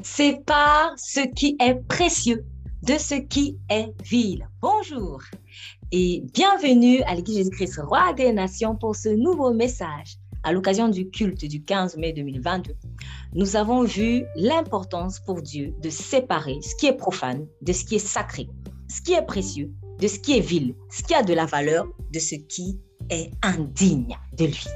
[0.00, 2.44] Sépare ce qui est précieux
[2.82, 4.48] de ce qui est vil.
[4.60, 5.20] Bonjour
[5.92, 10.16] et bienvenue à l'Église Jésus-Christ, Roi des Nations, pour ce nouveau message.
[10.42, 12.74] À l'occasion du culte du 15 mai 2022,
[13.34, 17.96] nous avons vu l'importance pour Dieu de séparer ce qui est profane de ce qui
[17.96, 18.48] est sacré,
[18.88, 19.70] ce qui est précieux
[20.00, 22.80] de ce qui est vil, ce qui a de la valeur de ce qui
[23.10, 24.66] est indigne de lui.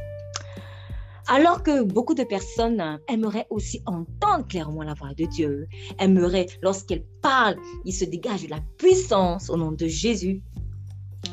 [1.29, 5.67] Alors que beaucoup de personnes aimeraient aussi entendre clairement la voix de Dieu,
[5.99, 10.41] aimeraient, lorsqu'elles parlent, il se dégage de la puissance au nom de Jésus.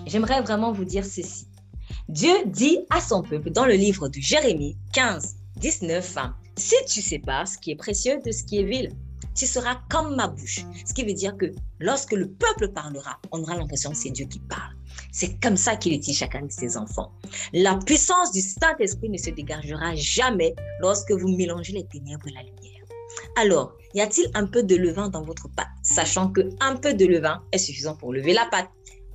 [0.07, 1.47] J'aimerais vraiment vous dire ceci.
[2.09, 6.17] Dieu dit à son peuple dans le livre de Jérémie 15, 19,
[6.57, 8.89] Si tu sais pas ce qui est précieux de ce qui est vil,
[9.35, 10.65] tu seras comme ma bouche.
[10.87, 14.25] Ce qui veut dire que lorsque le peuple parlera, on aura l'impression que c'est Dieu
[14.25, 14.75] qui parle.
[15.13, 17.11] C'est comme ça qu'il dit chacun de ses enfants.
[17.53, 22.41] La puissance du Saint-Esprit ne se dégagera jamais lorsque vous mélangez les ténèbres et la
[22.41, 22.83] lumière.
[23.37, 27.05] Alors, y a-t-il un peu de levain dans votre pâte, sachant que un peu de
[27.05, 28.69] levain est suffisant pour lever la pâte?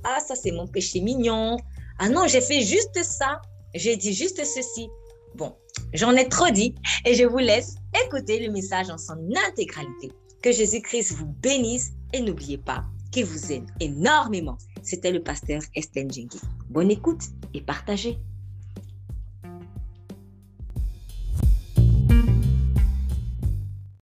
[0.05, 1.57] Ah, ça c'est mon péché mignon.
[1.99, 3.41] Ah non, j'ai fait juste ça.
[3.75, 4.87] J'ai dit juste ceci.
[5.35, 5.53] Bon,
[5.93, 9.17] j'en ai trop dit et je vous laisse écouter le message en son
[9.49, 10.11] intégralité.
[10.41, 14.57] Que Jésus-Christ vous bénisse et n'oubliez pas qu'il vous aime énormément.
[14.83, 16.39] C'était le pasteur Estelle Jengi.
[16.69, 18.17] Bonne écoute et partagez.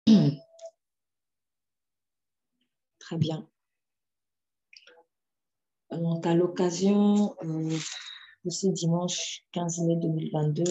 [2.99, 3.49] Très bien.
[5.91, 7.77] Donc, à l'occasion euh,
[8.45, 10.65] de ce dimanche 15 mai 2022,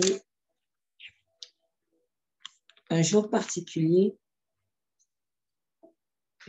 [2.90, 4.18] un jour particulier,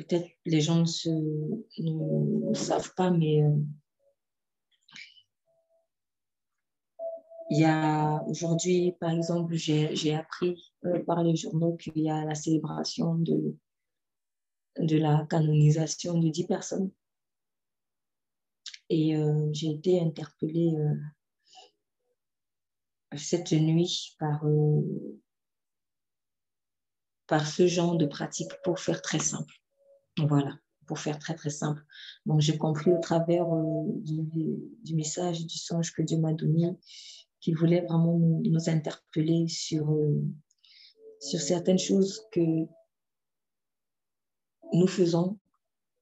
[0.05, 3.56] peut-être les gens ne, savent pas, mais euh,
[7.51, 12.25] il y a aujourd'hui, par exemple, j'ai appris euh, par les journaux qu'il y a
[12.25, 13.56] la célébration de,
[14.78, 16.91] de la canonisation de dix personnes.
[18.89, 20.75] Et euh, j'ai été interpellée
[23.16, 24.44] cette nuit par
[27.31, 29.55] par ce genre de pratique pour faire très simple.
[30.28, 31.82] Voilà, pour faire très très simple.
[32.26, 36.69] Donc j'ai compris au travers euh, du, message, du songe que Dieu m'a donné,
[37.41, 40.22] qu'il voulait vraiment nous, interpeller sur, euh,
[41.20, 42.41] sur certaines choses que
[44.72, 45.38] nous faisons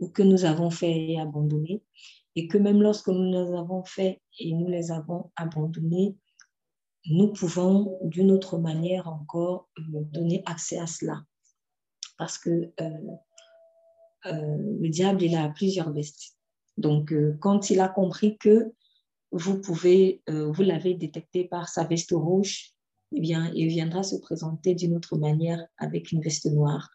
[0.01, 1.83] ou que nous avons fait et abandonné,
[2.37, 6.17] et que même lorsque nous les avons fait et nous les avons abandonnés,
[7.11, 11.25] nous pouvons d'une autre manière encore euh, donner accès à cela.
[12.17, 12.73] Parce que
[14.25, 16.37] le diable, il a plusieurs vestes.
[16.77, 18.73] Donc, quand il a compris que
[19.31, 22.75] vous pouvez, vous l'avez détecté par sa veste rouge,
[23.15, 26.91] eh bien, il viendra se présenter d'une autre manière avec une veste noire.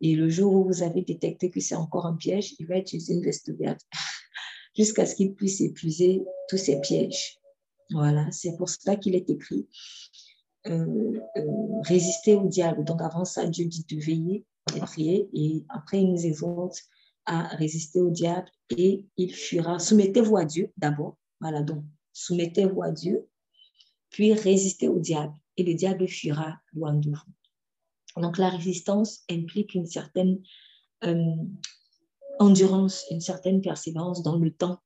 [0.00, 3.14] Et le jour où vous avez détecté que c'est encore un piège, il va utiliser
[3.14, 3.80] une veste verte
[4.76, 7.38] jusqu'à ce qu'il puisse épuiser tous ses pièges.
[7.90, 9.68] Voilà, c'est pour cela qu'il est écrit
[10.66, 12.84] euh, euh, résister au diable.
[12.84, 14.44] Donc avant ça, Dieu dit de veiller
[15.32, 16.82] et après il nous exhorte
[17.26, 19.78] à résister au diable et il fuira.
[19.78, 21.16] Soumettez-vous à Dieu d'abord.
[21.40, 23.28] Voilà, donc soumettez-vous à Dieu,
[24.10, 28.22] puis résistez au diable et le diable fuira loin de vous.
[28.22, 30.40] Donc la résistance implique une certaine
[31.04, 31.34] euh,
[32.38, 34.78] endurance, une certaine persévérance dans le temps.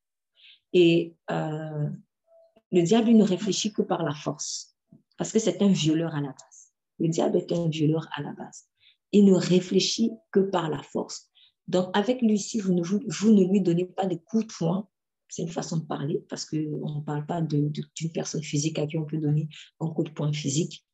[0.72, 4.76] Et le diable ne réfléchit que par la force,
[5.16, 6.72] parce que c'est un violeur à la base.
[6.98, 8.67] Le diable est un violeur à la base.
[9.12, 11.30] Il ne réfléchit que par la force.
[11.66, 14.88] Donc, avec si vous ne, vous, ne lui donnez pas de coups de poing,
[15.28, 17.72] c'est une façon de parler, parce qu'on ne parle pas d'une
[18.14, 19.48] personne physique à qui on peut donner
[19.80, 20.84] un coup de poing physique.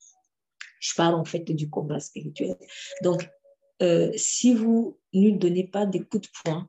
[0.80, 2.56] Je parle en fait du combat spirituel.
[3.02, 3.28] Donc,
[3.82, 6.68] euh, si vous ne lui donnez pas des coups de poing,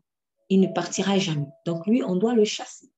[0.49, 1.47] il ne partira jamais.
[1.65, 2.91] Donc, lui, on doit le chasser.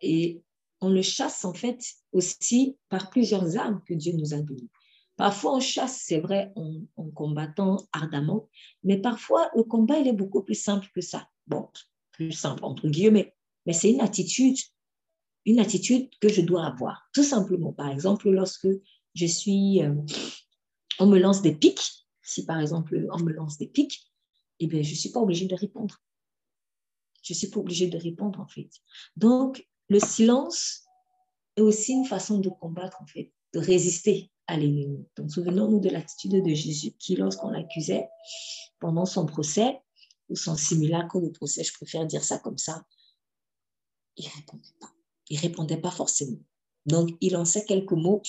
[0.00, 0.42] Et
[0.80, 1.80] on le chasse en fait
[2.12, 4.68] aussi par plusieurs armes que Dieu nous a données.
[5.18, 8.48] Parfois, on chasse, c'est vrai, en, combattant ardemment,
[8.84, 11.28] mais parfois, le combat, il est beaucoup plus simple que ça.
[11.48, 11.68] Bon,
[12.12, 13.34] plus simple, entre guillemets,
[13.66, 14.56] mais c'est une attitude,
[15.44, 17.10] une attitude que je dois avoir.
[17.12, 18.68] Tout simplement, par exemple, lorsque
[19.16, 19.92] je suis, euh,
[21.00, 24.00] on me lance des pics, si par exemple, on me lance des pics,
[24.60, 26.00] eh bien, je ne suis pas obligée de répondre.
[27.24, 28.70] Je ne suis pas obligée de répondre, en fait.
[29.16, 30.84] Donc, le silence
[31.56, 35.06] est aussi une façon de combattre, en fait, de résister l'ennemi.
[35.16, 38.08] Donc, souvenons-nous de l'attitude de Jésus qui, lorsqu'on l'accusait
[38.80, 39.80] pendant son procès,
[40.28, 42.84] ou son simulacre de procès, je préfère dire ça comme ça,
[44.16, 44.90] il répondait pas.
[45.30, 46.38] Il répondait pas forcément.
[46.86, 48.22] Donc, il lançait quelques mots,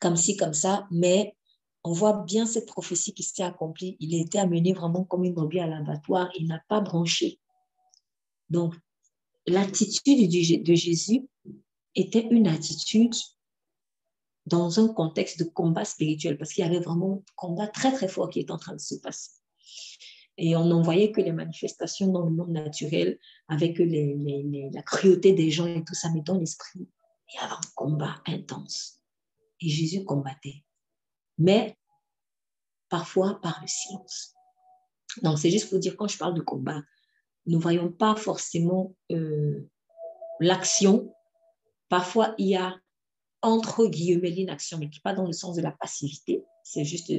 [0.00, 1.36] comme ci, comme ça, mais
[1.84, 3.96] on voit bien cette prophétie qui s'est accomplie.
[4.00, 6.30] Il a été amené vraiment comme une brebis à l'abattoir.
[6.38, 7.38] Il n'a pas branché.
[8.50, 8.74] Donc,
[9.46, 10.30] l'attitude
[10.64, 11.28] de Jésus
[11.94, 13.14] était une attitude
[14.48, 18.08] dans un contexte de combat spirituel, parce qu'il y avait vraiment un combat très, très
[18.08, 19.30] fort qui est en train de se passer.
[20.36, 23.18] Et on n'en voyait que les manifestations dans le monde naturel,
[23.48, 26.88] avec la cruauté des gens et tout ça, mais dans l'esprit,
[27.32, 29.00] il y avait un combat intense.
[29.60, 30.64] Et Jésus combattait.
[31.38, 31.76] Mais
[32.88, 34.34] parfois par le silence.
[35.22, 36.80] Donc, c'est juste pour dire, quand je parle de combat,
[37.46, 39.68] nous ne voyons pas forcément euh,
[40.38, 41.12] l'action.
[41.88, 42.78] Parfois, il y a
[43.42, 47.12] entre guillemets l'inaction, mais qui n'est pas dans le sens de la passivité, c'est juste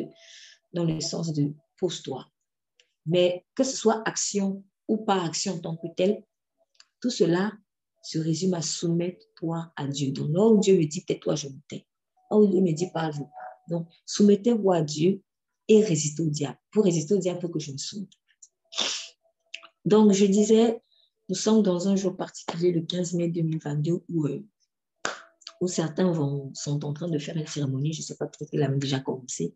[0.74, 2.28] dans le sens de pose-toi.
[3.06, 6.24] Mais que ce soit action ou pas action en tant que telle,
[7.02, 7.54] tout cela
[8.02, 10.12] se résume à soumettre toi à Dieu.
[10.12, 11.86] Donc, là Dieu me dit tais-toi, je me tais.
[12.30, 13.50] Là où Dieu me dit parle-vous pas.
[13.70, 15.22] Donc, soumettez-vous à Dieu
[15.68, 16.58] et résistez au diable.
[16.72, 18.10] Pour résister au diable, il faut que je me soumette.
[19.86, 20.82] Donc, je disais,
[21.30, 24.44] nous sommes dans un jour particulier, le 15 mai 2022, où, euh,
[25.62, 26.14] où certains
[26.54, 29.00] sont en train de faire une cérémonie, je ne sais pas, peut-être qu'elle a déjà
[29.00, 29.54] commencé,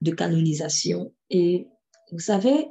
[0.00, 1.14] de canonisation.
[1.30, 1.68] Et
[2.12, 2.68] vous savez,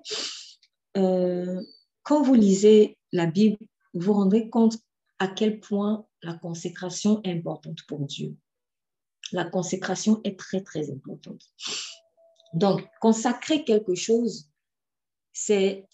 [0.97, 1.61] euh,
[2.03, 3.57] quand vous lisez la Bible,
[3.93, 4.77] vous vous rendrez compte
[5.19, 8.35] à quel point la consécration est importante pour Dieu.
[9.31, 11.41] La consécration est très, très importante.
[12.53, 14.49] Donc, consacrer quelque chose,
[15.31, 15.87] c'est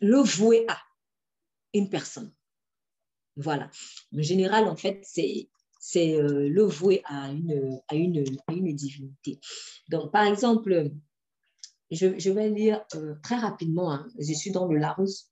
[0.00, 0.78] le vouer à
[1.74, 2.32] une personne.
[3.40, 3.70] Voilà.
[4.16, 5.48] En général, en fait, c'est
[5.80, 9.40] c'est euh, le vouer à une, à, une, à une divinité.
[9.88, 10.90] Donc, par exemple,
[11.90, 15.30] je, vais lire euh, très rapidement, hein, je suis dans le Larousse,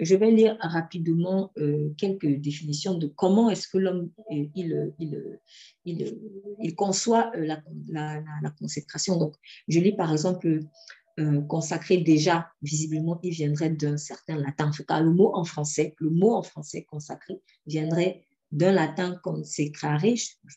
[0.00, 5.40] je vais lire rapidement euh, quelques définitions de comment est-ce que l'homme il, il,
[5.84, 6.18] il,
[6.58, 9.18] il, conçoit la, la, la, consécration.
[9.18, 9.34] Donc,
[9.68, 10.60] je lis par exemple
[11.48, 14.68] consacré déjà, visiblement, il viendrait d'un certain latin.
[14.68, 19.18] En tout cas, le mot en français, le mot en français consacré viendrait d'un latin
[19.22, 20.00] consecrare,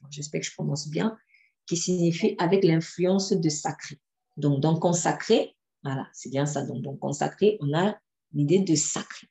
[0.10, 1.18] j'espère que je prononce bien,
[1.66, 4.00] qui signifie avec l'influence de sacré.
[4.38, 6.64] Donc, dans consacré, voilà, c'est bien ça.
[6.64, 7.98] Donc, dans consacré, on a
[8.34, 9.28] l'idée de sacré.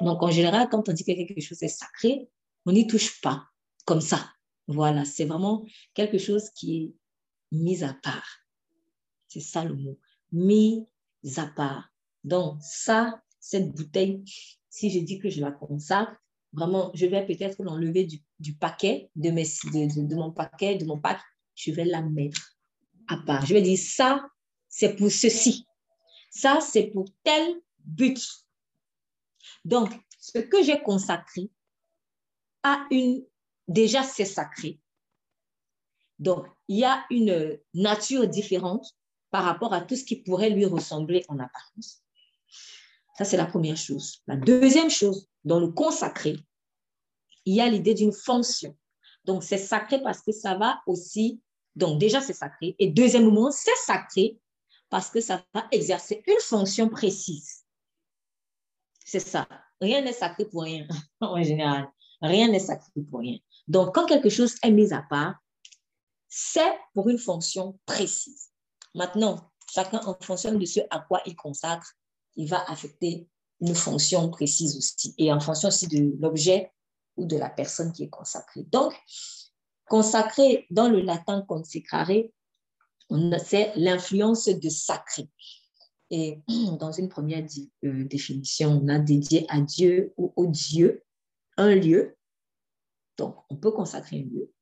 [0.00, 2.28] Donc, en général, quand on dit que quelque chose est sacré,
[2.66, 3.44] on n'y touche pas
[3.84, 4.30] comme ça.
[4.66, 6.94] Voilà, c'est vraiment quelque chose qui est
[7.52, 8.40] mis à part.
[9.28, 9.98] C'est ça le mot.
[10.32, 10.86] Mis
[11.36, 11.90] à part.
[12.24, 14.22] Donc, ça, cette bouteille,
[14.68, 16.16] si je dis que je la consacre,
[16.52, 20.98] vraiment, je vais peut-être l'enlever du, paquet, de, mes, de, de, mon paquet, de mon
[20.98, 21.20] pack,
[21.54, 22.56] je vais la mettre
[23.08, 23.44] à part.
[23.46, 24.26] Je vais dire, ça,
[24.68, 25.66] c'est pour ceci.
[26.30, 28.20] Ça, c'est pour tel but.
[29.64, 31.50] Donc, ce que j'ai consacré
[32.62, 33.24] a une,
[33.66, 34.78] déjà c'est sacré.
[36.18, 38.86] Donc, il y a une nature différente
[39.30, 42.02] par rapport à tout ce qui pourrait lui ressembler en apparence.
[43.16, 44.22] Ça, c'est la première chose.
[44.26, 46.36] La deuxième chose, dans le consacré,
[47.44, 48.76] il y a l'idée d'une fonction.
[49.24, 51.40] Donc, c'est sacré parce que ça va aussi,
[51.76, 52.74] donc déjà c'est sacré.
[52.78, 54.38] Et deuxièmement, c'est sacré
[54.88, 57.64] parce que ça va exercer une fonction précise.
[59.04, 59.46] C'est ça.
[59.80, 60.86] Rien n'est sacré pour rien,
[61.20, 61.88] en général.
[62.22, 63.38] Rien n'est sacré pour rien.
[63.68, 65.36] Donc, quand quelque chose est mis à part,
[66.28, 68.49] c'est pour une fonction précise.
[68.94, 71.94] Maintenant, chacun, en fonction de ce à quoi il consacre,
[72.36, 73.28] il va affecter
[73.60, 76.72] une fonction précise aussi, et en fonction aussi de l'objet
[77.16, 78.64] ou de la personne qui est consacrée.
[78.64, 78.94] Donc,
[79.88, 82.10] consacré dans le latin consecrare,
[83.44, 85.28] c'est l'influence de sacré.
[86.10, 86.40] Et
[86.78, 87.44] dans une première
[87.84, 91.04] euh, définition, on a dédié à Dieu ou au Dieu
[91.56, 92.16] un lieu.
[93.18, 94.52] Donc, on peut consacrer un lieu,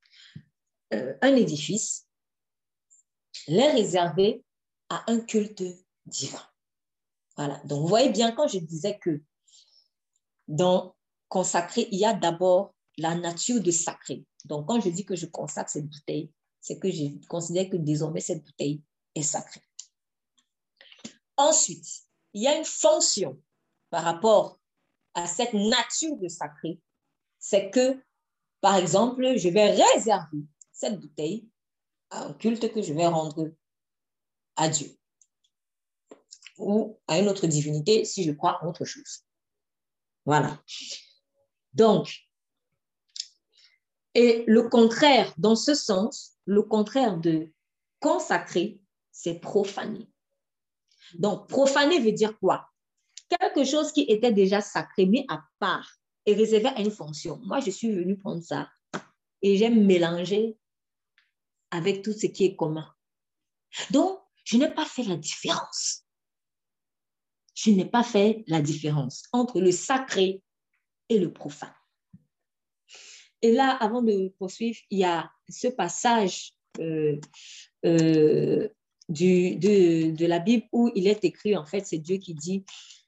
[0.93, 2.08] euh, un édifice,
[3.47, 4.43] les réserver
[4.89, 5.63] à un culte
[6.05, 6.43] divin.
[7.37, 7.61] Voilà.
[7.65, 9.21] Donc, vous voyez bien quand je disais que
[10.47, 10.95] dans
[11.27, 14.25] consacrer, il y a d'abord la nature de sacré.
[14.45, 18.19] Donc, quand je dis que je consacre cette bouteille, c'est que je considère que désormais
[18.19, 18.81] cette bouteille
[19.15, 19.61] est sacrée.
[21.37, 21.87] Ensuite,
[22.33, 23.41] il y a une fonction
[23.89, 24.59] par rapport
[25.13, 26.79] à cette nature de sacré.
[27.39, 28.03] C'est que,
[28.59, 31.47] par exemple, je vais réserver cette bouteille
[32.11, 33.51] un culte que je vais rendre
[34.55, 34.95] à Dieu
[36.57, 39.23] ou à une autre divinité si je crois autre chose.
[40.25, 40.61] Voilà.
[41.73, 42.29] Donc,
[44.13, 47.51] et le contraire, dans ce sens, le contraire de
[47.99, 50.07] consacrer, c'est profaner.
[51.15, 52.67] Donc, profaner veut dire quoi?
[53.29, 55.89] Quelque chose qui était déjà sacré, mis à part
[56.25, 57.39] et réservé à une fonction.
[57.43, 58.69] Moi, je suis venue prendre ça
[59.41, 60.57] et j'aime mélanger
[61.71, 62.93] avec tout ce qui est commun.
[63.91, 66.05] Donc, je n'ai pas fait la différence.
[67.53, 70.41] Je n'ai pas fait la différence entre le sacré
[71.09, 71.73] et le profane.
[73.41, 77.19] Et là, avant de poursuivre, il y a ce passage euh,
[77.85, 78.67] euh,
[79.09, 82.63] de la Bible où il est écrit, en fait, c'est Dieu qui dit,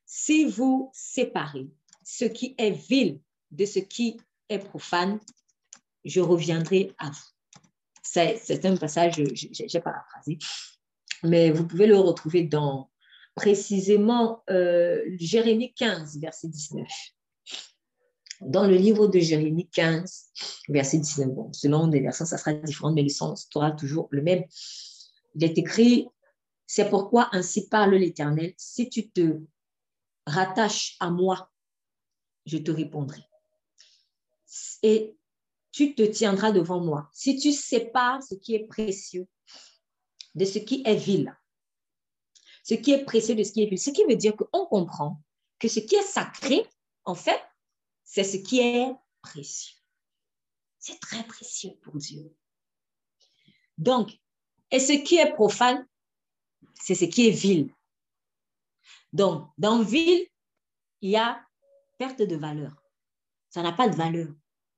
[0.05, 1.67] si vous séparez
[2.03, 4.17] ce qui est vil de ce qui
[4.49, 5.19] est profane,
[6.03, 7.30] je reviendrai à vous.
[8.11, 10.37] C'est un passage, j'ai paraphrasé,
[11.23, 12.89] mais vous pouvez le retrouver dans
[13.35, 16.85] précisément euh, Jérémie 15, verset 19.
[18.41, 20.31] Dans le livre de Jérémie 15,
[20.67, 24.21] verset 19, bon, selon les versions, ça sera différent, mais le sens sera toujours le
[24.21, 24.43] même.
[25.35, 26.09] Il est écrit,
[26.67, 29.39] c'est pourquoi ainsi parle l'Éternel, si tu te
[30.25, 31.49] rattaches à moi,
[32.45, 33.21] je te répondrai.
[34.83, 35.15] Et
[35.71, 37.09] tu te tiendras devant moi.
[37.13, 39.27] Si tu sépares ce qui est précieux
[40.35, 41.35] de ce qui est vil,
[42.63, 45.21] ce qui est précieux de ce qui est vil, ce qui veut dire qu'on comprend
[45.59, 46.65] que ce qui est sacré,
[47.05, 47.41] en fait,
[48.03, 49.77] c'est ce qui est précieux.
[50.79, 52.35] C'est très précieux pour Dieu.
[53.77, 54.19] Donc,
[54.71, 55.87] et ce qui est profane,
[56.75, 57.73] c'est ce qui est vil.
[59.13, 60.27] Donc, dans vil,
[61.01, 61.45] il y a
[61.97, 62.73] perte de valeur.
[63.49, 64.29] Ça n'a pas de valeur.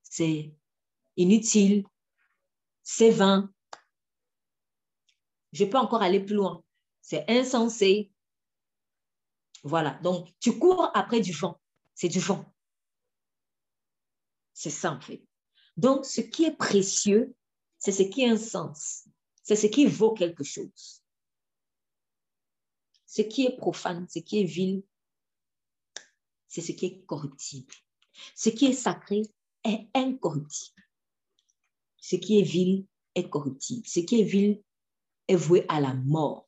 [0.02, 0.54] C'est
[1.16, 1.84] inutile.
[2.82, 3.52] C'est vain.
[5.52, 6.62] Je peux encore aller plus loin.
[7.00, 8.10] C'est insensé.
[9.62, 9.98] Voilà.
[10.02, 11.60] Donc, tu cours après du vent.
[11.94, 12.52] C'est du vent.
[14.52, 15.22] C'est ça, en fait.
[15.76, 17.34] Donc, ce qui est précieux,
[17.78, 19.08] c'est ce qui a un sens.
[19.42, 21.02] C'est ce qui vaut quelque chose.
[23.06, 24.82] Ce qui est profane, ce qui est vil,
[26.48, 27.74] c'est ce qui est corruptible.
[28.34, 29.22] Ce qui est sacré
[29.64, 30.73] est incorruptible.
[32.04, 32.84] Ce qui est vil
[33.14, 33.86] est corruptible.
[33.86, 34.62] Ce qui est vil
[35.26, 36.46] est voué à la mort.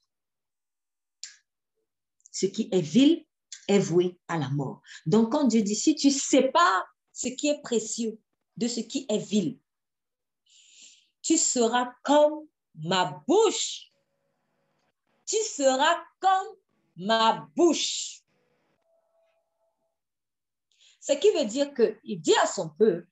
[2.30, 3.25] Ce qui est vil
[3.66, 4.82] est voué à la mort.
[5.06, 8.20] Donc, quand Dieu dit, si tu sépares ce qui est précieux
[8.58, 9.58] de ce qui est vil,
[11.22, 13.90] tu seras comme ma bouche.
[15.25, 16.48] Tu seras comme
[16.96, 18.20] ma bouche.
[21.00, 23.08] Ce qui veut dire qu'il dit à son peuple,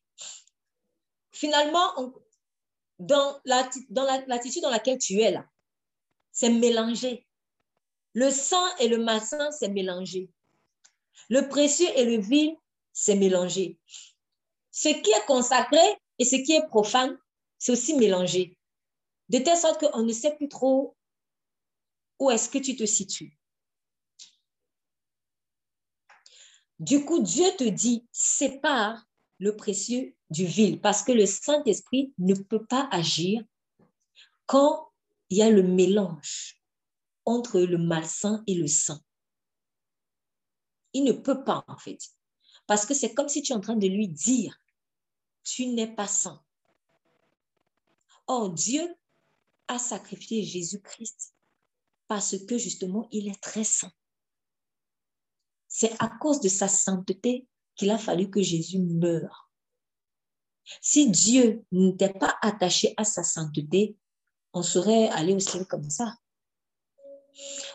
[1.32, 2.20] finalement,
[3.06, 5.46] dans l'attitude dans, dans laquelle tu es là,
[6.32, 7.26] c'est mélangé.
[8.14, 10.30] Le sang et le massin, c'est mélangé.
[11.28, 12.56] Le précieux et le vil,
[12.92, 13.78] c'est mélangé.
[14.70, 15.78] Ce qui est consacré
[16.18, 17.18] et ce qui est profane,
[17.58, 18.56] c'est aussi mélangé.
[19.28, 20.96] De telle sorte qu'on ne sait plus trop
[22.18, 23.36] où est-ce que tu te situes.
[26.78, 29.06] Du coup, Dieu te dit, sépare
[29.44, 33.44] le précieux du vil, parce que le Saint-Esprit ne peut pas agir
[34.46, 34.90] quand
[35.28, 36.62] il y a le mélange
[37.26, 39.02] entre le malsain et le saint.
[40.94, 41.98] Il ne peut pas, en fait.
[42.66, 44.56] Parce que c'est comme si tu es en train de lui dire,
[45.42, 46.42] tu n'es pas saint.
[48.26, 48.96] Or, Dieu
[49.68, 51.34] a sacrifié Jésus-Christ
[52.08, 53.92] parce que justement, il est très saint.
[55.68, 57.46] C'est à cause de sa sainteté
[57.76, 59.50] qu'il a fallu que Jésus meure.
[60.80, 63.96] Si Dieu n'était pas attaché à sa sainteté,
[64.52, 66.16] on serait allé au ciel comme ça.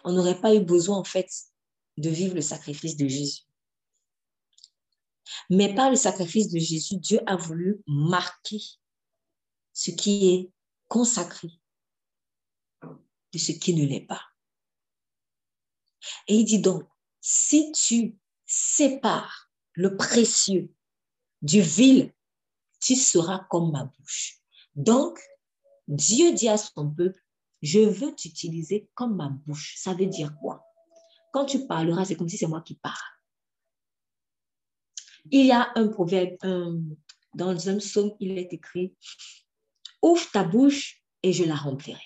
[0.03, 1.29] On n'aurait pas eu besoin, en fait,
[1.98, 3.44] de vivre le sacrifice de Jésus.
[5.50, 8.62] Mais par le sacrifice de Jésus, Dieu a voulu marquer
[9.74, 10.51] ce qui est
[10.88, 11.50] consacré
[12.82, 14.22] de ce qui ne l'est pas.
[16.27, 16.84] Et il dit donc,
[17.22, 19.49] si tu sépares
[19.79, 20.69] le précieux
[21.41, 22.12] du vil,
[22.81, 24.39] tu seras comme ma bouche.
[24.75, 25.17] Donc,
[25.88, 27.24] Dieu dit à son peuple,
[27.62, 29.75] je veux t'utiliser comme ma bouche.
[29.77, 30.65] Ça veut dire quoi?
[31.31, 32.98] Quand tu parleras, c'est comme si c'est moi qui parle.
[35.31, 36.36] Il y a un proverbe,
[37.33, 38.93] dans un psaume, il est écrit,
[40.01, 42.03] ouvre ta bouche et je la remplirai.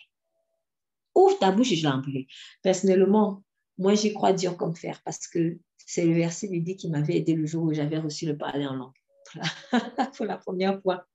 [1.15, 2.27] Ouvre ta bouche et je la remplirai.
[2.62, 3.44] Personnellement,
[3.80, 7.34] moi, j'y crois dur comme faire parce que c'est le verset biblique qui m'avait aidé
[7.34, 8.94] le jour où j'avais reçu le parler en langue.
[10.18, 11.06] Pour la première fois.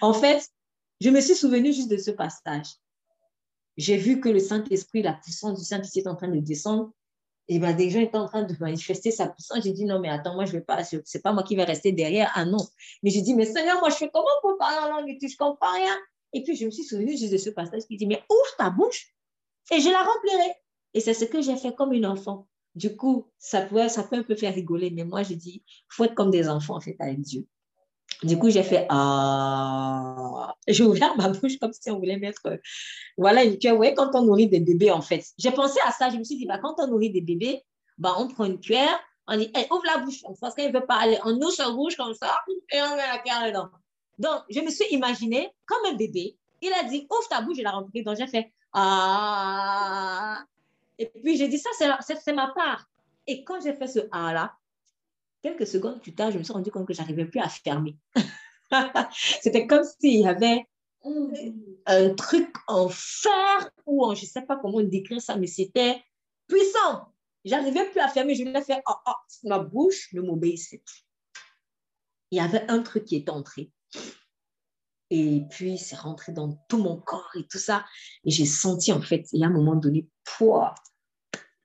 [0.00, 0.48] En fait,
[1.00, 2.66] je me suis souvenu juste de ce passage.
[3.76, 6.92] J'ai vu que le Saint-Esprit, la puissance du Saint-Esprit est en train de descendre.
[7.48, 9.62] Et ben, des gens étaient en train de manifester sa puissance.
[9.62, 11.64] J'ai dit, non, mais attends, moi, je ne vais pas, c'est pas moi qui vais
[11.64, 12.32] rester derrière.
[12.34, 12.66] Ah non.
[13.02, 15.28] Mais j'ai dit, mais Seigneur, moi, je fais comment pour parler en langue et tout,
[15.28, 15.96] je comprends rien.
[16.32, 18.70] Et puis, je me suis souvenu juste de ce passage qui dit, mais ouvre ta
[18.70, 19.14] bouche
[19.70, 20.54] et je la remplirai.
[20.94, 22.48] Et c'est ce que j'ai fait comme une enfant.
[22.76, 25.84] Du coup, ça peut, ça peut un peu faire rigoler, mais moi, je dis, il
[25.88, 27.46] faut être comme des enfants, en fait, avec Dieu.
[28.22, 30.54] Du coup, j'ai fait ah.
[30.68, 32.42] J'ai ouvert ma bouche comme si on voulait mettre.
[33.16, 33.78] Voilà une cuillère.
[33.78, 35.24] Ouais, quand on nourrit des bébés, en fait.
[35.38, 36.10] J'ai pensé à ça.
[36.10, 37.62] Je me suis dit, bah, quand on nourrit des bébés,
[37.98, 40.22] bah, on prend une cuillère, on dit, ouvre la bouche.
[40.40, 41.18] Parce qu'elle ne veut pas aller.
[41.24, 42.42] On ouvre sa bouche comme ça
[42.72, 43.68] et on met la cuillère dedans.
[44.18, 46.38] Donc, je me suis imaginé comme un bébé.
[46.62, 48.02] Il a dit, ouvre ta bouche, je l'ai rempli.
[48.02, 50.42] Donc, j'ai fait ah.
[50.98, 52.88] Et puis, j'ai dit, ça, c'est ma part.
[53.26, 54.54] Et quand j'ai fait ce ah là,
[55.42, 57.96] quelques secondes plus tard, je me suis rendu compte que j'arrivais plus à fermer.
[59.40, 60.66] C'était comme s'il y avait
[61.86, 66.02] un truc en fer ou en, je ne sais pas comment décrire ça, mais c'était
[66.48, 67.12] puissant.
[67.44, 68.34] J'arrivais plus à fermer.
[68.34, 69.12] Je me fait, oh, oh,
[69.44, 71.06] ma bouche ne m'obéissait plus.
[72.32, 73.70] Il y avait un truc qui est entré.
[75.10, 77.84] Et puis, c'est rentré dans tout mon corps et tout ça.
[78.24, 80.74] Et j'ai senti, en fait, il y a un moment donné, pouah,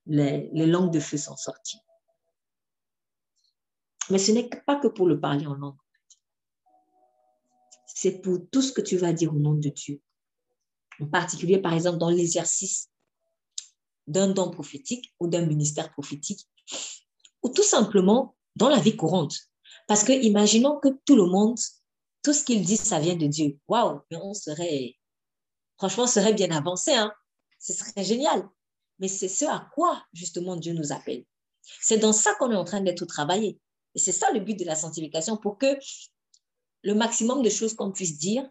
[0.05, 1.79] les, les langues de feu sont sorties.
[4.09, 5.77] Mais ce n'est pas que pour le parler en langue.
[7.85, 10.01] C'est pour tout ce que tu vas dire au nom de Dieu.
[10.99, 12.89] En particulier, par exemple, dans l'exercice
[14.07, 16.47] d'un don prophétique ou d'un ministère prophétique,
[17.43, 19.35] ou tout simplement dans la vie courante.
[19.87, 21.57] Parce que imaginons que tout le monde,
[22.23, 23.57] tout ce qu'il dit, ça vient de Dieu.
[23.67, 24.95] Waouh, mais on serait,
[25.77, 26.93] franchement, on serait bien avancé.
[26.93, 27.11] Hein?
[27.59, 28.47] Ce serait génial.
[28.99, 31.25] Mais c'est ce à quoi, justement, Dieu nous appelle.
[31.81, 33.59] C'est dans ça qu'on est en train d'être travaillé.
[33.95, 35.77] Et c'est ça le but de la sanctification, pour que
[36.83, 38.47] le maximum de choses qu'on puisse dire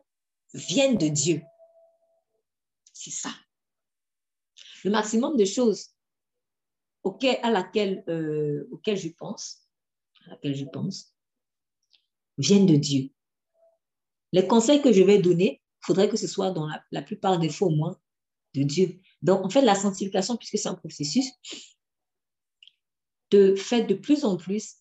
[0.52, 1.42] viennent de Dieu.
[2.92, 3.30] C'est ça.
[4.84, 5.90] Le maximum de choses
[7.02, 9.68] auxquelles, euh, je pense,
[10.26, 11.14] à laquelle je pense,
[12.36, 13.10] viennent de Dieu.
[14.32, 17.48] Les conseils que je vais donner, il faudrait que ce soit dans la, plupart des
[17.48, 17.98] fois au moins
[18.54, 19.00] de Dieu.
[19.22, 21.26] Donc, en fait, la sanctification, puisque c'est un processus,
[23.28, 24.76] te fait de plus en plus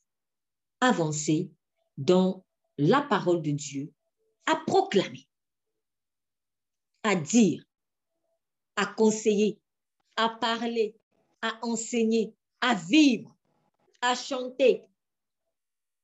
[0.82, 1.52] avancer
[1.98, 2.46] dans
[2.78, 3.94] la parole de Dieu,
[4.46, 5.28] à proclamer,
[7.04, 7.64] à dire,
[8.76, 9.60] à conseiller,
[10.16, 10.96] à parler,
[11.42, 13.36] à enseigner, à vivre,
[14.02, 14.84] à chanter.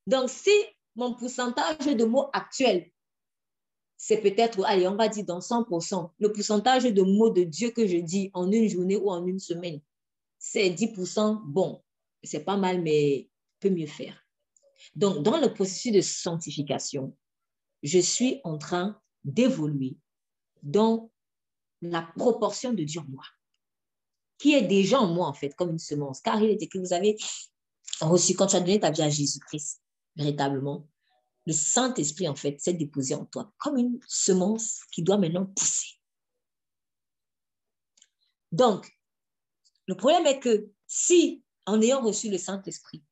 [0.06, 0.50] Donc, si
[0.94, 2.90] mon pourcentage de mots actuels,
[3.96, 7.86] c'est peut-être, allez, on va dire dans 100%, le pourcentage de mots de Dieu que
[7.86, 9.80] je dis en une journée ou en une semaine,
[10.38, 11.82] c'est 10%, bon,
[12.22, 13.28] c'est pas mal, mais
[13.60, 14.22] peut mieux faire.
[14.94, 17.16] Donc, dans le processus de sanctification,
[17.82, 19.96] je suis en train d'évoluer
[20.62, 21.10] dans
[21.82, 23.24] la proportion de Dieu en moi,
[24.38, 26.20] qui est déjà en moi, en fait, comme une semence.
[26.20, 27.16] Car il est que vous avez
[28.00, 29.80] reçu, quand tu as donné ta vie à Jésus-Christ,
[30.16, 30.86] véritablement,
[31.46, 35.94] le Saint-Esprit, en fait, s'est déposé en toi comme une semence qui doit maintenant pousser.
[38.52, 38.90] Donc,
[39.86, 43.02] le problème est que si, en ayant reçu le Saint-Esprit,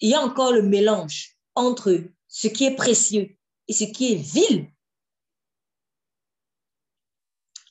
[0.00, 3.36] il y a encore le mélange entre ce qui est précieux
[3.68, 4.70] et ce qui est vil.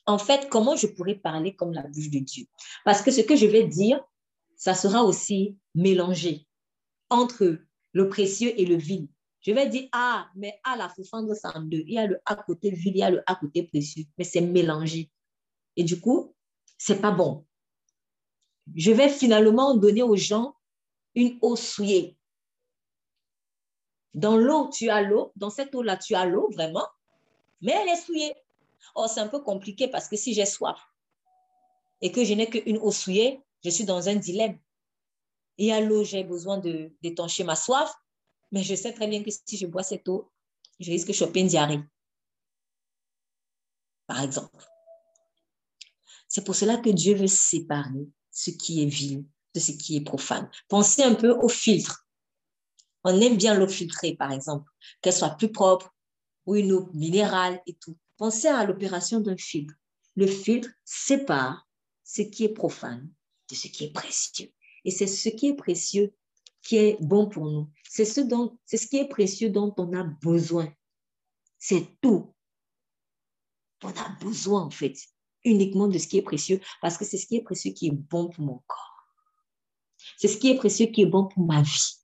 [0.06, 2.46] En fait, comment je pourrais parler comme la bouche de Dieu?
[2.84, 4.00] Parce que ce que je vais dire,
[4.56, 6.46] ça sera aussi mélangé
[7.10, 7.58] entre
[7.92, 9.08] le précieux et le vil.
[9.46, 12.70] Je vais dire, ah, mais à la de 102, il y a le à côté
[12.70, 15.10] vil, il y a le à côté précieux, mais c'est mélangé.
[15.76, 16.34] Et du coup,
[16.78, 17.44] c'est pas bon.
[18.74, 20.56] Je vais finalement donner aux gens
[21.14, 22.16] une eau souillée.
[24.14, 25.32] Dans l'eau, tu as l'eau.
[25.36, 26.86] Dans cette eau-là, tu as l'eau, vraiment.
[27.60, 28.34] Mais elle est souillée.
[28.94, 30.80] Oh, c'est un peu compliqué parce que si j'ai soif
[32.00, 34.58] et que je n'ai qu'une eau souillée, je suis dans un dilemme.
[35.58, 37.94] Et à l'eau, j'ai besoin de d'étancher ma soif,
[38.52, 40.30] mais je sais très bien que si je bois cette eau,
[40.80, 41.82] je risque de choper une diarrhée.
[44.06, 44.64] Par exemple.
[46.28, 50.00] C'est pour cela que Dieu veut séparer ce qui est vil de ce qui est
[50.00, 50.50] profane.
[50.68, 52.08] Pensez un peu au filtre.
[53.04, 55.94] On aime bien l'eau filtrée, par exemple, qu'elle soit plus propre
[56.46, 57.96] ou une eau minérale et tout.
[58.16, 59.74] Pensez à l'opération d'un filtre.
[60.16, 61.68] Le filtre sépare
[62.02, 63.08] ce qui est profane
[63.50, 64.52] de ce qui est précieux.
[64.84, 66.14] Et c'est ce qui est précieux
[66.64, 67.70] qui est bon pour nous.
[67.88, 70.72] C'est ce, dont, c'est ce qui est précieux dont on a besoin.
[71.58, 72.34] C'est tout.
[73.82, 74.96] On a besoin, en fait,
[75.44, 77.92] uniquement de ce qui est précieux, parce que c'est ce qui est précieux qui est
[77.92, 78.94] bon pour mon corps.
[80.16, 81.94] C'est ce qui est précieux qui est bon pour ma vie.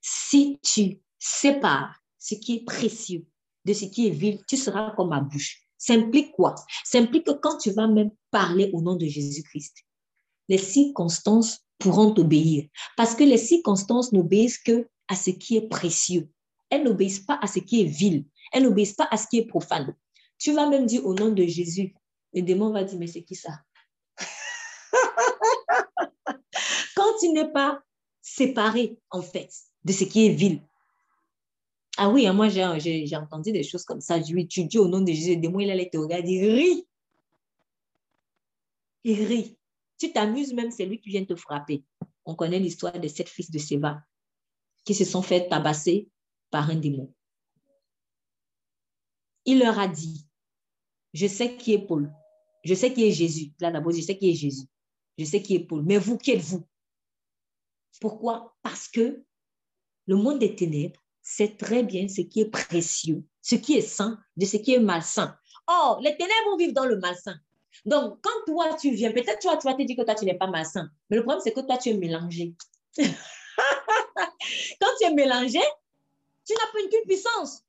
[0.00, 3.26] Si tu sépares ce qui est précieux
[3.64, 5.62] de ce qui est vil, tu seras comme ma bouche.
[5.76, 6.54] Ça implique quoi?
[6.84, 9.84] Ça implique que quand tu vas même parler au nom de Jésus-Christ,
[10.48, 12.68] les circonstances pourront t'obéir.
[12.96, 16.28] Parce que les circonstances n'obéissent que à ce qui est précieux.
[16.70, 18.24] Elles n'obéissent pas à ce qui est vil.
[18.52, 19.94] Elles n'obéissent pas à ce qui est profane.
[20.38, 21.94] Tu vas même dire au nom de Jésus.
[22.34, 23.60] Le démon va dire, mais c'est qui ça?
[26.96, 27.80] Quand tu n'es pas
[28.20, 29.50] séparé, en fait,
[29.84, 30.60] de ce qui est vil,
[31.96, 34.20] Ah oui, hein, moi j'ai entendu des choses comme ça.
[34.20, 36.86] Je tu dis au nom de Jésus, des mots, il allait te regarder, il rit.
[39.04, 39.56] Il rit.
[39.98, 41.84] Tu t'amuses même, c'est lui qui vient te frapper.
[42.24, 44.02] On connaît l'histoire de sept fils de Séva
[44.84, 46.08] qui se sont fait tabasser
[46.50, 47.12] par un démon.
[49.44, 50.26] Il leur a dit,
[51.12, 52.12] je sais qui est Paul,
[52.64, 53.52] je sais qui est Jésus.
[53.60, 54.66] Là d'abord, je sais qui est Jésus.
[55.18, 55.82] Je sais qui est Paul.
[55.84, 56.66] Mais vous, qui êtes-vous?
[58.00, 58.56] Pourquoi?
[58.62, 59.24] Parce que
[60.06, 64.20] le monde des ténèbres sait très bien ce qui est précieux, ce qui est saint,
[64.36, 65.36] de ce qui est malsain.
[65.66, 67.36] Or, les ténèbres vivent dans le malsain.
[67.84, 70.34] Donc, quand toi, tu viens, peut-être vas, tu vas te dire que toi, tu n'es
[70.34, 70.90] pas malsain.
[71.10, 72.54] Mais le problème, c'est que toi, tu es mélangé.
[72.96, 73.04] quand
[74.98, 75.60] tu es mélangé,
[76.44, 77.62] tu n'as pas une puissance.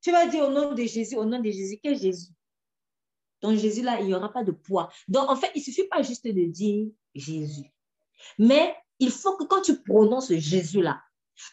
[0.00, 2.28] Tu vas dire au nom de Jésus, au nom de Jésus, quel Jésus
[3.40, 4.90] Donc Jésus, là, il n'y aura pas de poids.
[5.08, 7.72] Donc, en fait, il ne suffit pas juste de dire Jésus.
[8.38, 11.00] Mais il faut que quand tu prononces Jésus-là,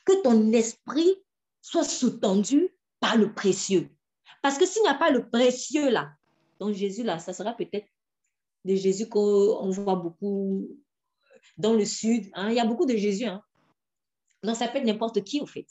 [0.06, 1.16] que ton esprit
[1.62, 3.90] soit sous-tendu par le précieux.
[4.42, 6.14] Parce que s'il n'y a pas le précieux là,
[6.64, 7.90] donc Jésus là, ça sera peut-être
[8.64, 10.80] de Jésus qu'on voit beaucoup
[11.58, 12.30] dans le sud.
[12.34, 12.52] Hein.
[12.52, 13.26] Il y a beaucoup de Jésus.
[13.26, 13.44] Hein.
[14.44, 15.68] Donc ça peut être n'importe qui au fait.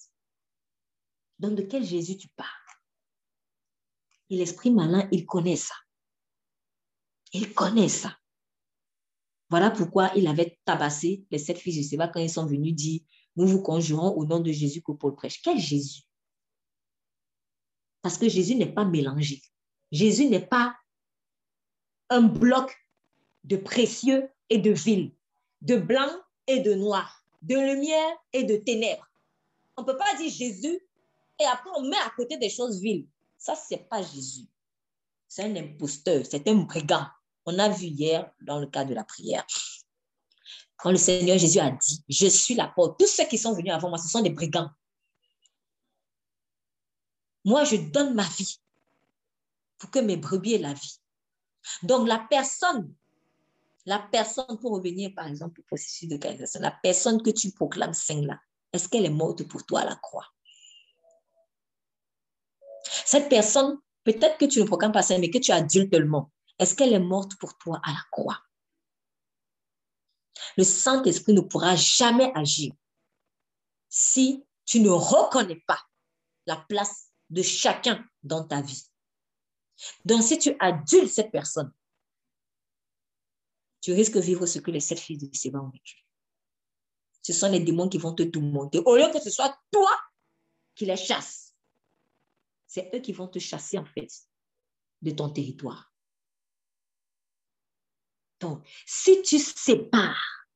[1.38, 2.50] Donc de quel Jésus tu parles?
[4.28, 5.74] Et l'esprit malin, il connaît ça.
[7.33, 8.14] Il connaît ça.
[9.48, 13.00] Voilà pourquoi il avait tabassé les sept fils de Séba quand ils sont venus dire
[13.37, 15.40] nous vous conjurons au nom de Jésus que Paul prêche.
[15.40, 16.02] Quel Jésus?
[18.02, 19.40] Parce que Jésus n'est pas mélangé.
[19.90, 20.76] Jésus n'est pas
[22.10, 22.76] un bloc
[23.44, 25.12] de précieux et de vil,
[25.60, 26.10] de blanc
[26.46, 29.08] et de noir, de lumière et de ténèbres.
[29.76, 30.80] On ne peut pas dire Jésus
[31.40, 33.06] et après on met à côté des choses viles.
[33.38, 34.46] Ça, ce n'est pas Jésus.
[35.26, 37.06] C'est un imposteur, c'est un brigand.
[37.46, 39.46] On a vu hier dans le cas de la prière.
[40.76, 43.72] Quand le Seigneur Jésus a dit, je suis la porte, tous ceux qui sont venus
[43.72, 44.70] avant moi, ce sont des brigands.
[47.44, 48.60] Moi, je donne ma vie
[49.78, 50.98] pour que mes brebis aient la vie.
[51.83, 52.94] Donc, la personne,
[53.87, 57.94] la personne, pour revenir par exemple au processus de canalisation, la personne que tu proclames
[57.94, 58.40] sainte là,
[58.72, 60.27] est-ce qu'elle est morte pour toi à la croix?
[62.85, 66.92] Cette personne, peut-être que tu ne proclames pas sainte, mais que tu adultellement, est-ce qu'elle
[66.92, 68.40] est morte pour toi à la croix?
[70.57, 72.72] Le Saint-Esprit ne pourra jamais agir
[73.88, 75.81] si tu ne reconnais pas
[76.46, 78.85] la place de chacun dans ta vie.
[80.04, 81.72] Donc, si tu adules cette personne,
[83.80, 86.06] tu risques de vivre ce que les sept fils de Séba ont vécu.
[87.22, 88.80] Ce sont les démons qui vont te tourmenter.
[88.85, 89.90] Au lieu que ce soit toi
[90.74, 91.54] qui les chasses,
[92.66, 94.08] c'est eux qui vont te chasser en fait
[95.02, 95.92] de ton territoire.
[98.40, 100.48] Donc, si tu sépares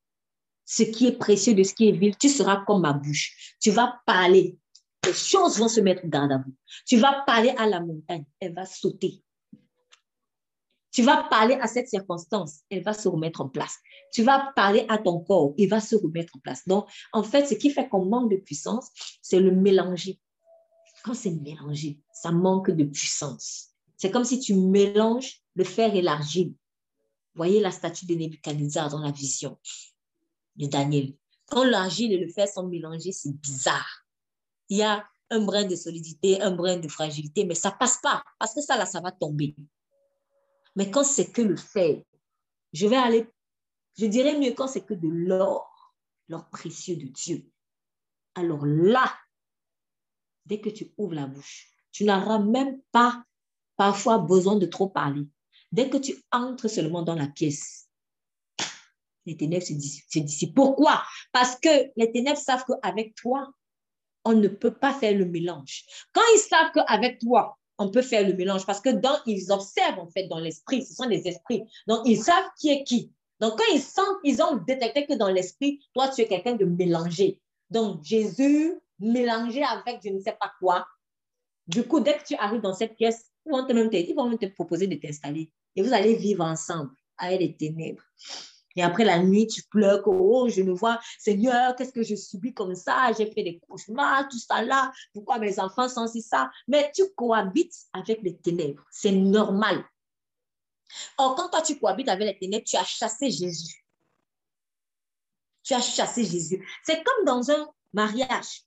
[0.64, 3.55] ce qui est précieux de ce qui est vil, tu seras comme ma bouche.
[3.61, 4.59] Tu vas parler.
[5.07, 6.53] Les choses vont se mettre garde à vous.
[6.85, 9.23] Tu vas parler à la montagne, elle va sauter.
[10.90, 13.77] Tu vas parler à cette circonstance, elle va se remettre en place.
[14.12, 16.66] Tu vas parler à ton corps, il va se remettre en place.
[16.66, 18.88] Donc, en fait, ce qui fait qu'on manque de puissance,
[19.23, 20.19] c'est le mélanger.
[21.05, 23.69] Quand c'est mélangé, ça manque de puissance.
[23.97, 26.55] C'est comme si tu mélanges le fer et l'argile.
[27.35, 29.59] Voyez la statue de Nebuchadnezzar dans la vision
[30.57, 31.14] de Daniel.
[31.47, 34.06] Quand l'argile et le fer sont mélangés, c'est bizarre.
[34.68, 38.22] Il y a un brin de solidité, un brin de fragilité, mais ça passe pas
[38.38, 39.55] parce que ça, là, ça va tomber.
[40.74, 42.02] Mais quand c'est que le fer,
[42.72, 43.26] je vais aller,
[43.98, 45.94] je dirais mieux quand c'est que de l'or,
[46.29, 47.50] l'or précieux de Dieu.
[48.35, 49.12] Alors là,
[50.44, 53.24] dès que tu ouvres la bouche, tu n'auras même pas
[53.76, 55.26] parfois besoin de trop parler.
[55.72, 57.88] Dès que tu entres seulement dans la pièce,
[59.24, 60.55] les ténèbres se dissipent.
[60.55, 61.02] Pourquoi?
[61.33, 63.50] Parce que les ténèbres savent qu'avec toi,
[64.26, 65.84] on ne peut pas faire le mélange.
[66.12, 68.90] Quand ils savent qu'avec toi, on peut faire le mélange, parce que
[69.26, 71.62] ils observent en fait dans l'esprit, ce sont des esprits.
[71.86, 73.12] Donc, ils savent qui est qui.
[73.38, 76.64] Donc, quand ils sentent, ils ont détecté que dans l'esprit, toi, tu es quelqu'un de
[76.64, 77.40] mélangé.
[77.70, 80.86] Donc, Jésus mélangé avec je ne sais pas quoi.
[81.68, 84.36] Du coup, dès que tu arrives dans cette pièce, ils vont, te même ils vont
[84.36, 85.50] te proposer de t'installer.
[85.76, 88.02] Et vous allez vivre ensemble avec les ténèbres.
[88.76, 92.52] Et après la nuit, tu pleures, oh, je ne vois, Seigneur, qu'est-ce que je subis
[92.52, 93.10] comme ça?
[93.16, 94.92] J'ai fait des cauchemars, tout ça là.
[95.14, 96.50] Pourquoi mes enfants sont si ça?
[96.68, 98.84] Mais tu cohabites avec les ténèbres.
[98.90, 99.84] C'est normal.
[101.18, 103.84] Or, quand toi, tu cohabites avec les ténèbres, tu as chassé Jésus.
[105.62, 106.64] Tu as chassé Jésus.
[106.84, 108.62] C'est comme dans un mariage.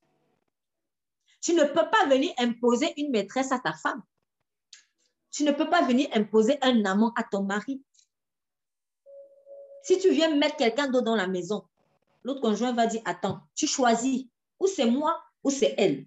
[1.41, 4.01] Tu ne peux pas venir imposer une maîtresse à ta femme.
[5.31, 7.81] Tu ne peux pas venir imposer un amant à ton mari.
[9.83, 11.63] Si tu viens mettre quelqu'un d'autre dans la maison,
[12.23, 14.25] l'autre conjoint va dire, attends, tu choisis,
[14.59, 16.05] ou c'est moi, ou c'est elle.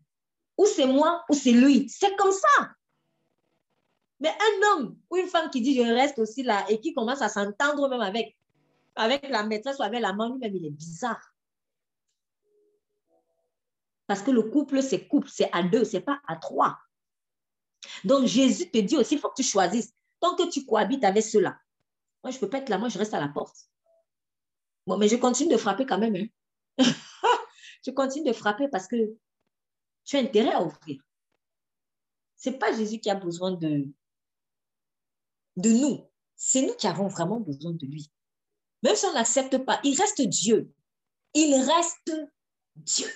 [0.58, 1.88] ou c'est moi, ou c'est lui.
[1.88, 2.70] C'est comme ça.
[4.20, 7.22] Mais un homme ou une femme qui dit je reste aussi là et qui commence
[7.22, 8.36] à s'entendre même avec,
[8.96, 11.34] la maîtresse ou avec la maman, lui-même, il est bizarre.
[14.06, 16.78] Parce que le couple, c'est couple, c'est à deux, c'est pas à trois.
[18.04, 19.92] Donc Jésus te dit aussi, il faut que tu choisisses.
[20.20, 21.58] Tant que tu cohabites avec ceux-là,
[22.22, 23.56] moi, je ne peux pas être là, moi, je reste à la porte.
[24.86, 26.16] Bon, mais je continue de frapper quand même.
[26.16, 26.84] Hein.
[27.86, 28.96] je continue de frapper parce que
[30.04, 31.02] tu as intérêt à ouvrir.
[32.36, 33.88] Ce n'est pas Jésus qui a besoin de,
[35.56, 36.08] de nous.
[36.36, 38.10] C'est nous qui avons vraiment besoin de lui.
[38.82, 40.72] Même si on n'accepte pas, il reste Dieu.
[41.34, 42.12] Il reste
[42.74, 43.08] Dieu.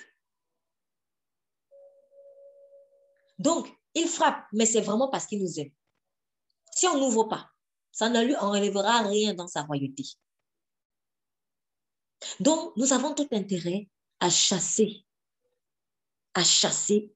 [3.37, 5.71] Donc, il frappe, mais c'est vraiment parce qu'il nous aime.
[6.71, 7.51] Si on n'ouvre pas,
[7.97, 10.03] ça ne lui enlèvera rien dans sa royauté.
[12.39, 15.03] Donc, nous avons tout intérêt à chasser,
[16.35, 17.11] à chasser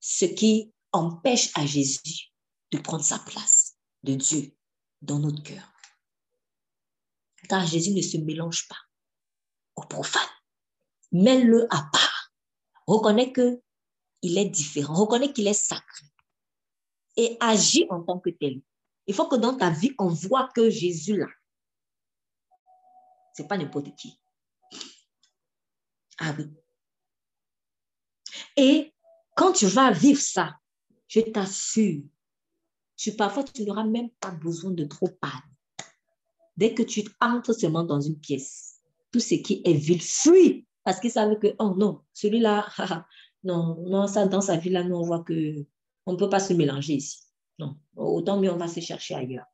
[0.00, 2.32] ce qui empêche à Jésus
[2.72, 4.56] de prendre sa place de Dieu
[5.02, 5.72] dans notre cœur.
[7.48, 8.80] Car Jésus ne se mélange pas
[9.76, 10.28] au profane.
[11.12, 12.32] Mets-le à part.
[12.88, 14.94] Reconnais qu'il est différent.
[14.94, 16.06] Reconnais qu'il est sacré.
[17.16, 18.62] Et agis en tant que tel.
[19.06, 21.26] Il faut que dans ta vie, on voit que Jésus là,
[23.32, 24.18] c'est pas n'importe qui.
[26.18, 26.46] Ah oui.
[28.56, 28.94] Et
[29.34, 30.56] quand tu vas vivre ça,
[31.08, 32.02] je t'assure,
[32.96, 35.42] tu, parfois tu n'auras même pas besoin de trop parler.
[36.56, 38.80] Dès que tu entres seulement dans une pièce,
[39.12, 42.66] tout ce qui est vil fuit parce qu'ils savent que, oh non, celui-là,
[43.44, 45.66] non, non, ça, dans sa vie là, nous, on voit que
[46.06, 47.25] on ne peut pas se mélanger ici.
[47.58, 49.46] Non, autant mieux on va se chercher ailleurs.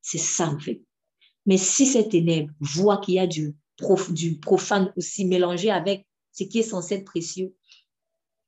[0.00, 0.82] C'est ça en fait.
[1.46, 3.56] Mais si ces ténèbres voient qu'il y a du,
[4.10, 7.54] du profane aussi mélangé avec ce qui est censé être précieux,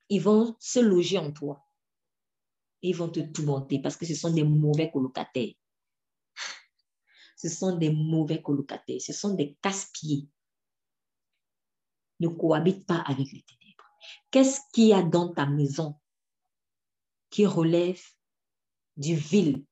[0.09, 1.65] ils vont se loger en toi.
[2.83, 5.55] Ils vont te tourmenter parce que ce sont des mauvais colocataires.
[7.37, 9.01] Ce sont des mauvais colocataires.
[9.01, 10.29] Ce sont des casse-pieds.
[12.21, 13.85] Ne cohabite pas avec les ténèbres.
[14.31, 15.99] Qu'est-ce qu'il y a dans ta maison
[17.31, 18.01] qui relève
[18.97, 19.65] du vil.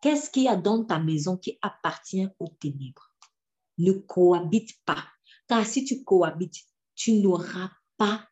[0.00, 3.14] Qu'est-ce qu'il y a dans ta maison qui appartient aux ténèbres?
[3.78, 5.04] Ne cohabite pas.
[5.48, 6.64] Car si tu cohabites,
[6.94, 8.28] tu n'auras pas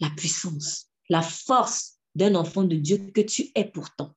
[0.00, 4.14] la puissance, la force d'un enfant de Dieu que tu es pourtant.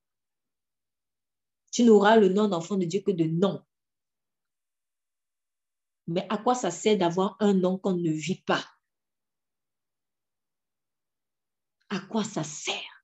[1.72, 3.64] Tu n'auras le nom d'enfant de Dieu que de nom.
[6.08, 8.66] Mais à quoi ça sert d'avoir un nom qu'on ne vit pas?
[11.90, 12.99] À quoi ça sert?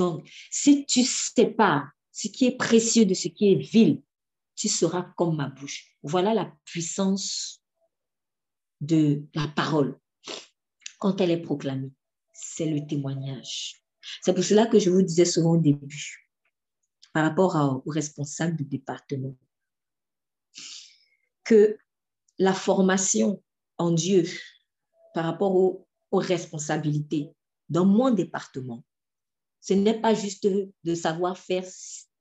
[0.00, 4.02] Donc, si tu sépares ce qui est précieux de ce qui est vil,
[4.56, 5.94] tu seras comme ma bouche.
[6.02, 7.62] Voilà la puissance
[8.80, 10.00] de la parole
[10.98, 11.92] quand elle est proclamée.
[12.32, 13.82] C'est le témoignage.
[14.22, 16.30] C'est pour cela que je vous disais souvent au début,
[17.12, 19.36] par rapport aux responsables du département,
[21.44, 21.76] que
[22.38, 23.42] la formation
[23.76, 24.24] en Dieu
[25.12, 27.28] par rapport aux responsabilités
[27.68, 28.82] dans mon département
[29.60, 31.64] ce n'est pas juste de savoir faire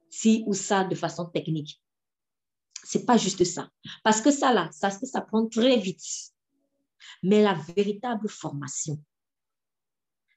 [0.10, 1.82] ci ou ça de façon technique.
[2.84, 3.70] C'est pas juste ça.
[4.04, 6.04] Parce que ça, là, ça, ça prend très vite.
[7.24, 9.04] Mais la véritable formation,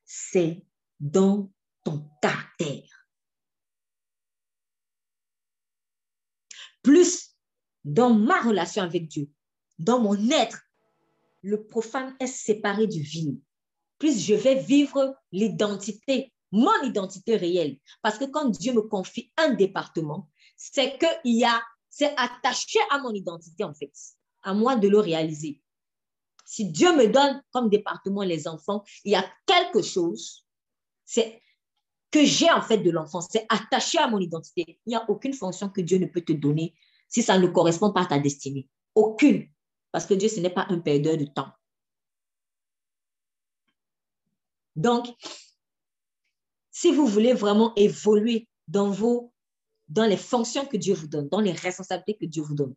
[0.04, 0.64] c'est
[1.00, 1.50] dans
[1.84, 3.08] ton caractère.
[6.82, 7.30] Plus
[7.84, 9.30] dans ma relation avec Dieu,
[9.78, 10.62] dans mon être,
[11.42, 13.40] le profane est séparé du vil.
[13.98, 17.78] Plus je vais vivre l'identité mon identité réelle.
[18.02, 22.98] Parce que quand Dieu me confie un département, c'est qu'il y a, c'est attaché à
[22.98, 23.92] mon identité en fait,
[24.42, 25.60] à moi de le réaliser.
[26.44, 30.46] Si Dieu me donne comme département les enfants, il y a quelque chose,
[31.04, 31.40] c'est
[32.10, 34.78] que j'ai en fait de l'enfant, c'est attaché à mon identité.
[34.86, 36.74] Il n'y a aucune fonction que Dieu ne peut te donner
[37.08, 38.68] si ça ne correspond pas à ta destinée.
[38.94, 39.48] Aucune.
[39.90, 41.52] Parce que Dieu, ce n'est pas un perdeur de temps.
[44.76, 45.06] Donc,
[46.82, 49.32] si vous voulez vraiment évoluer dans, vos,
[49.86, 52.74] dans les fonctions que Dieu vous donne, dans les responsabilités que Dieu vous donne,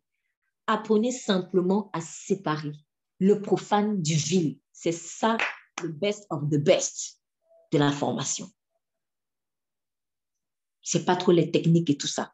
[0.68, 2.70] apprenez simplement à séparer
[3.18, 4.60] le profane du vil.
[4.72, 5.36] C'est ça
[5.82, 7.20] le best of the best
[7.72, 8.48] de la formation.
[10.82, 12.32] C'est pas trop les techniques et tout ça.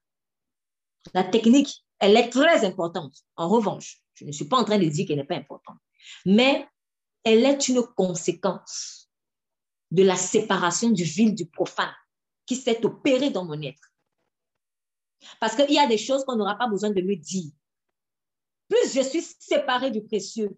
[1.14, 3.16] La technique, elle est très importante.
[3.37, 5.78] En revanche, je ne suis pas en train de dire qu'elle n'est pas importante,
[6.26, 6.68] mais
[7.24, 9.02] elle est une conséquence
[9.92, 11.94] de la séparation du vil du profane
[12.46, 13.92] qui s'est opéré dans mon être.
[15.38, 17.52] Parce qu'il y a des choses qu'on n'aura pas besoin de me dire.
[18.68, 20.57] Plus je suis séparée du précieux,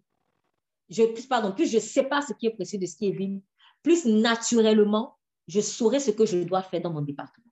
[0.89, 3.43] je, plus, pardon, plus je pas ce qui est précieux de ce qui est vil,
[3.83, 5.19] plus naturellement,
[5.49, 7.47] je saurai ce que je dois faire dans mon département.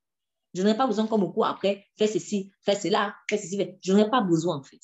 [0.55, 3.59] Je n'aurai pas besoin comme beaucoup après, fais ceci, fais cela, fais ceci.
[3.83, 4.81] Je n'aurai pas besoin en fait.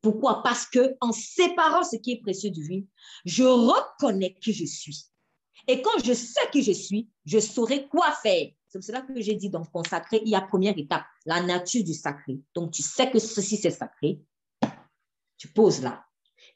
[0.00, 0.42] Pourquoi?
[0.42, 2.86] Parce que en séparant ce qui est précieux du vil,
[3.24, 5.06] je reconnais qui je suis.
[5.66, 8.50] Et quand je sais qui je suis, je saurai quoi faire.
[8.68, 11.84] C'est pour cela que j'ai dit, donc, consacrer, il y a première étape, la nature
[11.84, 12.40] du sacré.
[12.54, 14.20] Donc, tu sais que ceci, c'est sacré.
[15.36, 16.04] Tu poses là.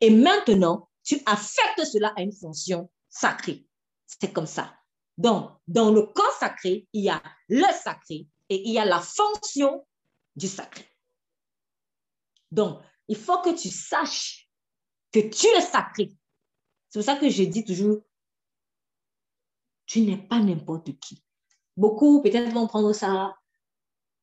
[0.00, 3.66] Et maintenant, tu affectes cela à une fonction sacrée.
[4.06, 4.74] C'est comme ça.
[5.16, 9.00] Donc, dans le corps sacré, il y a le sacré et il y a la
[9.00, 9.86] fonction
[10.36, 10.84] du sacré.
[12.50, 14.48] Donc, il faut que tu saches
[15.12, 16.12] que tu es sacré.
[16.88, 18.02] C'est pour ça que je dis toujours,
[19.88, 21.20] tu n'es pas n'importe qui.
[21.76, 23.34] Beaucoup peut-être vont prendre ça,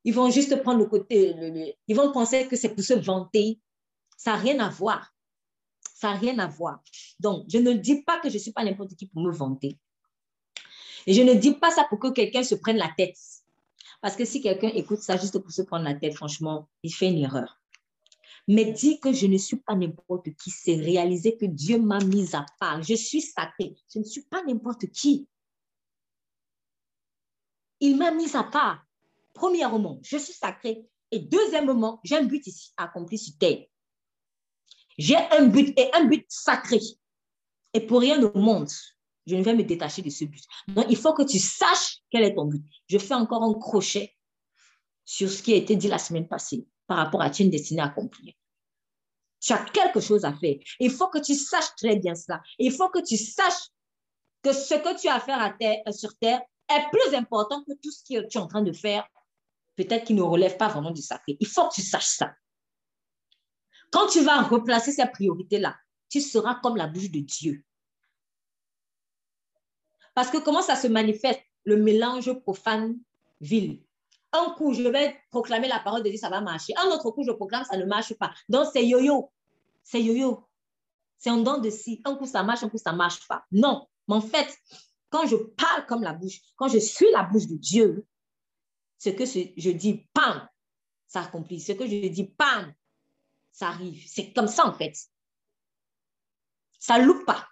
[0.06, 3.60] ils vont juste prendre le côté, ils vont penser que c'est pour se vanter.
[4.16, 5.14] Ça n'a rien à voir.
[5.96, 6.82] Ça n'a rien à voir.
[7.20, 9.78] Donc, je ne dis pas que je ne suis pas n'importe qui pour me vanter.
[11.08, 13.18] Et je ne dis pas ça pour que quelqu'un se prenne la tête.
[14.02, 17.08] Parce que si quelqu'un écoute ça juste pour se prendre la tête, franchement, il fait
[17.08, 17.60] une erreur.
[18.48, 22.36] Mais dis que je ne suis pas n'importe qui, c'est réaliser que Dieu m'a mis
[22.36, 22.84] à part.
[22.84, 23.76] Je suis sacré.
[23.92, 25.28] Je ne suis pas n'importe qui.
[27.80, 28.84] Il m'a mis à part.
[29.34, 30.86] Premièrement, je suis sacré.
[31.12, 33.66] Et deuxièmement, j'ai un but ici accompli sur terre.
[34.98, 36.80] J'ai un but et un but sacré.
[37.74, 38.70] Et pour rien au monde,
[39.28, 40.44] je ne vais me détacher de ce but.
[40.68, 42.64] Donc, il faut que tu saches quel est ton but.
[42.88, 44.16] Je fais encore un crochet
[45.04, 47.86] sur ce qui a été dit la semaine passée par rapport à une destinée à
[47.86, 48.34] accomplir.
[49.40, 50.56] Tu as quelque chose à faire.
[50.80, 52.42] Il faut que tu saches très bien cela.
[52.58, 53.70] Il faut que tu saches
[54.42, 57.92] que ce que tu as à faire euh, sur terre est plus important que tout
[57.92, 59.08] ce que tu es en train de faire,
[59.76, 61.38] peut-être qui ne relève pas vraiment du sacré.
[61.40, 62.34] Il faut que tu saches ça.
[63.92, 65.76] Quand tu vas replacer ces priorités-là,
[66.10, 67.64] tu seras comme la bouche de Dieu.
[70.14, 73.82] Parce que comment ça se manifeste, le mélange profane-ville
[74.32, 76.74] Un coup, je vais proclamer la parole de Dieu, ça va marcher.
[76.78, 78.34] Un autre coup, je proclame, ça ne marche pas.
[78.48, 79.32] Donc, c'est yo-yo.
[79.84, 80.48] C'est yo-yo.
[81.18, 82.02] C'est en dents de scie.
[82.06, 83.46] Un coup, ça marche, un coup, ça ne marche pas.
[83.52, 83.88] Non.
[84.08, 84.58] Mais en fait,
[85.16, 88.06] quand je parle comme la bouche, quand je suis la bouche de Dieu,
[88.98, 90.46] ce que je dis, pam,
[91.08, 91.62] ça accomplit.
[91.62, 92.74] Ce que je dis, pam,
[93.54, 94.04] ça arrive.
[94.10, 94.94] C'est comme ça, en fait.
[96.80, 97.48] Ça ne loupe pas.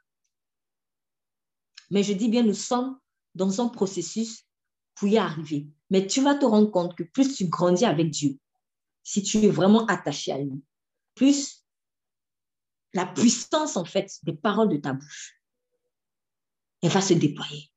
[1.90, 3.00] Mais je dis bien, nous sommes
[3.34, 4.46] dans un processus
[4.96, 5.66] pour y arriver.
[5.90, 8.38] Mais tu vas te rendre compte que plus tu grandis avec Dieu,
[9.04, 10.62] si tu es vraiment attaché à lui,
[11.16, 11.66] plus
[12.94, 15.43] la puissance, en fait, des paroles de ta bouche,
[16.84, 17.72] elle va se déployer.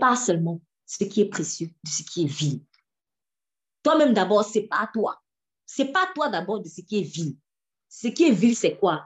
[0.00, 2.64] Pas seulement ce qui est précieux, de ce qui est vil.
[3.82, 5.22] Toi-même d'abord, pas toi.
[5.92, 7.36] Pas toi d'abord de ce qui est vil.
[7.88, 9.04] Ce qui est vil, c'est quoi?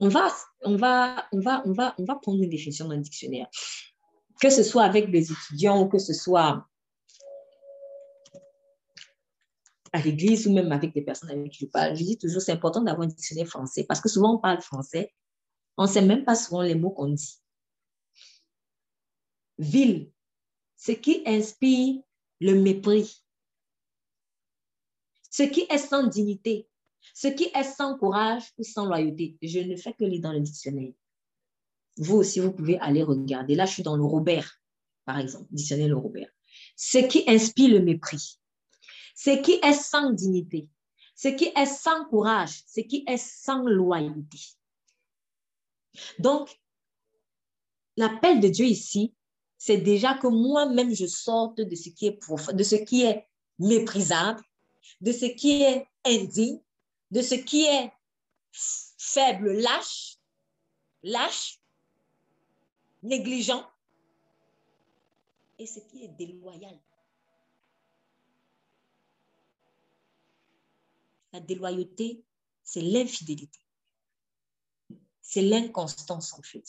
[0.00, 3.02] on va, on va, on va, on va, on va prendre une définition dans le
[3.02, 3.46] dictionnaire.
[4.40, 6.66] Que ce soit avec des étudiants que ce soit
[9.92, 12.52] à l'église ou même avec des personnes avec qui je parle, je dis toujours c'est
[12.52, 15.12] important d'avoir un dictionnaire français parce que souvent on parle français,
[15.76, 17.40] on ne sait même pas souvent les mots qu'on dit.
[19.58, 20.10] Ville,
[20.76, 22.02] ce qui inspire
[22.40, 23.24] le mépris,
[25.30, 26.68] ce qui est sans dignité,
[27.14, 30.40] ce qui est sans courage ou sans loyauté, je ne fais que lire dans le
[30.40, 30.92] dictionnaire.
[31.96, 33.54] Vous aussi, vous pouvez aller regarder.
[33.54, 34.60] Là, je suis dans le Robert,
[35.04, 36.28] par exemple, dictionnaire le Robert.
[36.76, 38.40] Ce qui inspire le mépris,
[39.14, 40.68] ce qui est sans dignité,
[41.14, 44.38] ce qui est sans courage, ce qui est sans loyauté.
[46.18, 46.60] Donc,
[47.96, 49.14] l'appel de Dieu ici,
[49.58, 54.42] c'est déjà que moi-même, je sorte de ce qui est méprisable,
[55.00, 56.60] de ce qui est indigne,
[57.10, 57.92] de ce qui est
[58.52, 60.16] faible, lâche,
[61.02, 61.60] lâche,
[63.02, 63.66] négligent,
[65.58, 66.78] et ce qui est déloyal.
[71.32, 72.24] La déloyauté,
[72.64, 73.59] c'est l'infidélité.
[75.30, 76.64] C'est l'inconstance, en fait.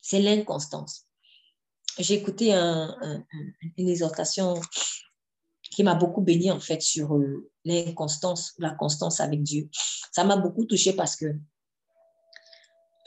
[0.00, 1.04] C'est l'inconstance.
[1.98, 4.58] J'ai écouté une exhortation
[5.70, 9.68] qui m'a beaucoup béni en fait sur euh, l'inconstance, la constance avec Dieu.
[10.10, 11.26] Ça m'a beaucoup touché parce que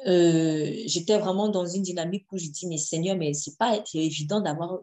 [0.05, 4.39] euh, j'étais vraiment dans une dynamique où je dis, mais Seigneur, mais c'est pas évident
[4.39, 4.81] d'avoir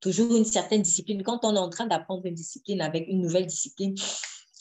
[0.00, 1.22] toujours une certaine discipline.
[1.22, 3.94] Quand on est en train d'apprendre une discipline avec une nouvelle discipline,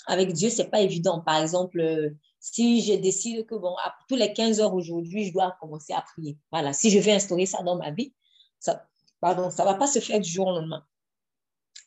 [0.06, 1.22] avec Dieu, c'est pas évident.
[1.22, 5.34] Par exemple, euh, si je décide que, bon, à tous les 15 heures aujourd'hui, je
[5.34, 6.38] dois commencer à prier.
[6.52, 8.14] Voilà, si je veux instaurer ça dans ma vie,
[8.60, 8.86] ça,
[9.20, 10.86] pardon, ça va pas se faire du jour au lendemain.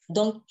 [0.09, 0.43] Donc,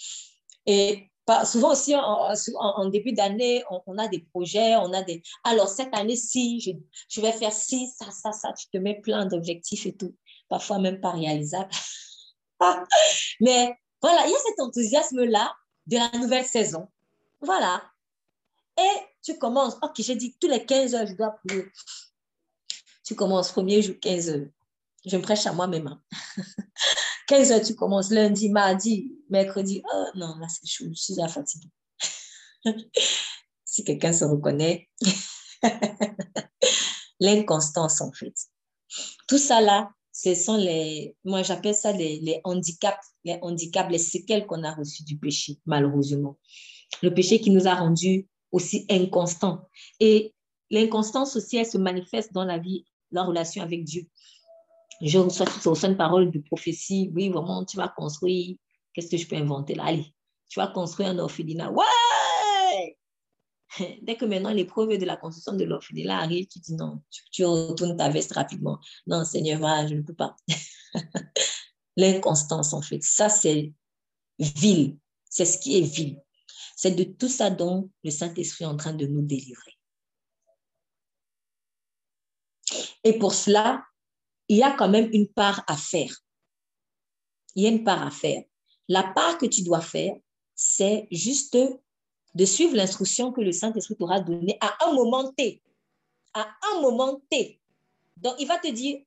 [0.65, 1.11] et
[1.45, 5.21] souvent aussi, en, début d'année, on, a des projets, on a des...
[5.43, 6.71] Alors, cette année-ci, je,
[7.09, 8.53] je, vais faire ci, ça, ça, ça.
[8.53, 10.15] Tu te mets plein d'objectifs et tout.
[10.49, 11.69] Parfois même pas réalisables.
[13.39, 15.53] Mais voilà, il y a cet enthousiasme-là
[15.87, 16.87] de la nouvelle saison.
[17.41, 17.83] Voilà.
[18.81, 19.77] Et tu commences.
[19.81, 21.65] Ok, j'ai dit tous les 15 heures, je dois prier.
[23.03, 24.47] Tu commences premier jour, 15 heures.
[25.05, 25.99] Je me prêche à moi-même.
[27.27, 27.55] 15 hein.
[27.55, 29.81] heures, tu commences lundi, mardi, mercredi.
[29.91, 31.69] Oh non, là, c'est chaud, je suis déjà fatiguée.
[33.65, 34.89] si quelqu'un se reconnaît.
[37.19, 38.33] L'inconstance, en fait.
[39.27, 44.45] Tout ça là, ce sont les, moi j'appelle ça les, handicaps, les handicaps, les séquelles
[44.45, 46.37] qu'on a reçues du péché, malheureusement.
[47.01, 49.67] Le péché qui nous a rendus aussi inconstants.
[49.99, 50.33] Et
[50.69, 54.07] l'inconstance aussi, elle se manifeste dans la vie, la relation avec Dieu.
[55.01, 58.55] Je reçois, une parole de prophétie, oui, vraiment, tu vas construire,
[58.93, 59.85] qu'est-ce que je peux inventer là?
[59.85, 60.13] Allez,
[60.47, 61.71] tu vas construire un orphelinat.
[61.71, 62.97] Ouais!
[64.01, 67.97] Dès que maintenant l'épreuve de la construction de l'orphelinat arrive, tu dis non, tu, retournes
[67.97, 68.79] ta veste rapidement.
[69.07, 70.35] Non, Seigneur, je ne peux pas.
[71.97, 73.73] L'inconstance, en fait, ça c'est
[74.39, 74.97] vil.
[75.29, 76.21] C'est ce qui est vil.
[76.75, 79.77] C'est de tout ça dont le Saint-Esprit est en train de nous délivrer.
[83.03, 83.83] Et pour cela,
[84.47, 86.15] il y a quand même une part à faire.
[87.55, 88.43] Il y a une part à faire.
[88.87, 90.15] La part que tu dois faire,
[90.55, 91.57] c'est juste
[92.35, 95.61] de suivre l'instruction que le Saint-Esprit t'aura donnée à un moment T.
[96.33, 97.59] À un moment T.
[98.17, 98.99] Donc, il va te dire,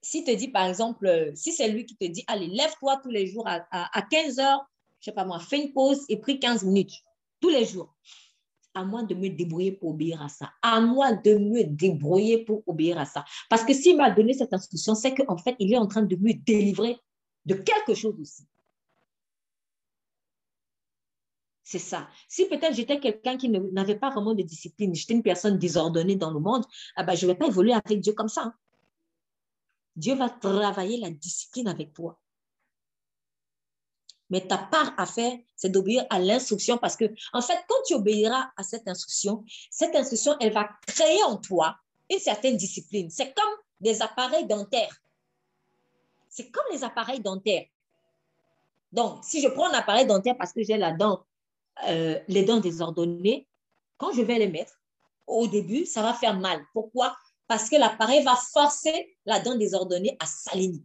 [0.00, 3.26] s'il te dit, par exemple, si c'est lui qui te dit, allez, lève-toi tous les
[3.26, 4.64] jours à, à, 15 heures,
[5.00, 7.02] je sais pas moi, fais une pause et prie 15 minutes,
[7.40, 7.94] tous les jours.
[8.74, 10.52] À moi de me débrouiller pour obéir à ça.
[10.62, 13.24] À moi de me débrouiller pour obéir à ça.
[13.50, 16.16] Parce que s'il m'a donné cette instruction, c'est qu'en fait, il est en train de
[16.16, 16.98] me délivrer
[17.44, 18.46] de quelque chose aussi.
[21.64, 22.08] C'est ça.
[22.28, 26.30] Si peut-être j'étais quelqu'un qui n'avait pas vraiment de discipline, j'étais une personne désordonnée dans
[26.30, 26.64] le monde,
[26.96, 28.44] ah ben, je ne vais pas évoluer avec Dieu comme ça.
[28.44, 28.54] Hein.
[29.94, 32.18] Dieu va travailler la discipline avec toi.
[34.30, 37.94] Mais ta part à faire, c'est d'obéir à l'instruction parce que, en fait, quand tu
[37.94, 41.76] obéiras à cette instruction, cette instruction, elle va créer en toi
[42.10, 43.10] une certaine discipline.
[43.10, 44.96] C'est comme des appareils dentaires.
[46.28, 47.66] C'est comme les appareils dentaires.
[48.92, 51.24] Donc, si je prends un appareil dentaire parce que j'ai la dent
[51.86, 53.46] euh, les dents désordonnées,
[53.96, 54.80] quand je vais les mettre,
[55.26, 56.64] au début, ça va faire mal.
[56.72, 57.16] Pourquoi?
[57.46, 60.82] Parce que l'appareil va forcer la dent désordonnée à s'aligner.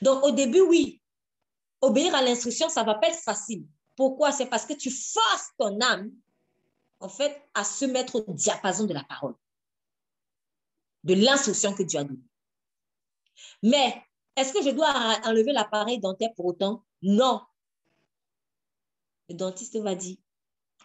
[0.00, 1.01] Donc, au début, oui,
[1.82, 3.66] obéir à l'instruction, ça va pas être facile.
[3.96, 4.32] Pourquoi?
[4.32, 6.10] C'est parce que tu forces ton âme,
[7.00, 9.34] en fait, à se mettre au diapason de la parole,
[11.04, 12.22] de l'instruction que Dieu a donnée.
[13.62, 14.02] Mais,
[14.36, 14.92] est-ce que je dois
[15.24, 16.84] enlever l'appareil dentaire pour autant?
[17.02, 17.42] Non,
[19.28, 20.16] le dentiste va dire,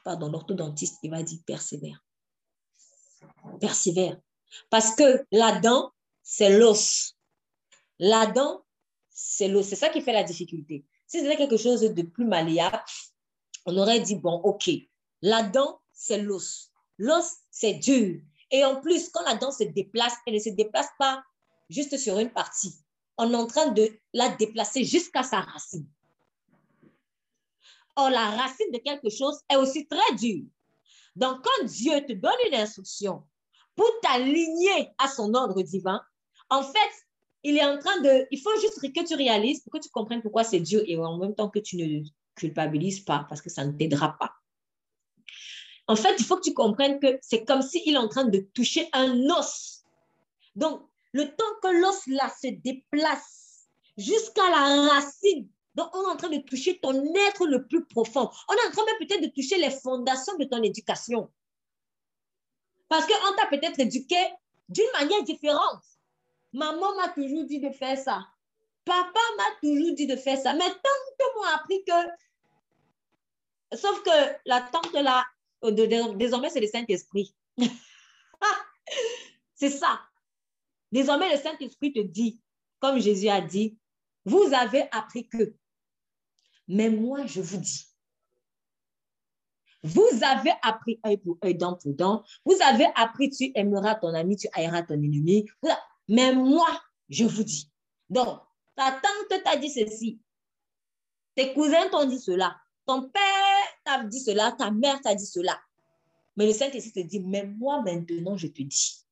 [0.03, 2.03] pardon, l'orthodontiste, il va dire persévère.
[3.59, 4.17] Persévère.
[4.69, 5.91] Parce que la dent,
[6.23, 7.17] c'est l'os.
[7.99, 8.63] La dent,
[9.19, 10.85] c'est ça qui fait la difficulté.
[11.07, 12.79] Si c'était quelque chose de plus malléable,
[13.65, 14.69] on aurait dit, bon, OK,
[15.23, 16.71] la dent, c'est l'os.
[16.99, 18.21] L'os, c'est dur.
[18.51, 21.23] Et en plus, quand la dent se déplace, elle ne se déplace pas
[21.67, 22.75] juste sur une partie.
[23.17, 25.87] On est en train de la déplacer jusqu'à sa racine.
[27.95, 30.45] Or, la racine de quelque chose est aussi très dure.
[31.15, 33.23] Donc, quand Dieu te donne une instruction
[33.75, 35.99] pour t'aligner à son ordre divin,
[36.51, 37.06] en fait,
[37.47, 38.27] il est en train de...
[38.29, 41.17] Il faut juste que tu réalises, pour que tu comprennes pourquoi c'est Dieu et en
[41.17, 42.03] même temps que tu ne
[42.35, 44.33] culpabilises pas parce que ça ne t'aidera pas.
[45.87, 48.39] En fait, il faut que tu comprennes que c'est comme s'il est en train de
[48.53, 49.85] toucher un os.
[50.55, 50.81] Donc,
[51.13, 56.29] le temps que l'os là se déplace jusqu'à la racine donc, on est en train
[56.29, 56.91] de toucher ton
[57.27, 58.31] être le plus profond.
[58.49, 61.31] On est en train même peut-être de toucher les fondations de ton éducation.
[62.89, 64.17] Parce qu'on t'a peut-être éduqué
[64.69, 65.83] d'une manière différente.
[66.53, 68.27] Maman m'a toujours dit de faire ça.
[68.85, 70.53] Papa m'a toujours dit de faire ça.
[70.53, 73.75] Mais tante m'a appris que...
[73.75, 74.09] Sauf que
[74.45, 75.25] la tante là,
[75.63, 75.71] euh,
[76.15, 77.35] désormais, c'est le Saint-Esprit.
[79.55, 79.99] c'est ça.
[80.91, 82.41] Désormais, le Saint-Esprit te dit,
[82.79, 83.77] comme Jésus a dit,
[84.25, 85.53] vous avez appris que.
[86.67, 87.87] Mais moi, je vous dis,
[89.83, 92.23] vous avez appris œil pour œil, dent pour dent.
[92.45, 95.45] Vous avez appris, tu aimeras ton ami, tu haïras ton ennemi.
[96.07, 96.67] Mais moi,
[97.09, 97.71] je vous dis.
[98.09, 98.41] Donc,
[98.75, 100.21] ta tante t'a dit ceci.
[101.35, 102.59] Tes cousins t'ont dit cela.
[102.85, 104.51] Ton père t'a dit cela.
[104.53, 105.59] Ta mère t'a dit cela.
[106.35, 109.05] Mais le Saint-Esprit te dit, mais moi maintenant, je te dis.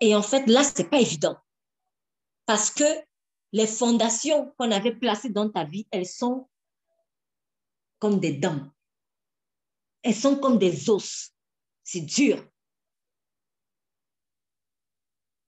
[0.00, 1.38] Et en fait, là, ce n'est pas évident.
[2.46, 2.84] Parce que
[3.52, 6.48] les fondations qu'on avait placées dans ta vie, elles sont
[7.98, 8.68] comme des dents.
[10.02, 11.30] Elles sont comme des os.
[11.84, 12.44] C'est dur.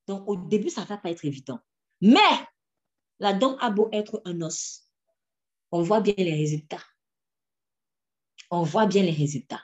[0.06, 1.58] Donc, au début, ça ne va pas être évident.
[2.00, 2.18] Mais
[3.18, 4.88] la dent a beau être un os.
[5.70, 6.84] On voit bien les résultats.
[8.50, 9.62] On voit bien les résultats.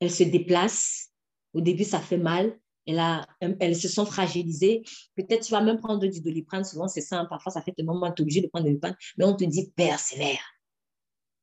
[0.00, 1.10] Elle se déplace.
[1.52, 2.58] Au début, ça fait mal.
[2.86, 4.82] Elle se sont fragilisées.
[5.14, 6.64] Peut-être tu vas même prendre du doliprane.
[6.64, 7.24] Souvent, c'est ça.
[7.26, 8.96] Parfois, ça fait un moment, tu es obligé de prendre du doliprane.
[9.18, 10.42] Mais on te dit persévère.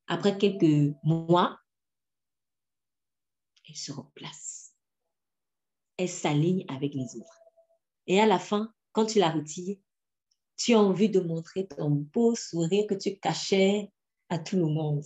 [0.08, 1.60] Après quelques mois,
[3.70, 4.57] elle se replace.
[5.98, 7.41] Elle s'aligne avec les autres.
[8.08, 9.78] Et à la fin, quand tu la retires,
[10.56, 13.91] tu as envie de montrer ton beau sourire que tu cachais
[14.30, 15.04] à tout le monde.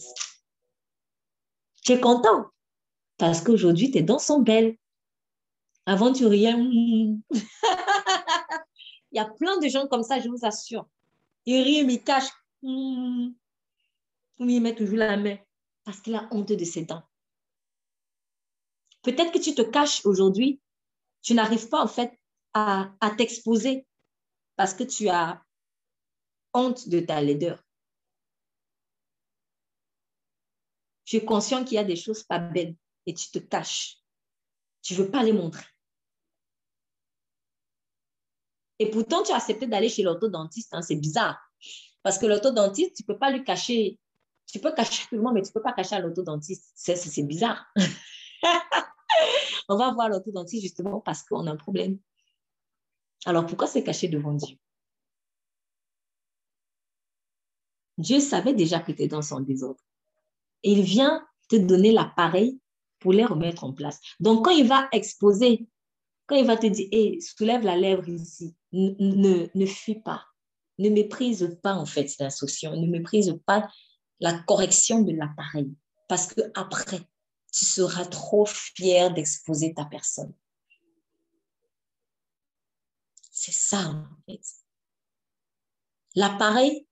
[1.84, 2.46] Tu es content
[3.18, 4.78] parce qu'aujourd'hui, tes dents sont belles.
[5.86, 6.54] Avant, tu riais.
[9.12, 10.88] Il y a plein de gens comme ça, je vous assure.
[11.46, 12.32] Ils rient, mais ils cachent.
[12.64, 13.34] Ou
[14.40, 15.38] ils mettent toujours la main
[15.84, 17.04] parce qu'il a honte de ses dents.
[19.02, 20.62] Peut-être que tu te caches aujourd'hui.
[21.22, 22.20] Tu n'arrives pas en fait
[22.54, 23.88] à, t'exposer
[24.56, 25.42] parce que tu as
[26.54, 27.64] honte de ta laideur.
[31.06, 33.98] Tu es conscient qu'il y a des choses pas belles et tu te caches.
[34.82, 35.66] Tu ne veux pas les montrer.
[38.80, 40.74] Et pourtant, tu as accepté d'aller chez l'orthodontiste.
[40.74, 41.40] Hein, c'est bizarre.
[42.02, 44.00] Parce que l'orthodontiste, tu ne peux pas lui cacher.
[44.48, 46.72] Tu peux cacher tout le monde, mais tu ne peux pas cacher à l'orthodontiste.
[46.76, 47.66] C'est bizarre.
[49.70, 51.98] On va voir l'orthodontiste justement parce qu'on a un problème.
[53.26, 54.58] Alors pourquoi c'est caché devant Dieu?
[57.98, 59.80] Dieu savait déjà que tu es dans son désordre.
[60.64, 62.60] Il vient te donner l'appareil
[63.00, 64.00] pour les remettre en place.
[64.20, 65.68] Donc, quand il va exposer,
[66.28, 66.88] quand il va te dire,
[67.22, 70.24] soulève la lèvre ici, ne, ne, fuis pas,
[70.80, 73.68] ne méprise pas en fait l'instruction, ne méprise pas
[74.20, 75.74] la correction de l'appareil.
[76.08, 77.02] Parce que après,
[77.52, 80.34] tu seras trop fier d'exposer ta personne.
[83.32, 84.42] C'est ça, en fait.
[86.16, 86.88] L'appareil,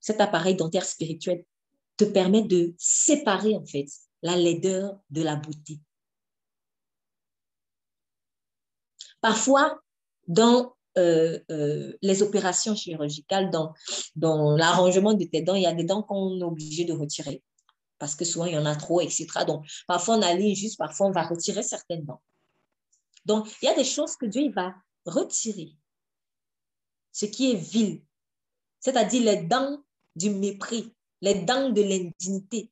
[0.00, 1.44] cet appareil dentaire spirituel
[1.96, 3.86] te permet de séparer, en fait,
[4.22, 5.80] la laideur de la beauté.
[9.20, 9.80] Parfois,
[10.26, 13.72] dans euh, euh, les opérations chirurgicales, dans,
[14.16, 17.42] dans l'arrangement de tes dents, il y a des dents qu'on est obligé de retirer
[17.98, 19.26] parce que souvent il y en a trop, etc.
[19.46, 22.22] Donc, parfois on aligne juste, parfois on va retirer certaines dents.
[23.24, 24.74] Donc, il y a des choses que Dieu va
[25.04, 25.76] retirer.
[27.12, 28.02] Ce qui est vil,
[28.80, 29.82] c'est-à-dire les dents
[30.14, 32.70] du mépris, les dents de l'indignité,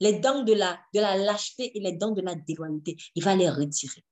[0.00, 2.96] les dents de la, de la lâcheté et les dents de la déloyauté.
[3.14, 4.04] Il va les retirer.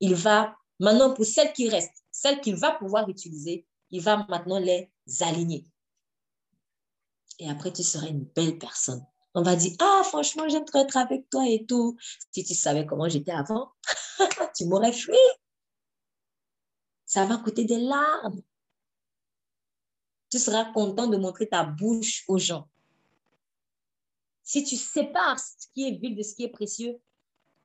[0.00, 4.58] Il va, maintenant, pour celles qui restent, celles qu'il va pouvoir utiliser, il va maintenant
[4.58, 4.90] les
[5.20, 5.64] aligner.
[7.38, 9.04] Et après, tu seras une belle personne.
[9.34, 11.96] On va dire, ah, franchement, j'aime être avec toi et tout.
[12.30, 13.72] Si tu savais comment j'étais avant,
[14.56, 15.16] tu m'aurais fui.
[17.04, 18.40] Ça va coûter des larmes.
[20.30, 22.68] Tu seras content de montrer ta bouche aux gens.
[24.44, 27.00] Si tu sépares ce qui est vil de ce qui est précieux,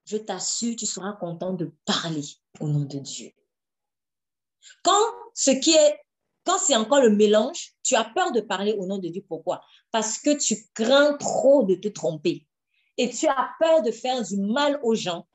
[0.06, 2.24] je t'assure, tu seras content de parler
[2.60, 3.32] au nom de Dieu.
[4.82, 6.00] Quand ce qui est,
[6.46, 9.24] quand c'est encore le mélange, tu as peur de parler au nom de Dieu.
[9.28, 9.62] Pourquoi?
[9.92, 12.46] Parce que tu crains trop de te tromper
[12.98, 15.28] et tu as peur de faire du mal aux gens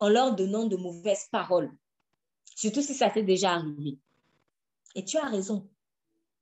[0.00, 1.70] en leur donnant de mauvaises paroles,
[2.54, 3.98] surtout si ça t'est déjà arrivé.
[4.94, 5.68] Et tu as raison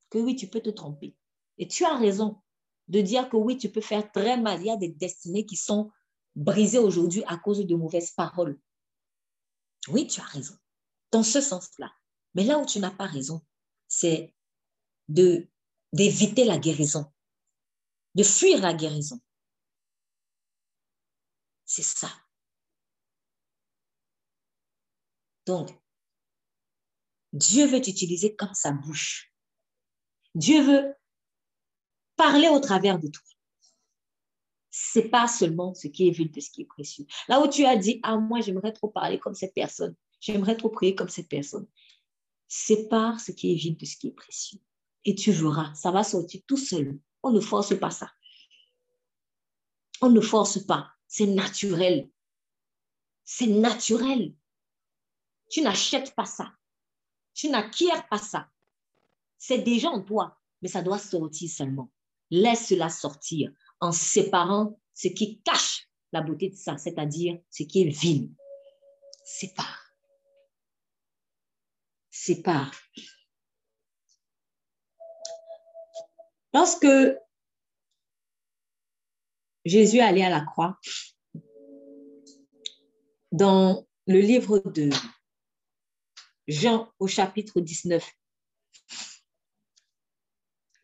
[0.09, 1.15] que oui, tu peux te tromper.
[1.57, 2.41] Et tu as raison
[2.87, 4.61] de dire que oui, tu peux faire très mal.
[4.61, 5.91] Il y a des destinées qui sont
[6.35, 8.59] brisées aujourd'hui à cause de mauvaises paroles.
[9.89, 10.55] Oui, tu as raison.
[11.11, 11.91] Dans ce sens-là.
[12.33, 13.41] Mais là où tu n'as pas raison,
[13.87, 14.33] c'est
[15.07, 15.47] de
[15.95, 17.09] d'éviter la guérison,
[18.15, 19.17] de fuir la guérison.
[21.65, 22.11] C'est ça.
[25.45, 25.69] Donc,
[27.31, 29.33] Dieu veut t'utiliser comme sa bouche.
[30.33, 30.93] Dieu veut
[32.17, 33.23] parler au travers de toi.
[34.71, 37.05] C'est pas seulement ce qui est vil de ce qui est précieux.
[37.29, 39.95] Là où tu as dit, ah, moi, j'aimerais trop parler comme cette personne.
[40.19, 41.67] J'aimerais trop prier comme cette personne.
[42.49, 44.59] Sépare ce qui est vide de ce qui est précieux.
[45.05, 46.99] Et tu verras, ça va sortir tout seul.
[47.21, 48.11] On ne force pas ça.
[50.01, 50.91] On ne force pas.
[51.07, 52.09] C'est naturel.
[53.23, 54.33] C'est naturel.
[55.49, 56.53] Tu n'achètes pas ça.
[57.33, 58.49] Tu n'acquiers pas ça.
[59.37, 61.91] C'est déjà en toi, mais ça doit sortir seulement.
[62.31, 67.89] Laisse-la sortir en séparant ce qui cache la beauté de ça, c'est-à-dire ce qui est
[67.89, 68.31] vil.
[69.23, 69.91] Sépare.
[72.09, 72.71] Sépare.
[76.55, 76.87] Lorsque
[79.65, 80.79] Jésus allait à la croix,
[83.33, 84.89] dans le livre de
[86.47, 88.09] Jean au chapitre 19,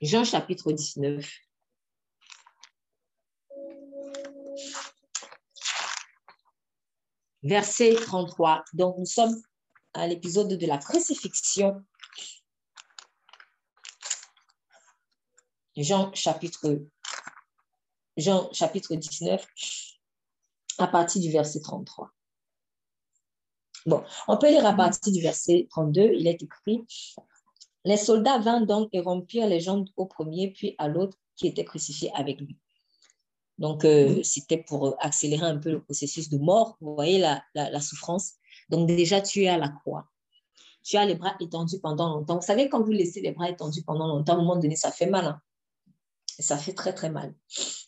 [0.01, 1.25] Jean chapitre 19,
[7.43, 8.65] verset 33.
[8.73, 9.41] Donc, nous sommes
[9.93, 11.81] à l'épisode de la crucifixion.
[15.83, 16.85] Jean chapitre,
[18.17, 19.45] Jean chapitre 19,
[20.77, 22.09] à partir du verset 33.
[23.85, 26.85] Bon, on peut lire à partir du verset 32, il est écrit,
[27.83, 31.65] les soldats vinrent donc et rompirent les jambes au premier, puis à l'autre qui était
[31.65, 32.57] crucifié avec lui.
[33.57, 36.77] Donc, euh, c'était pour accélérer un peu le processus de mort.
[36.81, 38.33] Vous voyez la, souffrance.
[38.69, 40.07] Donc, déjà, tu es à la croix.
[40.83, 42.35] Tu as les bras étendus pendant longtemps.
[42.35, 44.91] Vous savez, quand vous laissez les bras étendus pendant longtemps, à un moment donné, ça
[44.91, 45.25] fait mal.
[45.25, 45.41] Hein.
[46.39, 47.35] Ça fait très, très mal.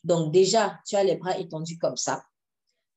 [0.03, 2.25] Donc, déjà, tu as les bras étendus comme ça.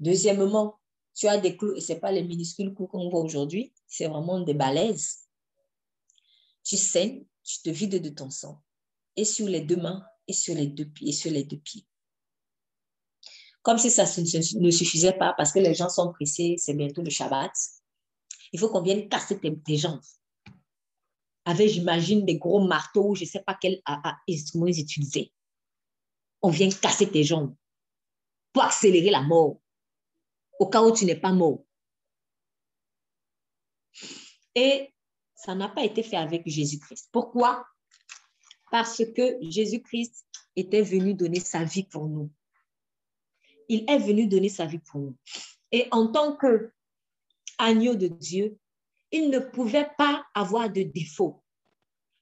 [0.00, 0.78] Deuxièmement,
[1.14, 4.06] tu as des clous, et ce n'est pas les minuscules clous qu'on voit aujourd'hui, c'est
[4.06, 5.26] vraiment des balaises.
[6.62, 8.62] Tu saignes, tu te vides de ton sang.
[9.16, 11.86] Et sur les deux mains, et sur les deux pieds, et sur les deux pieds.
[13.62, 17.10] Comme si ça ne suffisait pas parce que les gens sont pressés, c'est bientôt le
[17.10, 17.50] Shabbat.
[18.52, 20.00] Il faut qu'on vienne casser tes, jambes.
[21.44, 23.80] Avec, j'imagine, des gros marteaux, je ne sais pas quel
[24.28, 25.32] instrument ils utilisaient.
[26.46, 27.54] On vient casser tes jambes
[28.52, 29.60] pour accélérer la mort
[30.58, 31.64] au cas où tu n'es pas mort.
[34.54, 34.94] Et
[35.34, 37.08] ça n'a pas été fait avec Jésus-Christ.
[37.12, 37.66] Pourquoi?
[38.70, 40.24] Parce que Jésus-Christ
[40.54, 42.30] était venu donner sa vie pour nous
[43.68, 45.16] il est venu donner sa vie pour nous.
[45.72, 46.72] Et en tant que
[47.58, 48.58] agneau de Dieu,
[49.10, 51.42] il ne pouvait pas avoir de défaut.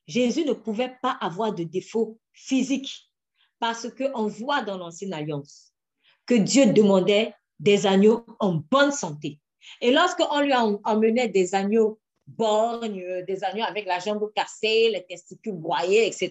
[0.07, 3.11] Jésus ne pouvait pas avoir de défaut physique
[3.64, 5.72] parce qu'on voit dans l'Ancienne Alliance
[6.26, 9.40] que Dieu demandait des agneaux en bonne santé.
[9.80, 15.54] Et lorsqu'on lui emmenait des agneaux borgnes, des agneaux avec la jambe cassée, les testicules
[15.54, 16.30] broyés, etc.,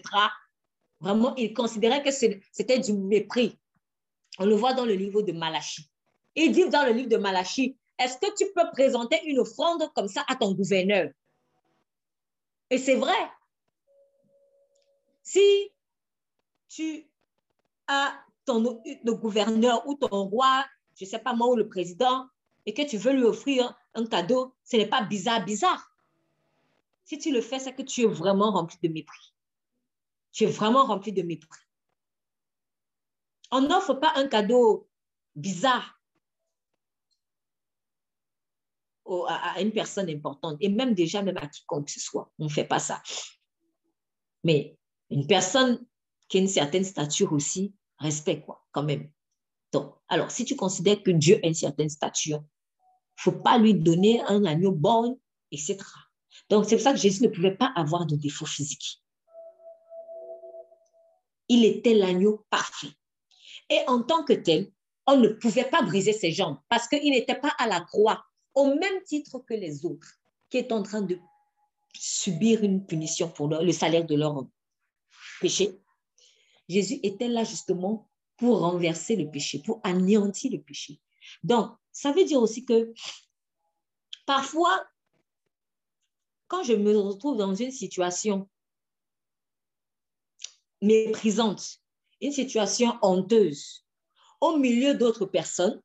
[1.00, 3.58] vraiment, il considérait que c'était du mépris.
[4.38, 5.90] On le voit dans le livre de Malachie.
[6.36, 10.06] Il dit dans le livre de Malachie, est-ce que tu peux présenter une offrande comme
[10.06, 11.10] ça à ton gouverneur?
[12.70, 13.18] Et c'est vrai.
[15.24, 15.72] Si
[16.68, 17.08] tu
[17.88, 18.14] as
[18.44, 20.64] ton gouverneur ou ton roi,
[20.96, 22.28] je ne sais pas moi, ou le président,
[22.66, 25.90] et que tu veux lui offrir un cadeau, ce n'est pas bizarre, bizarre.
[27.04, 29.34] Si tu le fais, c'est que tu es vraiment rempli de mépris.
[30.32, 31.60] Tu es vraiment rempli de mépris.
[33.50, 34.88] On n'offre pas un cadeau
[35.36, 36.00] bizarre
[39.28, 42.32] à une personne importante, et même déjà, même à quiconque ce soit.
[42.38, 43.02] On ne fait pas ça.
[44.42, 44.78] Mais
[45.10, 45.84] une personne
[46.28, 49.10] qui a une certaine stature aussi, respect, quoi, quand même.
[49.72, 53.58] Donc, alors, si tu considères que Dieu a une certaine stature, il ne faut pas
[53.58, 55.20] lui donner un agneau bon,
[55.50, 55.78] etc.
[56.50, 59.02] Donc, c'est pour ça que Jésus ne pouvait pas avoir de défaut physique.
[61.48, 62.92] Il était l'agneau parfait.
[63.70, 64.70] Et en tant que tel,
[65.06, 68.74] on ne pouvait pas briser ses jambes parce qu'il n'était pas à la croix au
[68.74, 70.14] même titre que les autres
[70.50, 71.18] qui étaient en train de
[71.94, 74.46] subir une punition pour le salaire de leur
[75.40, 75.80] péché.
[76.68, 81.00] Jésus était là justement pour renverser le péché, pour anéantir le péché.
[81.42, 82.92] Donc, ça veut dire aussi que
[84.26, 84.84] parfois,
[86.48, 88.48] quand je me retrouve dans une situation
[90.82, 91.80] méprisante,
[92.20, 93.84] une situation honteuse
[94.40, 95.80] au milieu d'autres personnes,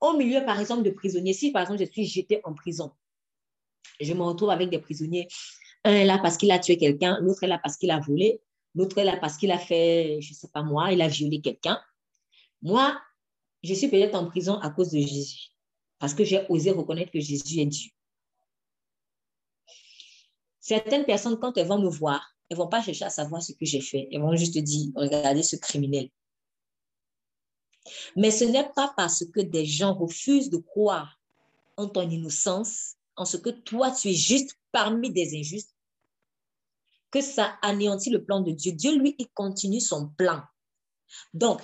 [0.00, 1.32] au milieu, par exemple, de prisonniers.
[1.32, 2.92] Si, par exemple, je suis jetée en prison,
[4.00, 5.28] je me retrouve avec des prisonniers.
[5.84, 8.40] Un est là parce qu'il a tué quelqu'un, l'autre est là parce qu'il a volé,
[8.76, 11.40] l'autre est là parce qu'il a fait, je ne sais pas moi, il a violé
[11.40, 11.80] quelqu'un.
[12.62, 12.96] Moi,
[13.64, 15.48] je suis peut-être en prison à cause de Jésus,
[15.98, 17.90] parce que j'ai osé reconnaître que Jésus est Dieu.
[20.60, 23.52] Certaines personnes, quand elles vont me voir, elles ne vont pas chercher à savoir ce
[23.52, 24.08] que j'ai fait.
[24.12, 26.10] Elles vont juste dire, regardez ce criminel.
[28.16, 31.20] Mais ce n'est pas parce que des gens refusent de croire
[31.76, 35.75] en ton innocence, en ce que toi, tu es juste parmi des injustes,
[37.10, 38.72] que ça anéantit le plan de Dieu.
[38.72, 40.42] Dieu, lui, il continue son plan.
[41.34, 41.62] Donc,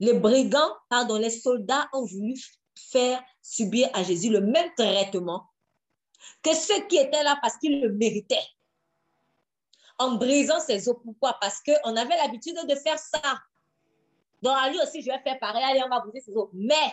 [0.00, 2.34] les brigands, pardon, les soldats ont voulu
[2.74, 5.46] faire subir à Jésus le même traitement
[6.42, 8.46] que ceux qui étaient là parce qu'ils le méritaient
[9.98, 10.96] en brisant ses os.
[11.02, 11.36] Pourquoi?
[11.40, 13.20] Parce qu'on avait l'habitude de faire ça.
[14.42, 15.64] Donc, à lui aussi, je vais faire pareil.
[15.64, 16.48] Allez, on va briser ses os.
[16.52, 16.92] Mais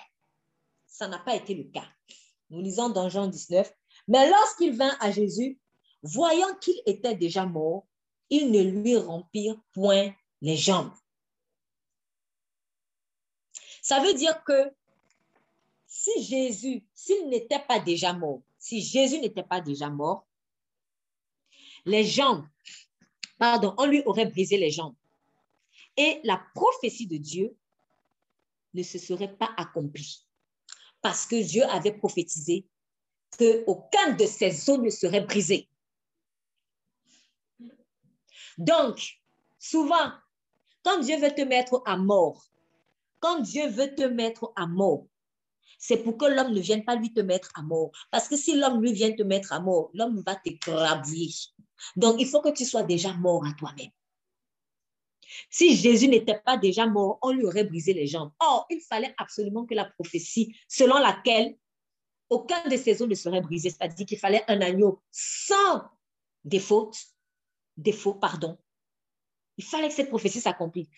[0.88, 1.86] ça n'a pas été le cas.
[2.50, 3.72] Nous lisons dans Jean 19.
[4.08, 5.60] Mais lorsqu'il vint à Jésus,
[6.04, 7.88] voyant qu'il était déjà mort,
[8.30, 10.92] il ne lui rompirent point les jambes.
[13.82, 14.74] Ça veut dire que
[15.88, 20.26] si Jésus, s'il n'était pas déjà mort, si Jésus n'était pas déjà mort,
[21.86, 22.46] les jambes,
[23.38, 24.96] pardon, on lui aurait brisé les jambes.
[25.98, 27.56] Et la prophétie de Dieu
[28.74, 30.26] ne se serait pas accomplie.
[31.02, 32.66] Parce que Dieu avait prophétisé
[33.38, 35.68] qu'aucun de ses os ne serait brisé.
[38.58, 39.20] Donc,
[39.60, 40.12] souvent,
[40.84, 42.46] quand Dieu veut te mettre à mort,
[43.20, 45.06] quand Dieu veut te mettre à mort,
[45.80, 47.92] c'est pour que l'homme ne vienne pas lui te mettre à mort.
[48.12, 51.30] Parce que si l'homme lui vient te mettre à mort, l'homme va t'écraser.
[51.96, 53.92] Donc, il faut que tu sois déjà mort à toi-même.
[55.50, 58.32] Si Jésus n'était pas déjà mort, on lui aurait brisé les jambes.
[58.40, 61.58] Or, il fallait absolument que la prophétie, selon laquelle
[62.30, 65.84] aucun de ses os ne serait brisé, c'est-à-dire qu'il fallait un agneau sans
[66.44, 66.92] défaut,
[67.78, 68.58] défaut, pardon.
[69.58, 70.90] Il fallait que cette prophétie s'accomplisse.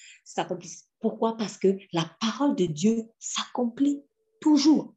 [0.99, 1.35] Pourquoi?
[1.35, 4.01] Parce que la parole de Dieu s'accomplit
[4.39, 4.95] toujours.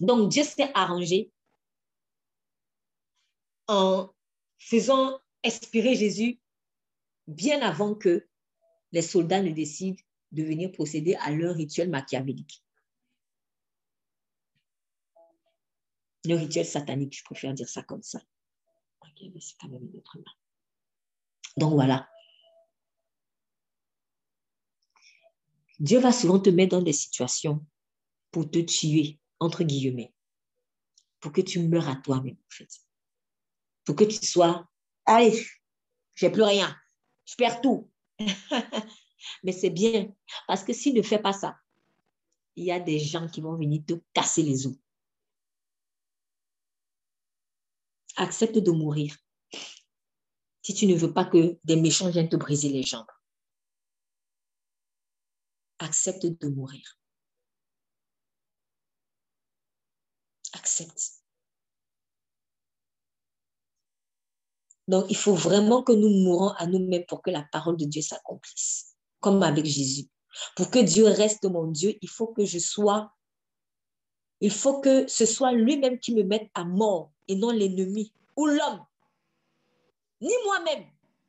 [0.00, 1.30] Donc, Dieu s'est arrangé
[3.68, 4.10] en
[4.58, 6.40] faisant expirer Jésus
[7.26, 8.26] bien avant que
[8.92, 10.00] les soldats ne décident
[10.32, 12.64] de venir procéder à leur rituel machiavélique.
[16.24, 18.20] Le rituel satanique, je préfère dire ça comme ça.
[19.20, 20.16] mais c'est quand même une autre.
[21.56, 22.08] Donc voilà.
[25.78, 27.64] Dieu va souvent te mettre dans des situations
[28.30, 30.12] pour te tuer, entre guillemets,
[31.20, 32.68] pour que tu meurs à toi-même, en fait.
[33.84, 34.68] Pour que tu sois,
[35.06, 35.46] allez,
[36.14, 36.76] j'ai plus rien,
[37.24, 37.90] je perds tout.
[39.42, 40.14] Mais c'est bien,
[40.46, 41.56] parce que s'il ne fait pas ça,
[42.56, 44.76] il y a des gens qui vont venir te casser les os.
[48.16, 49.16] Accepte de mourir
[50.62, 53.06] si tu ne veux pas que des méchants viennent te briser les jambes.
[55.78, 56.98] Accepte de mourir.
[60.52, 61.20] Accepte.
[64.88, 68.02] Donc, il faut vraiment que nous mourons à nous-mêmes pour que la parole de Dieu
[68.02, 70.08] s'accomplisse, comme avec Jésus.
[70.56, 73.12] Pour que Dieu reste mon Dieu, il faut que je sois,
[74.40, 78.46] il faut que ce soit lui-même qui me mette à mort et non l'ennemi ou
[78.46, 78.84] l'homme.
[80.20, 80.86] Ni moi-même,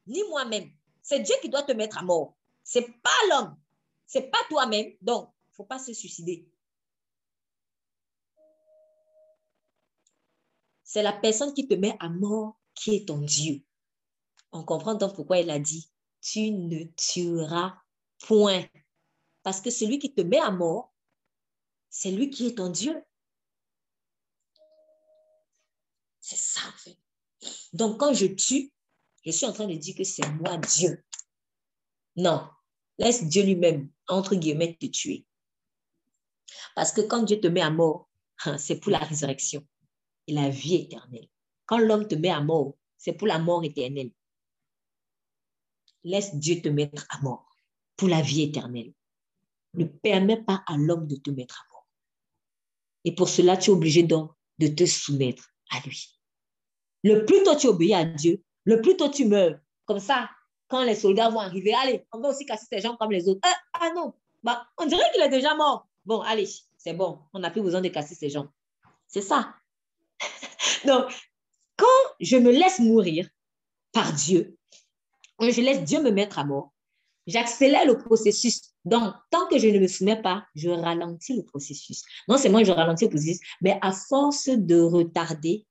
[0.08, 0.72] ni moi-même.
[1.02, 2.36] C'est Dieu qui doit te mettre à mort.
[2.64, 3.58] C'est pas l'homme.
[4.06, 4.94] C'est pas toi-même.
[5.02, 6.48] Donc, faut pas se suicider.
[10.84, 13.62] C'est la personne qui te met à mort qui est ton Dieu.
[14.52, 15.90] On comprend donc pourquoi il a dit,
[16.20, 17.78] tu ne tueras
[18.20, 18.66] point.
[19.44, 20.94] Parce que celui qui te met à mort,
[21.90, 23.02] c'est lui qui est ton Dieu.
[26.20, 26.98] C'est ça, en fait.
[27.74, 28.72] Donc, quand je tue,
[29.24, 31.04] je suis en train de dire que c'est moi Dieu.
[32.16, 32.48] Non,
[32.98, 35.26] laisse Dieu lui-même, entre guillemets, te tuer.
[36.76, 38.10] Parce que quand Dieu te met à mort,
[38.58, 39.66] c'est pour la résurrection
[40.28, 41.28] et la vie éternelle.
[41.66, 44.12] Quand l'homme te met à mort, c'est pour la mort éternelle.
[46.04, 47.48] Laisse Dieu te mettre à mort
[47.96, 48.94] pour la vie éternelle.
[49.74, 51.88] Ne permets pas à l'homme de te mettre à mort.
[53.06, 56.20] Et pour cela, tu es obligé donc de te soumettre à lui.
[57.04, 59.60] Le plus tôt tu obéis à Dieu, le plus tôt tu meurs.
[59.86, 60.30] Comme ça,
[60.68, 63.42] quand les soldats vont arriver, allez, on va aussi casser ses jambes comme les autres.
[63.44, 65.88] Ah, ah non, bah, on dirait qu'il est déjà mort.
[66.06, 66.48] Bon, allez,
[66.78, 68.50] c'est bon, on n'a plus besoin de casser ses jambes.
[69.08, 69.54] C'est ça.
[70.86, 71.12] Donc,
[71.76, 71.86] quand
[72.20, 73.28] je me laisse mourir
[73.92, 74.58] par Dieu,
[75.38, 76.72] quand je laisse Dieu me mettre à mort,
[77.28, 78.62] j'accélère le processus.
[78.86, 82.04] Donc, tant que je ne me soumets pas, je ralentis le processus.
[82.28, 85.66] Non seulement je ralentis le processus, mais à force de retarder,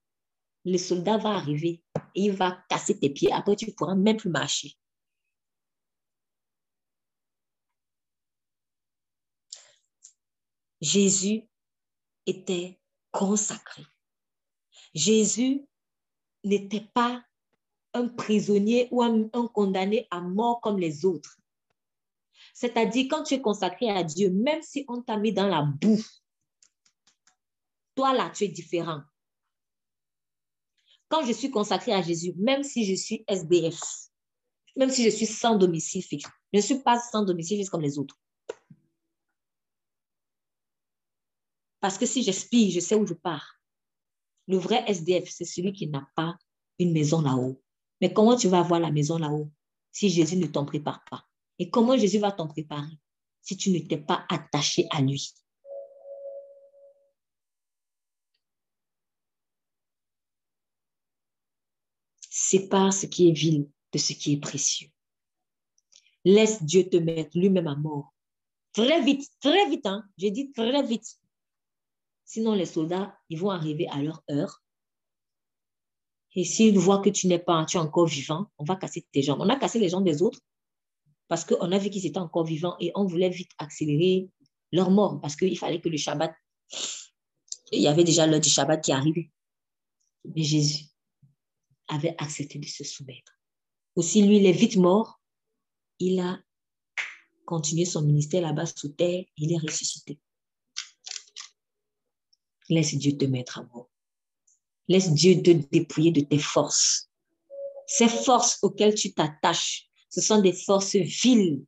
[0.65, 1.83] le soldat va arriver
[2.15, 3.33] il va casser tes pieds.
[3.33, 4.77] Après, tu ne pourras même plus marcher.
[10.81, 11.43] Jésus
[12.27, 12.81] était
[13.11, 13.85] consacré.
[14.95, 15.67] Jésus
[16.45, 17.23] n'était pas
[17.93, 21.37] un prisonnier ou un, condamné à mort comme les autres.
[22.55, 26.03] C'est-à-dire, quand tu es consacré à Dieu, même si on t'a mis dans la boue,
[27.95, 29.03] toi là, tu es différent.
[31.11, 33.81] Quand je suis consacré à Jésus, même si je suis SDF,
[34.77, 37.83] même si je suis sans domicile fixe, je ne suis pas sans domicile fixe comme
[37.83, 38.17] les autres.
[41.81, 43.61] Parce que si j'expire, je sais où je pars.
[44.47, 46.39] Le vrai SDF, c'est celui qui n'a pas
[46.79, 47.61] une maison là-haut.
[48.01, 49.51] Mais comment tu vas avoir la maison là-haut
[49.91, 51.25] si Jésus ne t'en prépare pas?
[51.59, 52.99] Et comment Jésus va t'en préparer
[53.43, 55.35] si tu ne t'es pas attaché à lui?
[62.51, 64.89] Sépare ce qui est vil de ce qui est précieux.
[66.25, 68.13] Laisse Dieu te mettre lui-même à mort.
[68.73, 70.05] Très vite, très vite, hein.
[70.17, 71.17] J'ai dit très vite.
[72.25, 74.63] Sinon, les soldats, ils vont arriver à leur heure.
[76.35, 79.23] Et s'ils voient que tu n'es pas, tu es encore vivant, on va casser tes
[79.23, 79.41] jambes.
[79.41, 80.41] On a cassé les jambes des autres
[81.29, 84.29] parce qu'on a vu qu'ils étaient encore vivants et on voulait vite accélérer
[84.73, 86.33] leur mort parce qu'il fallait que le Shabbat,
[87.73, 89.31] il y avait déjà l'heure du Shabbat qui arrivait.
[90.25, 90.90] Mais Jésus
[91.91, 93.39] avait accepté de se soumettre.
[93.97, 95.21] Aussi, lui, il est vite mort.
[95.99, 96.41] Il a
[97.45, 99.25] continué son ministère là-bas sous terre.
[99.37, 100.19] Il est ressuscité.
[102.69, 103.91] Laisse Dieu te mettre à mort.
[104.89, 107.11] Laisse Dieu te dépouiller de tes forces.
[107.87, 111.65] Ces forces auxquelles tu t'attaches, ce sont des forces viles,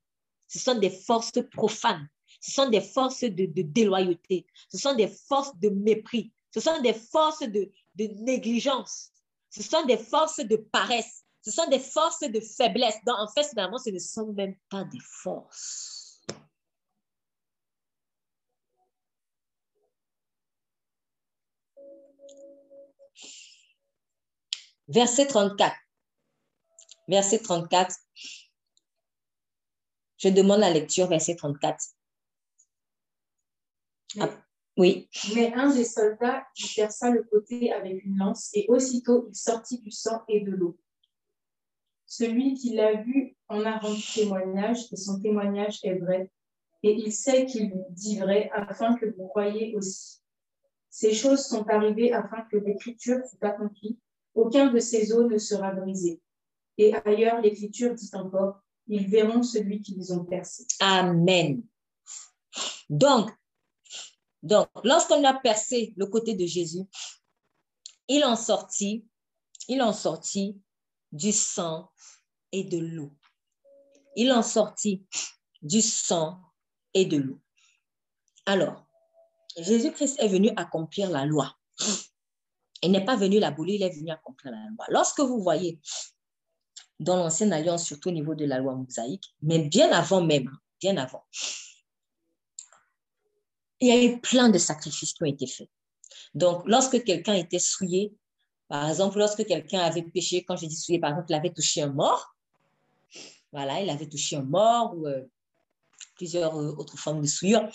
[0.46, 2.08] ce sont des forces profanes,
[2.40, 6.94] ce sont des forces de, déloyauté, ce sont des forces de mépris, ce sont des
[6.94, 9.11] forces de, de négligence,
[9.52, 12.96] ce sont des forces de paresse, ce sont des forces de faiblesse.
[13.04, 16.22] Donc, en fait, finalement, ce ne sont même pas des forces.
[24.88, 25.76] Verset 34.
[27.08, 27.94] Verset 34.
[30.16, 31.78] Je demande la lecture, verset 34.
[34.18, 34.41] Ah,
[34.76, 35.08] oui.
[35.34, 39.80] Mais un des soldats lui perça le côté avec une lance et aussitôt il sortit
[39.80, 40.78] du sang et de l'eau.
[42.06, 46.30] Celui qui l'a vu en a rendu témoignage et son témoignage est vrai.
[46.82, 50.20] Et il sait qu'il dit vrai afin que vous croyiez aussi.
[50.90, 53.98] Ces choses sont arrivées afin que l'écriture fût accomplie.
[54.34, 56.20] Aucun de ces eaux ne sera brisé.
[56.78, 60.66] Et ailleurs, l'écriture dit encore, ils verront celui qui les ont percés.
[60.80, 61.62] Amen.
[62.90, 63.30] Donc,
[64.42, 66.84] donc lorsqu'on a percé le côté de Jésus,
[68.08, 69.06] il en sortit,
[69.68, 70.60] il en sortit
[71.12, 71.90] du sang
[72.50, 73.12] et de l'eau.
[74.16, 75.06] Il en sortit
[75.62, 76.40] du sang
[76.92, 77.40] et de l'eau.
[78.46, 78.84] Alors,
[79.56, 81.54] Jésus-Christ est venu accomplir la loi.
[82.82, 84.86] Il n'est pas venu l'abolir, il est venu accomplir la loi.
[84.88, 85.80] Lorsque vous voyez
[86.98, 90.96] dans l'ancienne alliance, surtout au niveau de la loi mosaïque, mais bien avant même, bien
[90.96, 91.24] avant,
[93.82, 95.68] il y a eu plein de sacrifices qui ont été faits.
[96.34, 98.14] Donc, lorsque quelqu'un était souillé,
[98.68, 101.82] par exemple, lorsque quelqu'un avait péché, quand je dis souillé, par exemple, il avait touché
[101.82, 102.34] un mort,
[103.50, 105.22] voilà, il avait touché un mort ou euh,
[106.14, 107.68] plusieurs euh, autres formes de souillure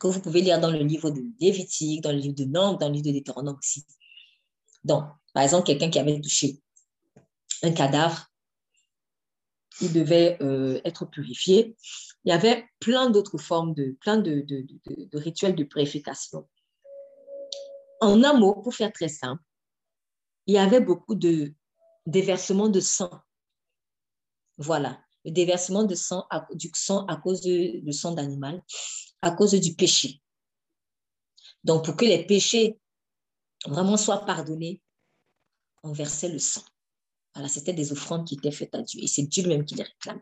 [0.00, 2.88] que vous pouvez lire dans le livre de Lévitique, dans le livre de Nombre, dans
[2.88, 3.84] le livre de Deutéronome aussi.
[4.82, 5.04] Donc,
[5.34, 6.58] par exemple, quelqu'un qui avait touché
[7.62, 8.26] un cadavre,
[9.80, 11.76] il devait euh, être purifié.
[12.24, 14.44] Il y avait plein d'autres formes, de, plein de,
[15.14, 16.48] rituels de purification.
[18.00, 19.42] En un mot, pour faire très simple,
[20.46, 21.52] il y avait beaucoup de
[22.06, 23.10] déversements de sang.
[24.58, 28.62] Voilà, le déversement de sang, du sang à cause du sang d'animal,
[29.22, 30.20] à cause du péché.
[31.64, 32.78] Donc, pour que les péchés
[33.66, 34.80] vraiment soient pardonnés,
[35.82, 36.62] on versait le sang.
[37.34, 39.84] Voilà, c'était des offrandes qui étaient faites à Dieu et c'est Dieu lui-même qui les
[39.84, 40.20] réclamait.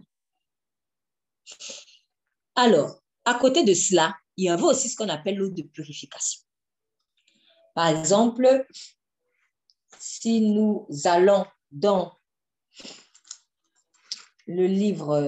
[2.62, 6.42] Alors, à côté de cela, il y avait aussi ce qu'on appelle l'eau de purification.
[7.74, 8.66] Par exemple,
[9.98, 12.18] si nous allons dans
[14.46, 15.22] le livre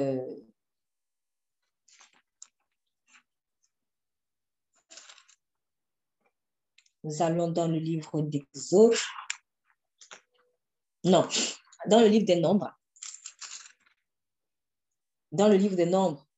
[7.03, 8.95] nous allons dans le livre d'Exode.
[11.05, 11.27] Non,
[11.87, 12.79] dans le livre des Nombres,
[15.31, 16.29] dans le livre des Nombres,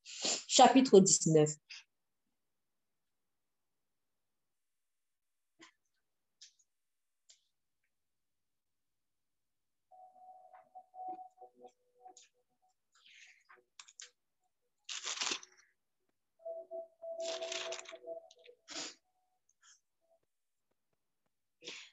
[0.54, 1.50] chapitre 19.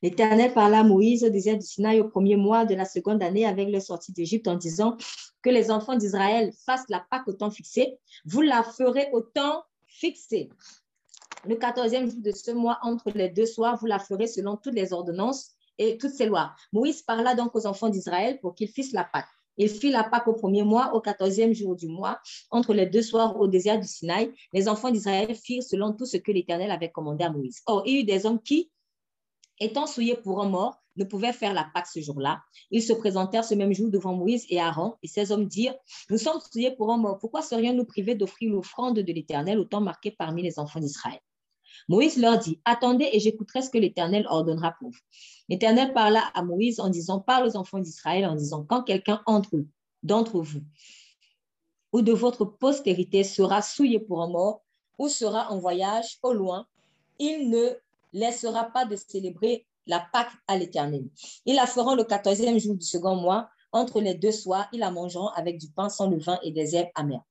[0.03, 3.45] L'Éternel parla à Moïse au désert du Sinaï au premier mois de la seconde année
[3.45, 4.97] avec le sortie d'Égypte en disant
[5.41, 7.97] que les enfants d'Israël fassent la Pâque au temps fixé.
[8.25, 10.49] Vous la ferez au temps fixé.
[11.45, 14.75] Le quatorzième jour de ce mois, entre les deux soirs, vous la ferez selon toutes
[14.75, 16.53] les ordonnances et toutes ces lois.
[16.71, 19.27] Moïse parla donc aux enfants d'Israël pour qu'ils fissent la Pâque.
[19.57, 22.19] Il fit la Pâque au premier mois, au quatorzième jour du mois,
[22.51, 24.31] entre les deux soirs au désert du Sinaï.
[24.53, 27.61] Les enfants d'Israël firent selon tout ce que l'Éternel avait commandé à Moïse.
[27.65, 28.71] Or, il y eut des hommes qui,
[29.59, 32.41] étant souillés pour un mort, ne pouvaient faire la Pâque ce jour-là.
[32.69, 35.75] Ils se présentèrent ce même jour devant Moïse et Aaron, et ces hommes dirent,
[36.09, 39.81] nous sommes souillés pour un mort, pourquoi serions-nous privés d'offrir l'offrande de l'Éternel au temps
[39.81, 41.19] marqué parmi les enfants d'Israël?
[41.87, 44.99] Moïse leur dit, attendez et j'écouterai ce que l'Éternel ordonnera pour vous.
[45.49, 49.63] L'Éternel parla à Moïse en disant, parle aux enfants d'Israël en disant, quand quelqu'un entre
[50.03, 50.61] d'entre vous
[51.91, 54.63] ou de votre postérité sera souillé pour un mort
[54.97, 56.67] ou sera en voyage au loin,
[57.19, 57.69] il ne
[58.13, 61.05] laissera pas de célébrer la Pâque à l'Éternel.
[61.45, 63.49] Ils la feront le quatorzième jour du second mois.
[63.71, 66.89] Entre les deux soirs, ils la mangeront avec du pain sans levain et des herbes
[66.95, 67.23] amères.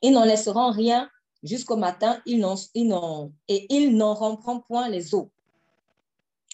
[0.00, 1.10] Ils n'en laisseront rien
[1.42, 5.30] jusqu'au matin, ils n'en, et ils n'en rompront point les eaux.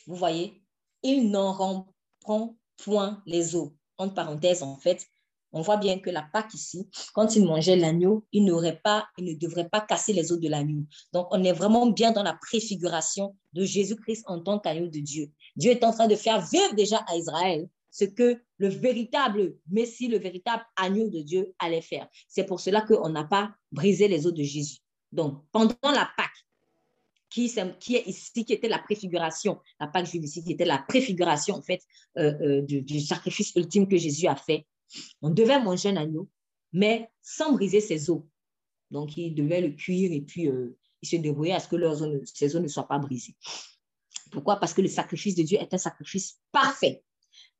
[0.06, 0.60] Vous voyez,
[1.02, 3.72] ils n'en rompront point les eaux.
[3.98, 5.06] Entre parenthèses, en fait,
[5.52, 9.24] on voit bien que la Pâque ici, quand ils mangeaient l'agneau, ils n'auraient pas, ils
[9.24, 10.84] ne devraient pas casser les os de l'agneau.
[11.12, 15.30] Donc, on est vraiment bien dans la préfiguration de Jésus-Christ en tant qu'agneau de Dieu.
[15.56, 20.08] Dieu est en train de faire vivre déjà à Israël ce que le véritable Messie,
[20.08, 22.06] le véritable agneau de Dieu allait faire.
[22.28, 24.78] C'est pour cela qu'on n'a pas brisé les os de Jésus.
[25.12, 26.30] Donc, pendant la Pâque,
[27.30, 30.78] qui, qui, est ici, qui était la préfiguration, la Pâque juive ici, qui était la
[30.78, 31.82] préfiguration, en fait,
[32.16, 34.66] euh, euh, du, sacrifice ultime que Jésus a fait,
[35.22, 36.28] on devait manger un agneau,
[36.72, 38.22] mais sans briser ses os.
[38.90, 42.02] Donc, il devait le cuire et puis euh, il se débrouillait à ce que leurs
[42.02, 43.36] os, ses os ne soient pas brisés.
[44.30, 44.56] Pourquoi?
[44.56, 47.02] Parce que le sacrifice de Dieu est un sacrifice parfait.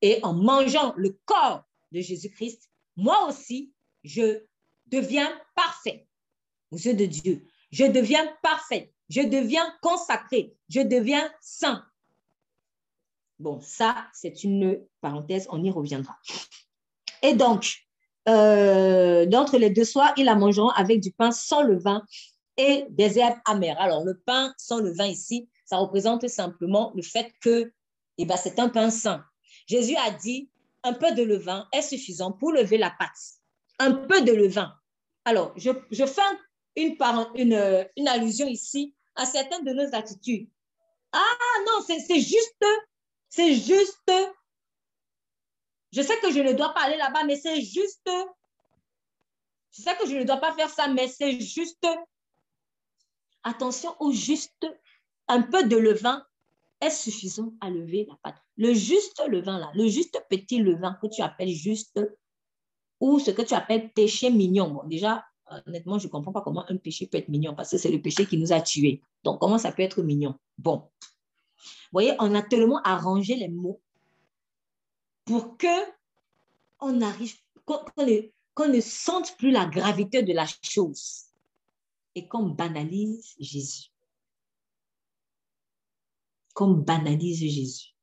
[0.03, 3.73] Et en mangeant le corps de Jésus-Christ, moi aussi,
[4.05, 4.43] je
[4.87, 6.07] deviens parfait
[6.71, 7.47] aux yeux de Dieu.
[7.71, 8.93] Je deviens parfait.
[9.09, 10.55] Je deviens consacré.
[10.69, 11.85] Je deviens saint.
[13.39, 16.19] Bon, ça, c'est une parenthèse, on y reviendra.
[17.23, 17.77] Et donc,
[18.29, 22.05] euh, d'entre les deux soirs, ils la mangeront avec du pain sans le vin
[22.57, 23.81] et des herbes amères.
[23.81, 27.73] Alors, le pain sans le vin ici, ça représente simplement le fait que
[28.19, 29.25] eh ben, c'est un pain sain.
[29.67, 30.51] Jésus a dit,
[30.83, 33.09] un peu de levain est suffisant pour lever la pâte.
[33.79, 34.73] Un peu de levain.
[35.25, 36.23] Alors, je, je fais
[36.77, 36.97] une,
[37.35, 40.49] une, une allusion ici à certaines de nos attitudes.
[41.13, 42.65] Ah non, c'est juste,
[43.29, 44.13] c'est juste
[45.93, 48.09] je sais que je ne dois pas aller là-bas, mais c'est juste.
[49.71, 51.87] Je sais que je ne dois pas faire ça, mais c'est juste.
[53.43, 54.67] Attention au juste.
[55.31, 56.25] Un peu de levain
[56.81, 58.41] est suffisant à lever la pâte.
[58.57, 62.01] Le juste levain, là, le juste petit levain que tu appelles juste,
[63.01, 64.71] ou ce que tu appelles péché mignon.
[64.71, 65.25] Bon, déjà,
[65.67, 68.01] honnêtement, je ne comprends pas comment un péché peut être mignon, parce que c'est le
[68.01, 69.03] péché qui nous a tués.
[69.23, 70.35] Donc, comment ça peut être mignon?
[70.57, 70.91] Bon.
[71.59, 73.83] Vous voyez, on a tellement arrangé les mots
[75.29, 75.93] pour que
[76.81, 77.85] on arrive, qu'on
[78.69, 81.27] ne, sente plus la gravité de la chose
[82.15, 83.91] et qu'on banalise Jésus.
[86.55, 87.95] Qu'on banalise Jésus.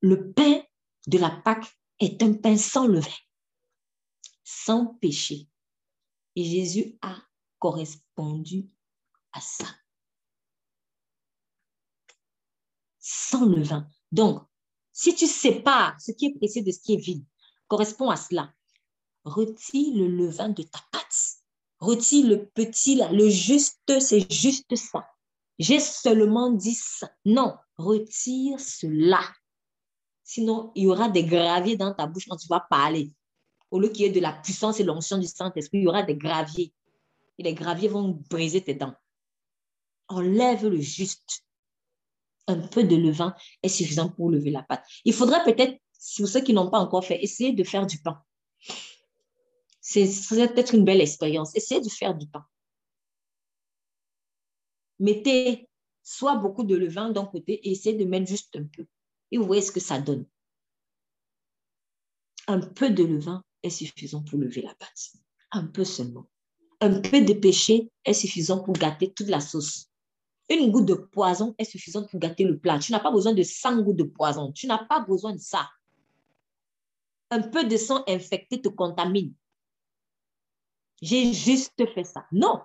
[0.00, 0.62] Le pain
[1.08, 3.10] de la Pâque est un pain sans levain,
[4.44, 5.48] sans péché.
[6.36, 7.16] Et Jésus a
[7.58, 8.68] correspondu
[9.32, 9.66] à ça.
[13.00, 13.90] Sans levain.
[14.12, 14.47] Donc,
[14.98, 17.24] si tu sépares ce qui est précieux de ce qui est vide,
[17.68, 18.52] correspond à cela.
[19.22, 21.36] Retire le levain de ta pâte.
[21.78, 25.08] Retire le petit le juste, c'est juste ça.
[25.60, 27.08] J'ai seulement dit ça.
[27.24, 29.20] Non, retire cela.
[30.24, 33.12] Sinon, il y aura des graviers dans ta bouche quand tu vas parler.
[33.70, 36.02] Au lieu qu'il y ait de la puissance et l'onction du Saint-Esprit, il y aura
[36.02, 36.74] des graviers.
[37.38, 38.94] Et les graviers vont briser tes dents.
[40.08, 41.44] Enlève le juste
[42.48, 44.84] un peu de levain est suffisant pour lever la pâte.
[45.04, 45.78] Il faudrait peut-être,
[46.16, 48.20] pour ceux qui n'ont pas encore fait, essayer de faire du pain.
[49.80, 51.54] C'est peut-être une belle expérience.
[51.54, 52.44] Essayez de faire du pain.
[54.98, 55.68] Mettez
[56.02, 58.86] soit beaucoup de levain d'un côté et essayez de mettre juste un peu.
[59.30, 60.26] Et vous voyez ce que ça donne.
[62.46, 65.12] Un peu de levain est suffisant pour lever la pâte.
[65.52, 66.28] Un peu seulement.
[66.80, 69.87] Un peu de péché est suffisant pour gâter toute la sauce.
[70.50, 72.78] Une goutte de poison est suffisante pour gâter le plat.
[72.78, 74.50] Tu n'as pas besoin de 100 gouttes de poison.
[74.52, 75.68] Tu n'as pas besoin de ça.
[77.30, 79.34] Un peu de sang infecté te contamine.
[81.02, 82.26] J'ai juste fait ça.
[82.32, 82.62] Non,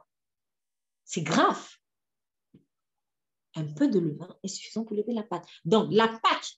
[1.03, 1.61] c'est grave.
[3.55, 5.45] Un peu de levain est suffisant pour lever la pâte.
[5.65, 6.57] Donc, la pâte,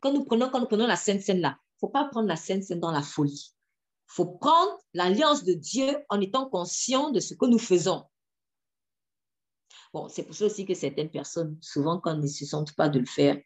[0.00, 2.28] quand nous prenons, quand nous prenons la Sainte Seine là, il ne faut pas prendre
[2.28, 3.52] la Sainte Seine dans la folie.
[4.08, 8.04] Il faut prendre l'alliance de Dieu en étant conscient de ce que nous faisons.
[9.92, 12.88] Bon, c'est pour ça aussi que certaines personnes, souvent quand elles ne se sentent pas
[12.88, 13.38] de le faire,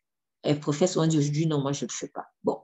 [0.43, 2.27] elles préfèrent souvent dire aujourd'hui, non, moi je ne le fais pas.
[2.45, 2.63] Bon,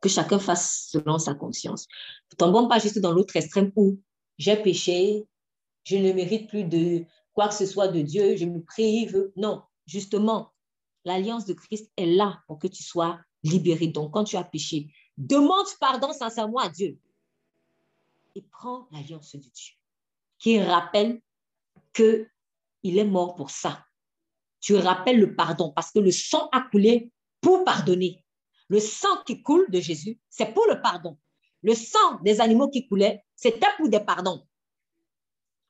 [0.00, 1.86] que chacun fasse selon sa conscience.
[2.32, 4.00] Ne tombons pas juste dans l'autre extrême où
[4.38, 5.24] j'ai péché,
[5.84, 9.30] je ne mérite plus de quoi que ce soit de Dieu, je me prive.
[9.36, 10.52] Non, justement,
[11.04, 13.86] l'alliance de Christ est là pour que tu sois libéré.
[13.86, 16.98] Donc, quand tu as péché, demande pardon sincèrement à Dieu
[18.34, 19.74] et prends l'alliance de Dieu
[20.38, 21.20] qui rappelle
[21.92, 22.28] que
[22.82, 23.84] il est mort pour ça.
[24.60, 28.24] Tu rappelles le pardon parce que le sang a coulé pour pardonner.
[28.68, 31.18] Le sang qui coule de Jésus, c'est pour le pardon.
[31.62, 34.46] le sang des animaux qui coulaient, c'était pour des pardons.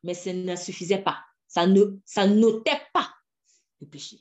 [0.03, 1.23] Mais ça ne suffisait pas.
[1.47, 3.13] Ça ne ça notait pas
[3.81, 4.21] le péché.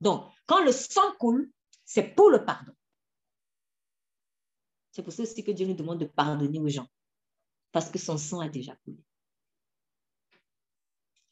[0.00, 1.50] Donc, quand le sang coule,
[1.84, 2.72] c'est pour le pardon.
[4.92, 6.86] C'est pour ça aussi que Dieu nous demande de pardonner aux gens.
[7.72, 8.98] Parce que son sang a déjà coulé.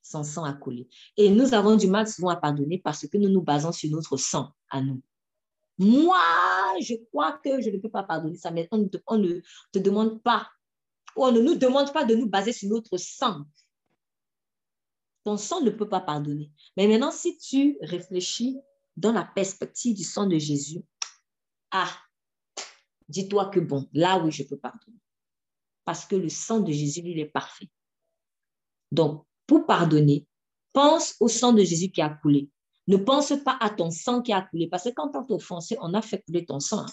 [0.09, 0.89] Son sang a coulé.
[1.19, 4.17] Et nous avons du mal souvent à pardonner parce que nous nous basons sur notre
[4.17, 5.03] sang à nous.
[5.77, 6.17] Moi,
[6.81, 9.41] je crois que je ne peux pas pardonner ça, mais on, on ne
[9.71, 10.49] te demande pas,
[11.15, 13.45] ou on ne nous demande pas de nous baser sur notre sang.
[15.25, 16.51] Ton sang ne peut pas pardonner.
[16.79, 18.59] Mais maintenant, si tu réfléchis
[18.97, 20.83] dans la perspective du sang de Jésus,
[21.71, 21.95] ah,
[23.11, 24.99] dis-toi que bon, là oui, je peux pardonner.
[25.85, 27.69] Parce que le sang de Jésus, il est parfait.
[28.91, 30.27] Donc, pour pardonner,
[30.73, 32.49] pense au sang de Jésus qui a coulé.
[32.87, 34.69] Ne pense pas à ton sang qui a coulé.
[34.69, 36.87] Parce que quand on t'a offensé, on a fait couler ton sang.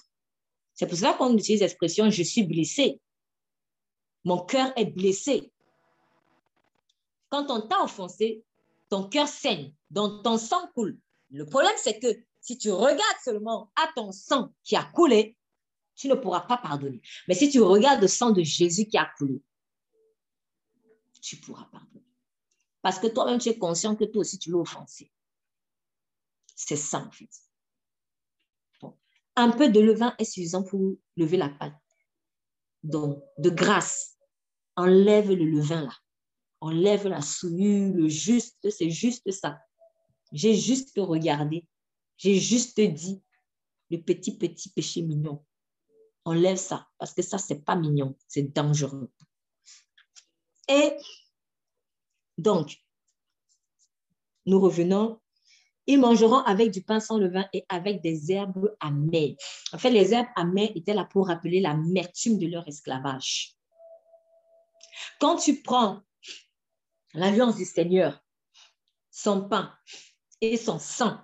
[0.73, 2.99] C'est pour ça qu'on utilise l'expression je suis blessé.
[4.23, 5.51] Mon cœur est blessé.
[7.29, 8.43] Quand on t'a offensé,
[8.89, 10.97] ton cœur saigne, donc ton sang coule.
[11.29, 12.07] Le problème, c'est que
[12.39, 15.35] si tu regardes seulement à ton sang qui a coulé,
[15.95, 17.01] tu ne pourras pas pardonner.
[17.27, 19.41] Mais si tu regardes le sang de Jésus qui a coulé,
[21.21, 22.04] tu pourras pardonner.
[22.85, 25.11] Parce que toi-même, tu es conscient que toi aussi, tu l'as offensé.
[26.55, 27.31] C'est ça, en fait.
[29.35, 31.73] Un peu de levain est suffisant pour lever la pâte.
[32.83, 34.19] Donc, de grâce,
[34.75, 35.97] enlève le levain là.
[36.61, 39.57] Enlève la souillure, le juste, c'est juste ça.
[40.31, 41.65] J'ai juste regardé.
[42.17, 43.19] J'ai juste dit
[43.89, 45.43] le petit, petit péché mignon
[46.23, 49.09] enlève ça, parce que ça, c'est pas mignon, c'est dangereux.
[50.67, 50.95] Et
[52.37, 52.77] donc,
[54.45, 55.19] nous revenons.
[55.87, 59.35] Ils mangeront avec du pain sans levain et avec des herbes amères.
[59.71, 63.55] En fait, les herbes amères étaient là pour rappeler l'amertume de leur esclavage.
[65.19, 66.01] Quand tu prends
[67.13, 68.19] l'alliance du Seigneur,
[69.11, 69.73] son pain
[70.41, 71.19] et son sang,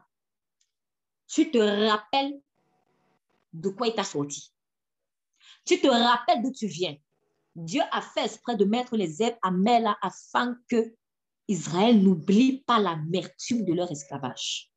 [1.28, 2.40] tu te rappelles
[3.54, 4.54] de quoi il t'a sorti.
[5.66, 6.96] Tu te rappelles d'où tu viens.
[7.56, 10.96] Dieu a fait exprès de mettre les herbes à là afin que
[11.52, 14.72] Israël n'oublie pas l'amertume de leur esclavage.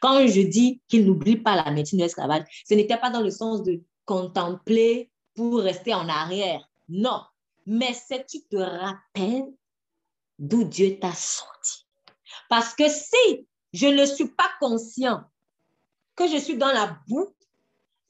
[0.00, 3.62] Quand je dis qu'il n'oublie pas l'amertume de l'esclavage, ce n'était pas dans le sens
[3.62, 6.68] de contempler pour rester en arrière.
[6.88, 7.22] Non,
[7.66, 9.52] mais c'est tu te rappelles
[10.38, 11.86] d'où Dieu t'a sorti.
[12.48, 15.24] Parce que si je ne suis pas conscient
[16.16, 17.34] que je suis dans la boue,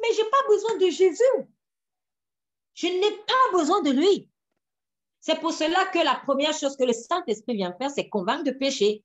[0.01, 1.49] mais je n'ai pas besoin de Jésus.
[2.75, 4.32] Je n'ai pas besoin de lui.
[5.23, 8.51] C'est pour cela que la première chose que le Saint-Esprit vient faire, c'est convaincre de
[8.51, 9.05] péché.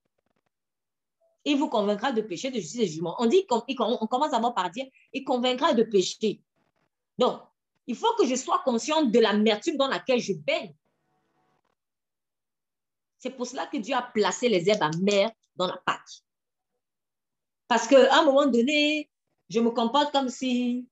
[1.46, 3.16] Il vous convaincra de péché, de justice et de jugement.
[3.20, 6.42] On dit, commence d'abord par dire, il convaincra de péché.
[7.20, 7.40] Donc,
[7.86, 10.74] il faut que je sois consciente de l'amertume dans laquelle je baigne.
[13.20, 16.24] C'est pour cela que Dieu a placé les herbes amères dans la pâte.
[17.68, 19.08] Parce qu'à un moment donné,
[19.50, 20.88] je me comporte comme si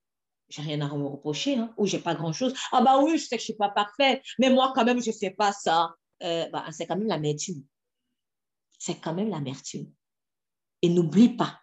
[0.48, 2.54] j'ai rien à me reprocher, hein, ou j'ai pas grand-chose.
[2.72, 5.10] Ah bah oui, je sais que je suis pas parfaite, mais moi quand même, je
[5.12, 5.94] fais pas ça.
[6.22, 7.62] Euh, bah, c'est quand même l'amertume.
[8.78, 9.90] C'est quand même l'amertume.
[10.82, 11.60] Et n'oublie pas,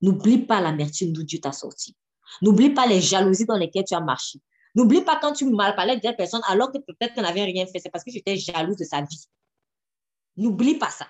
[0.00, 1.96] n'oublie pas l'amertume d'où Dieu t'a sorti.
[2.42, 4.40] N'oublie pas les jalousies dans lesquelles tu as marché.
[4.74, 7.78] N'oublie pas quand tu mal parlais de personne alors que peut-être qu'elle n'avait rien fait.
[7.78, 9.26] C'est parce que j'étais jalouse de sa vie.
[10.36, 11.08] N'oublie pas ça.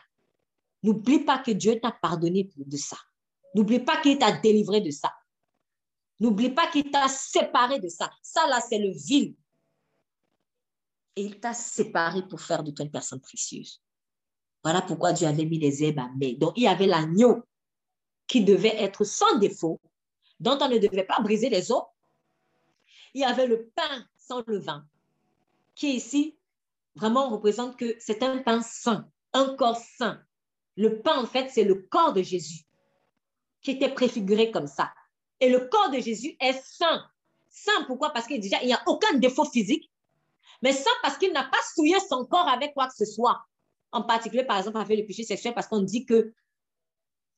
[0.83, 2.97] N'oublie pas que Dieu t'a pardonné de ça.
[3.55, 5.13] N'oublie pas qu'il t'a délivré de ça.
[6.19, 8.11] N'oublie pas qu'il t'a séparé de ça.
[8.23, 9.35] Ça, là, c'est le vil.
[11.15, 13.21] Et il t'a séparé pour faire de toi une personne.
[14.63, 17.43] Voilà pourquoi Dieu avait mis les herbes à Donc, il y avait l'agneau
[18.27, 19.81] qui devait être sans défaut,
[20.41, 21.85] dont on ne devait pas briser les os.
[23.15, 24.87] Il y avait le pain sans levain,
[25.75, 26.37] qui ici
[26.95, 30.21] vraiment représente que c'est un pain saint, un corps saint.
[30.77, 32.65] Le pain, en fait, c'est le corps de Jésus
[33.63, 34.93] qui était préfiguré comme ça.
[35.41, 37.05] Et le corps de Jésus est saint.
[37.49, 38.11] Saint, pourquoi?
[38.11, 39.91] Parce qu'il déjà, il n'y a aucun défaut physique,
[40.63, 43.41] mais saint parce qu'il n'a pas souillé son corps avec quoi que ce soit.
[43.93, 46.33] En particulier, par exemple, avec le péché sexuel, parce qu'on dit que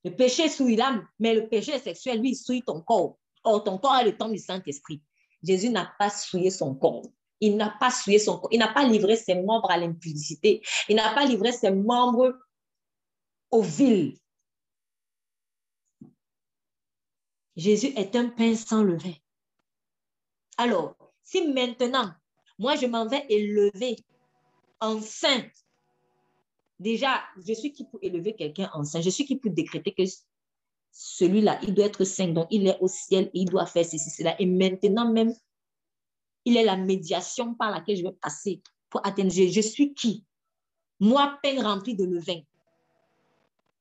[0.05, 3.19] le péché souille l'âme, mais le péché sexuel, lui, il souille ton corps.
[3.45, 5.03] Or, ton corps est le temps du Saint-Esprit.
[5.43, 7.07] Jésus n'a pas souillé son corps.
[7.41, 8.51] Il n'a pas souillé son corps.
[8.53, 10.63] Il n'a pas livré ses membres à l'impudicité.
[10.89, 12.37] Il n'a pas livré ses membres
[13.51, 14.19] au vil.
[17.59, 19.15] Jésus est un pain sans levain.
[20.57, 22.13] Alors, si maintenant,
[22.57, 23.97] moi, je m'en vais élever
[24.81, 25.51] enceinte,
[26.79, 29.03] déjà, je suis qui pour élever quelqu'un enceinte?
[29.03, 30.05] Je suis qui pour décréter que
[30.93, 34.09] celui-là, il doit être saint, donc il est au ciel et il doit faire ceci,
[34.09, 34.41] cela.
[34.41, 35.35] Et maintenant même,
[36.45, 39.33] il est la médiation par laquelle je vais passer pour atteindre.
[39.33, 40.25] Je, je suis qui?
[41.01, 42.41] Moi, peine remplie de levain.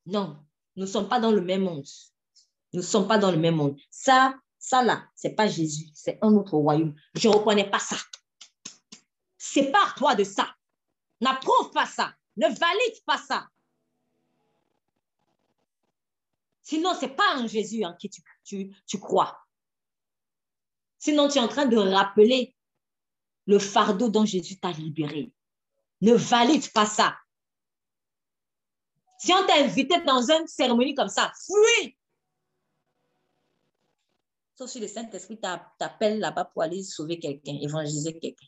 [0.08, 0.38] Non,
[0.76, 1.86] nous ne sommes pas dans le même monde.
[2.78, 3.76] Ne sommes pas dans le même monde.
[3.90, 6.94] Ça, ça là, ce n'est pas Jésus, c'est un autre royaume.
[7.16, 7.96] Je ne reconnais pas ça.
[9.36, 10.56] Sépare-toi de ça.
[11.20, 12.14] N'approuve pas ça.
[12.36, 13.48] Ne valide pas ça.
[16.62, 19.40] Sinon, ce n'est pas en Jésus en qui tu, tu, tu crois.
[21.00, 22.56] Sinon, tu es en train de rappeler
[23.48, 25.32] le fardeau dont Jésus t'a libéré.
[26.02, 27.18] Ne valide pas ça.
[29.18, 31.97] Si on t'a invité dans une cérémonie comme ça, fuis.
[34.58, 38.48] Sauf si le Saint-Esprit t'appelle là-bas pour aller sauver quelqu'un, évangéliser quelqu'un.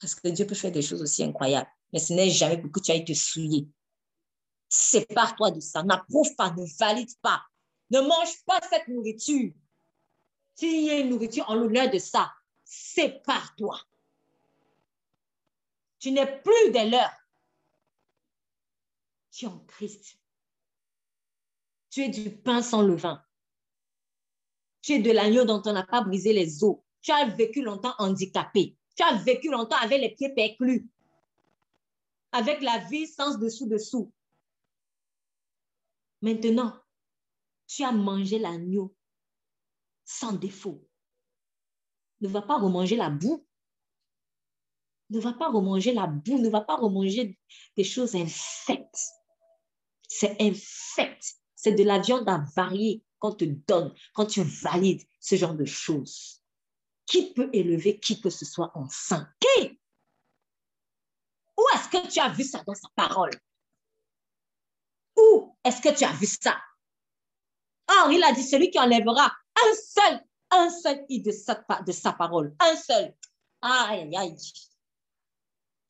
[0.00, 1.68] Parce que Dieu peut faire des choses aussi incroyables.
[1.92, 3.66] Mais ce n'est jamais pour que tu ailles te souiller.
[4.68, 5.82] Sépare-toi de ça.
[5.82, 7.42] N'approuve pas, ne valide pas.
[7.90, 9.52] Ne mange pas cette nourriture.
[10.54, 12.32] S'il y a une nourriture en l'honneur de ça,
[12.64, 13.80] sépare-toi.
[15.98, 17.16] Tu n'es plus des leurs.
[19.32, 20.18] Tu es en Christ.
[21.90, 23.24] Tu es du pain sans levain.
[24.82, 26.78] Tu es de l'agneau dont on n'a pas brisé les os.
[27.02, 28.76] Tu as vécu longtemps handicapé.
[28.96, 30.88] Tu as vécu longtemps avec les pieds perclus.
[32.32, 34.12] Avec la vie sans dessous-dessous.
[36.20, 36.74] Maintenant,
[37.66, 38.94] tu as mangé l'agneau
[40.04, 40.82] sans défaut.
[42.20, 43.46] Ne va pas remanger la boue.
[45.10, 47.38] Ne va pas remanger la boue, ne va pas remanger
[47.76, 49.08] des choses infectes.
[50.08, 51.36] C'est infect.
[51.54, 56.42] C'est de la viande avariée qu'on te donne quand tu valides ce genre de choses.
[57.06, 59.28] Qui peut élever qui que ce soit enceint?
[59.40, 59.80] Qui?
[61.56, 63.30] Où est-ce que tu as vu ça dans sa parole?
[65.16, 66.56] Où est-ce que tu as vu ça?
[67.88, 70.20] Or, il a dit, celui qui enlèvera un seul,
[70.50, 71.54] un seul i de sa,
[71.84, 72.54] de sa parole.
[72.60, 73.14] Un seul.
[73.62, 74.36] Aïe, aïe.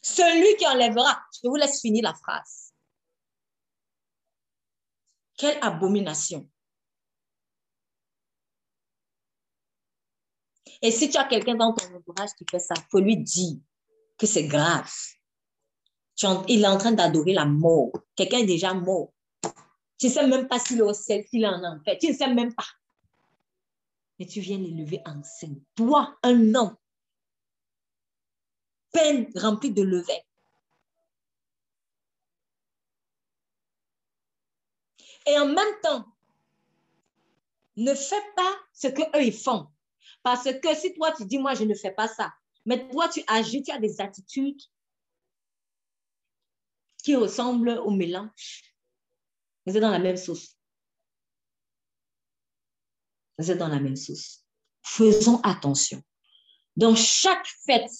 [0.00, 1.20] Celui qui enlèvera.
[1.42, 2.72] Je vous laisse finir la phrase.
[5.36, 6.48] Quelle abomination.
[10.80, 13.56] Et si tu as quelqu'un dans ton entourage qui fait ça, il faut lui dire
[14.16, 14.90] que c'est grave.
[16.48, 17.92] il est en train d'adorer la mort.
[18.14, 19.12] Quelqu'un est déjà mort.
[19.98, 21.96] Tu ne sais même pas s'il est au ciel, s'il est en enfer.
[22.00, 22.66] Tu ne sais même pas.
[24.18, 25.58] Mais tu viens l'élever enceinte.
[25.74, 26.76] Toi, un homme,
[28.92, 30.18] peine remplie de levain.
[35.26, 36.06] Et en même temps,
[37.76, 39.68] ne fais pas ce qu'eux ils font.
[40.28, 42.34] Parce que si toi tu dis, moi je ne fais pas ça,
[42.66, 44.60] mais toi tu agis, tu as des attitudes
[47.02, 48.74] qui ressemblent au mélange,
[49.64, 50.54] vous êtes dans la même sauce.
[53.38, 54.44] Vous êtes dans la même sauce.
[54.82, 56.02] Faisons attention.
[56.76, 57.90] Dans chaque fête,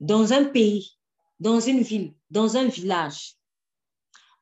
[0.00, 0.98] dans un pays,
[1.38, 3.36] dans une ville, dans un village,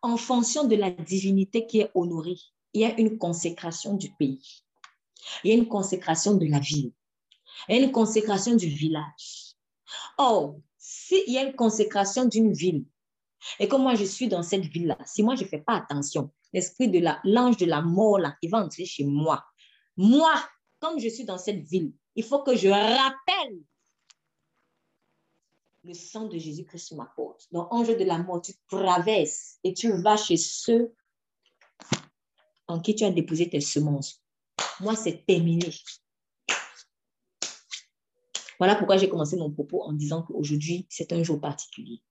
[0.00, 2.40] en fonction de la divinité qui est honorée,
[2.72, 4.62] il y a une consécration du pays.
[5.44, 6.92] Il y a une consécration de la ville.
[7.68, 9.54] Il y a une consécration du village.
[10.18, 12.84] Or, s'il y a une consécration d'une ville,
[13.58, 16.30] et que moi, je suis dans cette ville-là, si moi, je ne fais pas attention,
[16.52, 19.44] l'esprit de l'ange de la mort, il va entrer chez moi.
[19.96, 20.32] Moi,
[20.80, 23.60] comme je suis dans cette ville, il faut que je rappelle
[25.84, 27.46] le sang de Jésus-Christ sur ma porte.
[27.52, 30.92] Donc, ange de la mort, tu traverses et tu vas chez ceux
[32.66, 34.20] en qui tu as déposé tes semences.
[34.80, 35.70] Moi, c'est terminé.
[38.58, 42.02] Voilà pourquoi j'ai commencé mon propos en disant qu'aujourd'hui, c'est un jour particulier.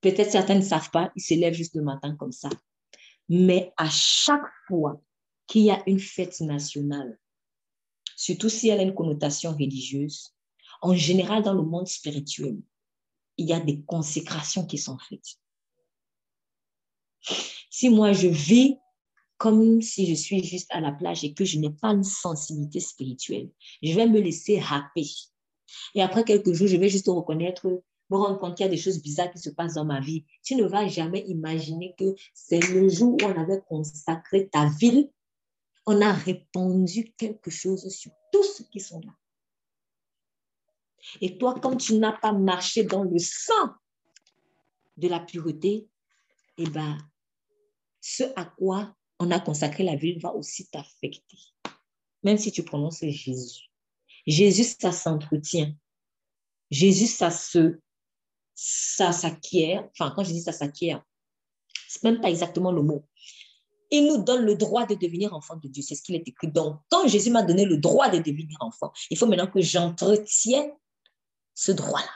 [0.00, 2.50] Peut-être certains ne savent pas, ils se lèvent juste le matin comme ça.
[3.28, 5.02] Mais à chaque fois
[5.46, 7.18] qu'il y a une fête nationale,
[8.16, 10.34] surtout si elle a une connotation religieuse,
[10.82, 12.60] en général dans le monde spirituel,
[13.36, 15.38] il y a des consécrations qui sont faites.
[17.70, 18.76] Si moi je vis
[19.38, 22.80] comme si je suis juste à la plage et que je n'ai pas une sensibilité
[22.80, 23.50] spirituelle,
[23.82, 25.06] je vais me laisser happer.
[25.94, 27.66] Et après quelques jours, je vais juste reconnaître
[28.10, 30.24] me rendre compte qu'il y a des choses bizarres qui se passent dans ma vie.
[30.42, 35.10] Tu ne vas jamais imaginer que c'est le jour où on avait consacré ta ville,
[35.86, 39.12] on a répandu quelque chose sur tous ceux qui sont là.
[41.20, 43.74] Et toi, comme tu n'as pas marché dans le sang
[44.96, 45.88] de la pureté,
[46.58, 46.98] eh ben,
[48.00, 51.38] ce à quoi on a consacré la ville va aussi t'affecter.
[52.22, 53.70] Même si tu prononces Jésus.
[54.26, 55.74] Jésus, ça s'entretient.
[56.70, 57.80] Jésus, ça se
[58.60, 61.00] ça s'acquiert, enfin, quand je dis ça s'acquiert,
[61.86, 63.08] C'est même pas exactement le mot.
[63.90, 65.82] Il nous donne le droit de devenir enfant de Dieu.
[65.82, 66.48] C'est ce qu'il est écrit.
[66.48, 70.72] Donc, quand Jésus m'a donné le droit de devenir enfant, il faut maintenant que j'entretienne
[71.54, 72.10] ce droit-là.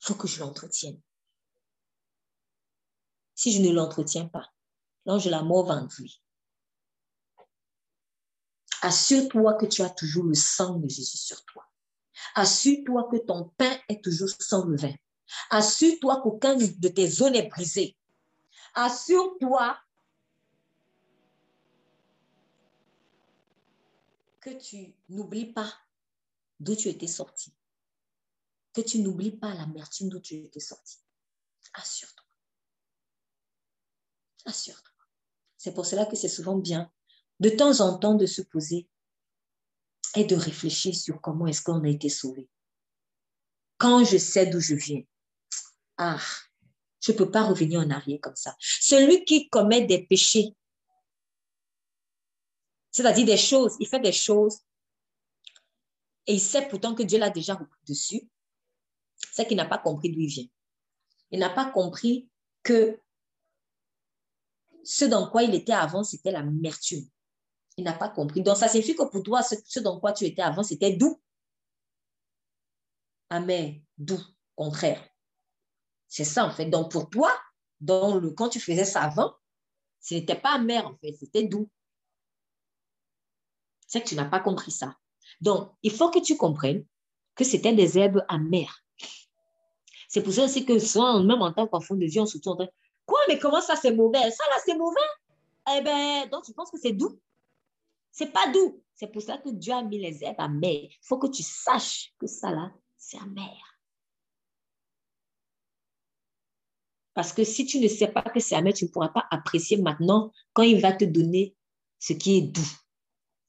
[0.00, 1.00] Il faut que je l'entretienne.
[3.34, 4.52] Si je ne l'entretiens pas,
[5.06, 6.10] l'ange de la mort va entrer.
[8.82, 11.66] Assure-toi que tu as toujours le sang de Jésus sur toi.
[12.34, 14.94] Assure-toi que ton pain est toujours sans levain.
[15.50, 17.96] Assure-toi qu'aucun de tes zones n'est brisé.
[18.74, 19.78] Assure-toi
[24.40, 25.72] que tu n'oublies pas
[26.60, 27.54] d'où tu étais sorti.
[28.74, 30.98] Que tu n'oublies pas l'amertume d'où tu étais sorti.
[31.72, 32.23] Assure-toi.
[34.44, 34.92] Assure-toi.
[35.56, 36.90] C'est pour cela que c'est souvent bien
[37.40, 38.88] de temps en temps de se poser
[40.14, 42.48] et de réfléchir sur comment est-ce qu'on a été sauvé.
[43.78, 45.02] Quand je sais d'où je viens,
[45.96, 46.20] ah,
[47.00, 48.56] je ne peux pas revenir en arrière comme ça.
[48.58, 50.54] Celui qui commet des péchés,
[52.90, 54.60] c'est-à-dire des choses, il fait des choses
[56.26, 58.28] et il sait pourtant que Dieu l'a déjà repris dessus,
[59.32, 60.46] c'est qu'il n'a pas compris d'où il vient.
[61.30, 62.28] Il n'a pas compris
[62.62, 62.98] que
[64.84, 67.04] ce dans quoi il était avant, c'était l'amertume.
[67.76, 68.42] Il n'a pas compris.
[68.42, 71.20] Donc, ça signifie que pour toi, ce, dans quoi tu étais avant, c'était doux.
[73.30, 74.20] Amer, doux,
[74.54, 75.02] contraire.
[76.06, 76.66] C'est ça, en fait.
[76.66, 77.32] Donc, pour toi,
[77.80, 79.34] dans le, quand tu faisais ça avant,
[80.00, 81.68] ce n'était pas amer, en fait, c'était doux.
[83.86, 84.96] C'est que tu n'as pas compris ça.
[85.40, 86.84] Donc, il faut que tu comprennes
[87.34, 88.84] que c'était des herbes amères.
[90.08, 92.68] C'est pour ça aussi que souvent, même en tant qu'enfant de Dieu, on se tourne.
[93.28, 94.30] Mais comment ça, c'est mauvais?
[94.30, 95.00] Ça, là, c'est mauvais?
[95.76, 97.18] Eh bien, donc tu penses que c'est doux?
[98.10, 98.82] C'est pas doux.
[98.94, 100.88] C'est pour ça que Dieu a mis les herbes amères.
[100.90, 103.56] Il faut que tu saches que ça là, c'est amer.
[107.12, 109.78] Parce que si tu ne sais pas que c'est amer, tu ne pourras pas apprécier
[109.78, 111.56] maintenant quand il va te donner
[111.98, 112.72] ce qui est doux.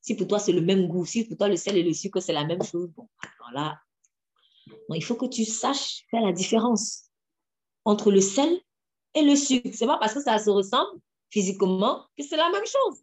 [0.02, 2.20] Si pour toi c'est le même goût, si pour toi le sel et le sucre
[2.20, 3.80] c'est la même chose, bon, voilà.
[4.94, 7.10] il faut que tu saches faire la différence
[7.86, 8.62] entre le sel
[9.16, 9.70] et le sucre.
[9.74, 13.00] C'est pas parce que ça se ressemble physiquement que c'est la même chose.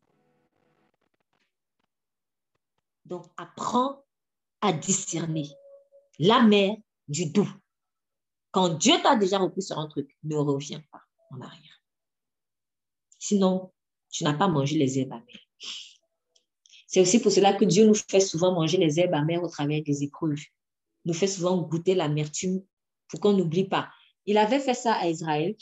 [3.07, 4.05] Donc, apprends
[4.61, 5.49] à discerner
[6.19, 6.77] la mer
[7.09, 7.51] du doux.
[8.53, 11.83] Quand Dieu t'a déjà repris sur un truc, ne reviens pas en arrière.
[13.19, 13.73] Sinon,
[14.11, 15.49] tu n'as pas mangé les herbes amères.
[16.87, 19.83] C'est aussi pour cela que Dieu nous fait souvent manger les herbes amères au travers
[19.83, 20.43] des épreuves.
[21.07, 22.63] Nous fait souvent goûter l'amertume
[23.09, 23.91] pour qu'on n'oublie pas.
[24.27, 25.57] Il avait fait ça à Israël.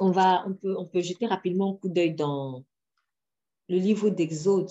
[0.00, 2.64] On, peut jeter rapidement un coup d'œil dans
[3.68, 4.70] le livre d'Exode,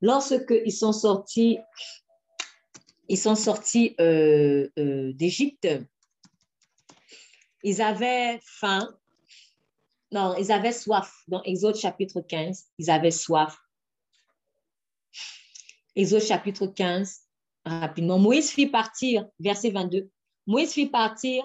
[0.00, 1.58] Lorsqu'ils sont sortis,
[3.08, 5.66] ils sont sortis euh, euh, d'Égypte,
[7.64, 8.94] ils avaient faim.
[10.12, 11.12] Non, ils avaient soif.
[11.26, 13.58] Dans Exode chapitre 15, ils avaient soif.
[15.96, 17.22] Exode chapitre 15,
[17.64, 18.18] rapidement.
[18.18, 20.08] Moïse fit partir, verset 22.
[20.46, 21.44] Moïse fit partir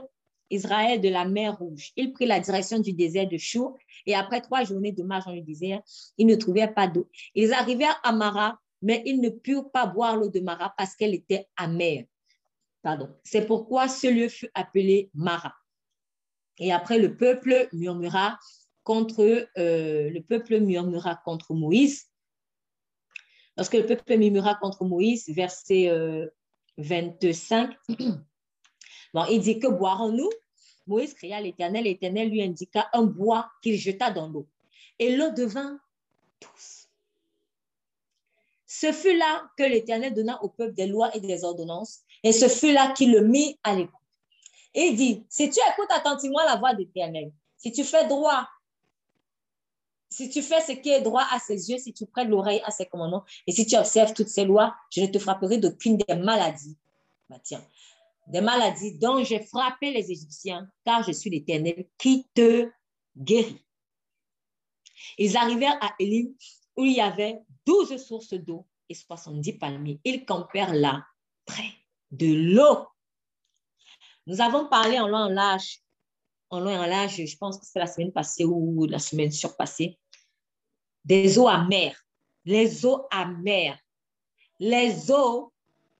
[0.54, 1.92] Israël de la mer Rouge.
[1.96, 5.34] Il prit la direction du désert de Chour et après trois journées de marche dans
[5.34, 5.82] le désert,
[6.18, 7.10] ils ne trouvèrent pas d'eau.
[7.36, 11.14] Ils arrivèrent à Mara, mais ils ne purent pas boire l'eau de Mara parce qu'elle
[11.14, 12.06] était amère.
[12.82, 13.10] Pardon.
[13.24, 15.54] C'est pourquoi ce lieu fut appelé Mara.
[16.60, 18.38] Et après, le peuple murmura
[18.84, 22.10] contre, euh, le peuple murmura contre Moïse.
[23.58, 25.90] Lorsque le peuple murmura contre Moïse, verset
[26.78, 27.96] 25, euh,
[29.14, 30.30] bon, il dit que boirons-nous?
[30.88, 34.48] Moïse cria l'Éternel, l'Éternel lui indiqua un bois qu'il jeta dans l'eau.
[35.00, 35.80] Et l'eau devint
[36.42, 36.90] douce.
[38.68, 42.48] Ce fut là que l'Éternel donna au peuple des lois et des ordonnances, et ce
[42.48, 43.94] fut là qu'il le mit à l'écoute.
[44.74, 48.48] Et il dit, si tu écoutes attentivement la voix de l'Éternel, si tu fais droit,
[50.10, 52.72] si tu fais ce qui est droit à ses yeux, si tu prêtes l'oreille à
[52.72, 56.16] ses commandements, et si tu observes toutes ses lois, je ne te frapperai d'aucune des
[56.16, 56.78] maladies.
[57.30, 57.64] Bah, tiens,
[58.28, 62.70] des maladies dont j'ai frappé les Égyptiens, car je suis l'Éternel qui te
[63.18, 63.66] guérit.
[65.18, 66.34] Ils arrivèrent à Élim,
[66.78, 70.00] où il y avait douze sources d'eau et soixante-dix palmiers.
[70.04, 71.06] Ils campèrent là,
[71.45, 71.72] près
[72.12, 72.88] de l'eau.
[74.26, 75.80] Nous avons parlé en loin en large,
[76.50, 80.00] en loin en large, je pense que c'est la semaine passée ou la semaine surpassée,
[81.04, 82.00] des eaux amères.
[82.45, 83.80] Les eaux amères.
[84.60, 85.53] Les eaux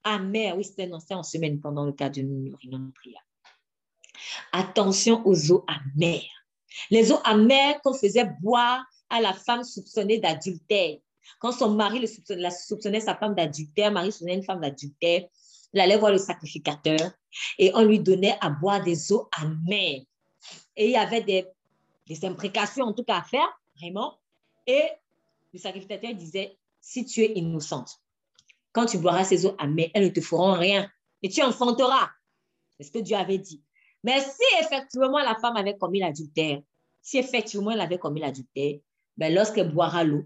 [0.04, 0.58] amères.
[0.58, 3.26] Oui, c'était en semaine pendant le cas d'une réunion de prière.
[4.52, 6.22] Attention aux eaux amères.
[6.90, 10.98] Les eaux amères qu'on faisait boire à la femme soupçonnée d'adultère.
[11.40, 15.28] Quand son mari soupçonnait, la soupçonnait sa femme d'adultère, mari soupçonnait une femme d'adultère,
[15.74, 17.12] Il allait voir le sacrificateur
[17.58, 20.02] et on lui donnait à boire des eaux amères.
[20.76, 21.46] Et il y avait des,
[22.08, 23.48] des imprécations en tout cas à faire,
[23.78, 24.20] vraiment.
[24.68, 24.84] Et
[25.54, 28.03] le sacrificateur disait, si tu es innocente,
[28.74, 30.92] quand tu boiras ces eaux amères, elles ne te feront rien
[31.22, 32.10] et tu enfanteras.
[32.78, 33.64] C'est ce que Dieu avait dit.
[34.04, 36.60] Mais si effectivement la femme avait commis l'adultère,
[37.02, 38.80] si effectivement elle avait commis l'adultère,
[39.16, 40.26] ben lorsqu'elle boira l'eau,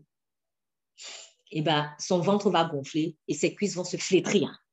[1.52, 4.64] eh ben, son ventre va gonfler et ses cuisses vont se flétrir.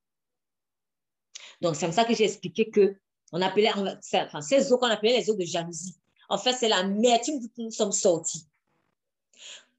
[1.60, 2.96] Donc, c'est comme ça que j'ai expliqué que
[3.32, 5.96] on appelait, enfin, ces eaux qu'on appelait les eaux de jalousie.
[6.28, 8.46] En fait, c'est l'amertume que nous sommes sortis.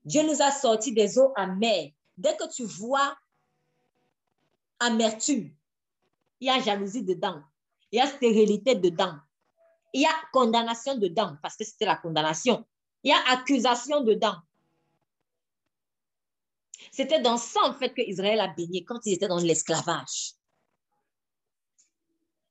[0.03, 1.89] Dieu nous a sortis des eaux amères.
[2.17, 3.17] Dès que tu vois
[4.85, 5.51] amertume,
[6.39, 7.41] il y a jalousie dedans,
[7.91, 9.15] il y a stérilité dedans,
[9.93, 12.65] il y a condamnation dedans, parce que c'était la condamnation.
[13.03, 14.35] Il y a accusation dedans.
[16.91, 20.33] C'était dans ça, en fait, que Israël a baigné quand ils étaient dans l'esclavage.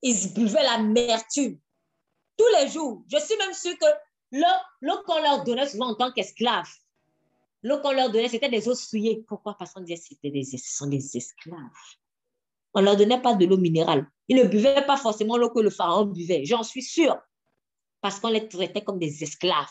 [0.01, 1.59] Ils buvaient l'amertume
[2.36, 3.05] tous les jours.
[3.09, 4.39] Je suis même sûre que
[4.81, 6.73] l'eau qu'on leur donnait souvent en tant qu'esclaves,
[7.62, 9.24] l'eau qu'on leur donnait, c'était des eaux souillées.
[9.27, 9.56] Pourquoi?
[9.59, 11.59] Parce qu'on disait que des, ce sont des esclaves.
[12.75, 14.07] On ne leur donnait pas de l'eau minérale.
[14.29, 16.45] Ils ne buvaient pas forcément l'eau que le pharaon buvait.
[16.45, 17.17] J'en suis sûre
[18.01, 19.67] parce qu'on les traitait comme des esclaves.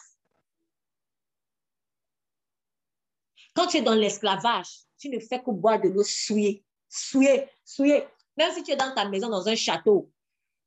[3.54, 8.04] Quand tu es dans l'esclavage, tu ne fais que boire de l'eau souillée, souillée, souillée.
[8.38, 10.12] Même si tu es dans ta maison, dans un château,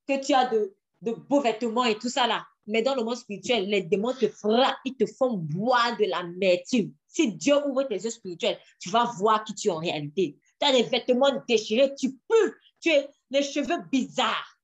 [0.07, 3.69] que tu as de, beaux vêtements et tout ça là, mais dans le monde spirituel,
[3.69, 6.93] les démons te frappent, ils te font boire de la l'amertume.
[7.07, 10.37] Si Dieu ouvre tes yeux spirituels, tu vas voir qui tu es en réalité.
[10.61, 14.57] Tu as des vêtements déchirés, tu peux, tu as les cheveux bizarres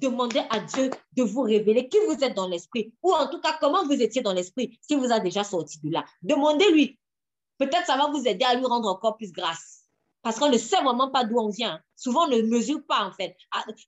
[0.00, 3.56] demandez à Dieu de vous révéler qui vous êtes dans l'esprit, ou en tout cas
[3.60, 6.04] comment vous étiez dans l'esprit, si vous a déjà sorti de là.
[6.22, 6.98] Demandez-lui.
[7.58, 9.84] Peut-être ça va vous aider à lui rendre encore plus grâce.
[10.22, 11.80] Parce qu'on ne sait vraiment pas d'où on vient.
[11.96, 13.36] Souvent, on ne mesure pas, en fait,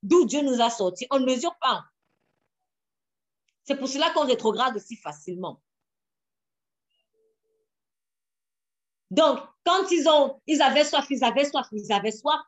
[0.03, 1.07] d'où Dieu nous a sortis.
[1.11, 1.85] On ne mesure pas.
[3.65, 5.61] C'est pour cela qu'on rétrograde aussi facilement.
[9.11, 12.41] Donc, quand ils, ont, ils avaient soif, ils avaient soif, ils avaient soif,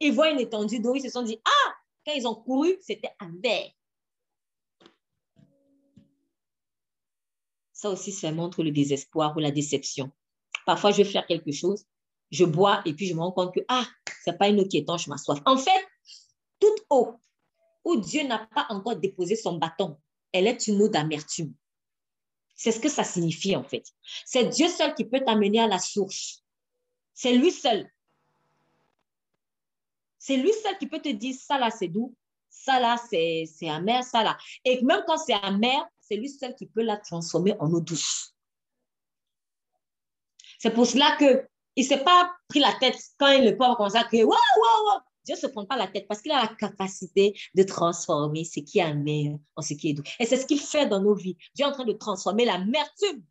[0.00, 1.74] ils voient une étendue d'eau, ils se sont dit, ah,
[2.06, 3.72] quand ils ont couru, c'était amer.
[7.72, 10.10] Ça aussi, ça montre le désespoir ou la déception.
[10.66, 11.84] Parfois, je vais faire quelque chose,
[12.30, 13.86] je bois et puis je me rends compte que, ah,
[14.24, 15.40] ce n'est pas une eau qui étanche ma soif.
[15.46, 15.86] En fait,
[16.60, 17.14] toute eau
[17.84, 19.96] où Dieu n'a pas encore déposé son bâton,
[20.32, 21.54] elle est une eau d'amertume.
[22.58, 23.84] C'est ce que ça signifie en fait.
[24.26, 26.42] C'est Dieu seul qui peut t'amener à la source.
[27.14, 27.88] C'est lui seul.
[30.18, 32.14] C'est lui seul qui peut te dire, ça là, c'est doux,
[32.50, 34.36] ça là, c'est amer, ça là.
[34.64, 38.34] Et même quand c'est amer, c'est lui seul qui peut la transformer en eau douce.
[40.58, 43.98] C'est pour cela qu'il ne s'est pas pris la tête quand il le peut commencer
[43.98, 45.00] à crier, waouh, waouh, waouh.
[45.28, 48.60] Dieu ne se prend pas la tête parce qu'il a la capacité de transformer ce
[48.60, 50.02] qui est amer en ce qui est doux.
[50.18, 51.36] Et c'est ce qu'il fait dans nos vies.
[51.54, 53.22] Dieu est en train de transformer l'amertume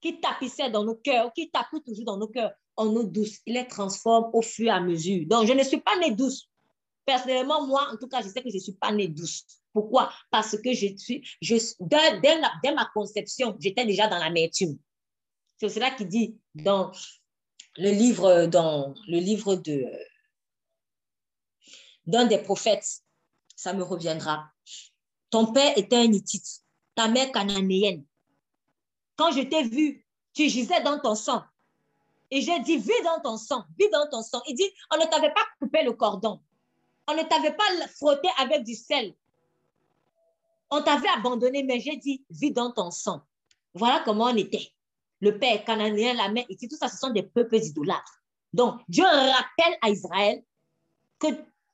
[0.00, 3.38] qui tapissait dans nos cœurs, qui tapit toujours dans nos cœurs, en eau douce.
[3.44, 5.26] Il les transforme au fur et à mesure.
[5.26, 6.48] Donc, je ne suis pas née douce.
[7.04, 9.46] Personnellement, moi, en tout cas, je sais que je ne suis pas née douce.
[9.72, 10.12] Pourquoi?
[10.30, 14.78] Parce que je suis, je, dès, dès, ma conception, j'étais déjà dans l'amertume.
[15.56, 16.92] C'est cela qui dit dans
[17.78, 19.84] le livre, dans le livre de
[22.06, 23.02] d'un des prophètes,
[23.54, 24.50] ça me reviendra.
[25.30, 26.62] Ton père était un Hittite,
[26.94, 28.04] ta mère cananéenne.
[29.16, 31.42] Quand je t'ai vu, tu gisais dans ton sang.
[32.30, 34.40] Et j'ai dit, vis dans ton sang, vis dans ton sang.
[34.48, 36.40] Il dit, on ne t'avait pas coupé le cordon.
[37.06, 39.14] On ne t'avait pas frotté avec du sel.
[40.70, 43.22] On t'avait abandonné, mais j'ai dit, vis dans ton sang.
[43.74, 44.72] Voilà comment on était.
[45.20, 48.22] Le père cananéen, la mère, dit, tout ça, ce sont des peuples idolâtres.
[48.52, 50.42] Donc, Dieu rappelle à Israël
[51.18, 51.26] que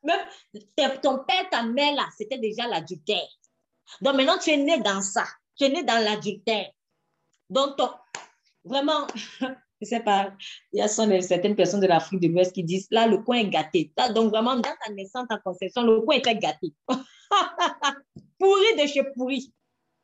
[0.02, 3.28] même ton père, ta mère, là, c'était déjà l'adultère.
[4.00, 5.24] Donc, maintenant, tu es né dans ça.
[5.56, 6.70] Tu es né dans l'adultère.
[7.48, 7.78] Donc,
[8.64, 9.06] vraiment,
[9.80, 10.32] je sais pas,
[10.72, 13.48] il y a certaines personnes de l'Afrique de l'Ouest qui disent, là, le coin est
[13.48, 13.92] gâté.
[14.14, 16.72] Donc, vraiment, dans ta naissance, ta conception, le coin était gâté.
[18.38, 19.52] pourri de chez pourri.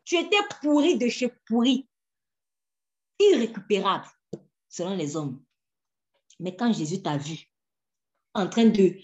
[0.04, 1.86] Tu étais pourri de chez pourri.
[3.20, 4.06] Irrécupérable,
[4.68, 5.40] selon les hommes.
[6.40, 7.50] Mais quand Jésus t'a vu,
[8.34, 8.96] en train de...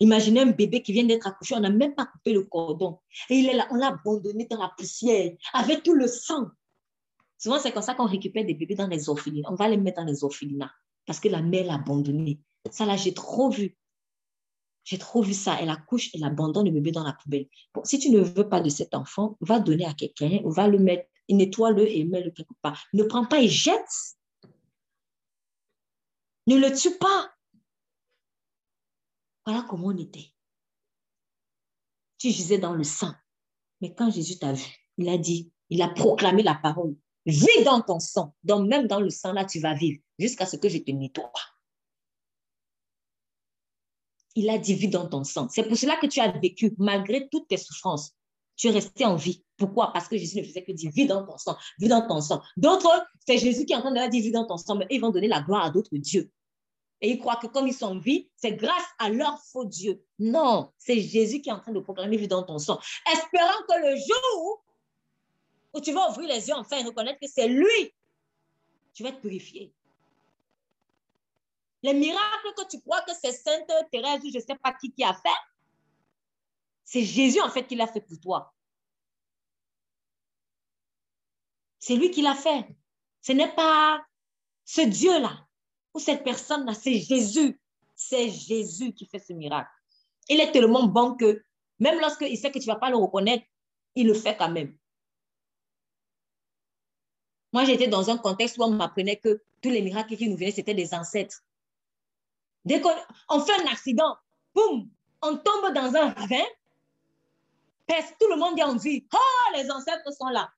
[0.00, 2.98] Imaginez un bébé qui vient d'être accouché, on n'a même pas coupé le cordon.
[3.30, 6.48] Et il est là, on l'a abandonné dans la poussière, avec tout le sang.
[7.38, 9.50] Souvent, c'est comme ça qu'on récupère des bébés dans les orphelinats.
[9.50, 10.72] On va les mettre dans les orphelinats
[11.04, 12.40] parce que la mère l'a abandonné.
[12.70, 13.76] Ça, là, j'ai trop vu.
[14.84, 15.58] J'ai trop vu ça.
[15.60, 17.46] Elle accouche, elle abandonne le bébé dans la poubelle.
[17.74, 20.78] Bon, si tu ne veux pas de cet enfant, va donner à quelqu'un, va le
[20.78, 22.86] mettre, nettoie-le et mets-le quelque part.
[22.92, 24.16] Ne prends pas et jette.
[26.46, 27.32] Ne le tue pas.
[29.44, 30.32] Voilà comment on était.
[32.18, 33.12] Tu gisais dans le sang.
[33.80, 34.64] Mais quand Jésus t'a vu,
[34.98, 36.96] il a dit, il a proclamé la parole.
[37.26, 38.34] Vis dans ton sang.
[38.44, 41.30] Donc même dans le sang, là, tu vas vivre jusqu'à ce que je te nettoie.
[44.34, 45.48] Il a dit, vis dans ton sang.
[45.48, 48.12] C'est pour cela que tu as vécu, malgré toutes tes souffrances.
[48.56, 49.44] Tu es resté en vie.
[49.56, 49.92] Pourquoi?
[49.92, 52.42] Parce que Jésus ne faisait que dire, vis dans ton sang, vis dans ton sang.
[52.56, 54.86] D'autres, c'est Jésus qui est en train de leur dire, vis dans ton sang, mais
[54.90, 56.30] ils vont donner la gloire à d'autres dieux.
[57.00, 60.02] Et ils croient que comme ils sont en vie, c'est grâce à leur faux Dieu.
[60.18, 62.80] Non, c'est Jésus qui est en train de proclamer vie dans ton sang.
[63.12, 64.64] Espérant que le jour
[65.74, 67.94] où tu vas ouvrir les yeux enfin et reconnaître que c'est lui,
[68.94, 69.74] tu vas être purifié.
[71.82, 74.90] Les miracles que tu crois que c'est Sainte Thérèse ou je ne sais pas qui
[74.90, 75.28] qui a fait,
[76.82, 78.54] c'est Jésus en fait qui l'a fait pour toi.
[81.86, 82.66] C'est lui qui l'a fait.
[83.22, 84.04] Ce n'est pas
[84.64, 85.46] ce Dieu-là
[85.94, 87.60] ou cette personne-là, c'est Jésus.
[87.94, 89.70] C'est Jésus qui fait ce miracle.
[90.28, 91.44] Il est tellement bon que
[91.78, 93.44] même lorsqu'il sait que tu ne vas pas le reconnaître,
[93.94, 94.76] il le fait quand même.
[97.52, 100.50] Moi, j'étais dans un contexte où on m'apprenait que tous les miracles qui nous venaient,
[100.50, 101.44] c'était des ancêtres.
[102.64, 104.16] Dès qu'on fait un accident,
[104.52, 104.90] boum,
[105.22, 106.46] on tombe dans un ravin,
[107.86, 109.06] tout le monde est en vie.
[109.14, 110.52] Oh, les ancêtres sont là.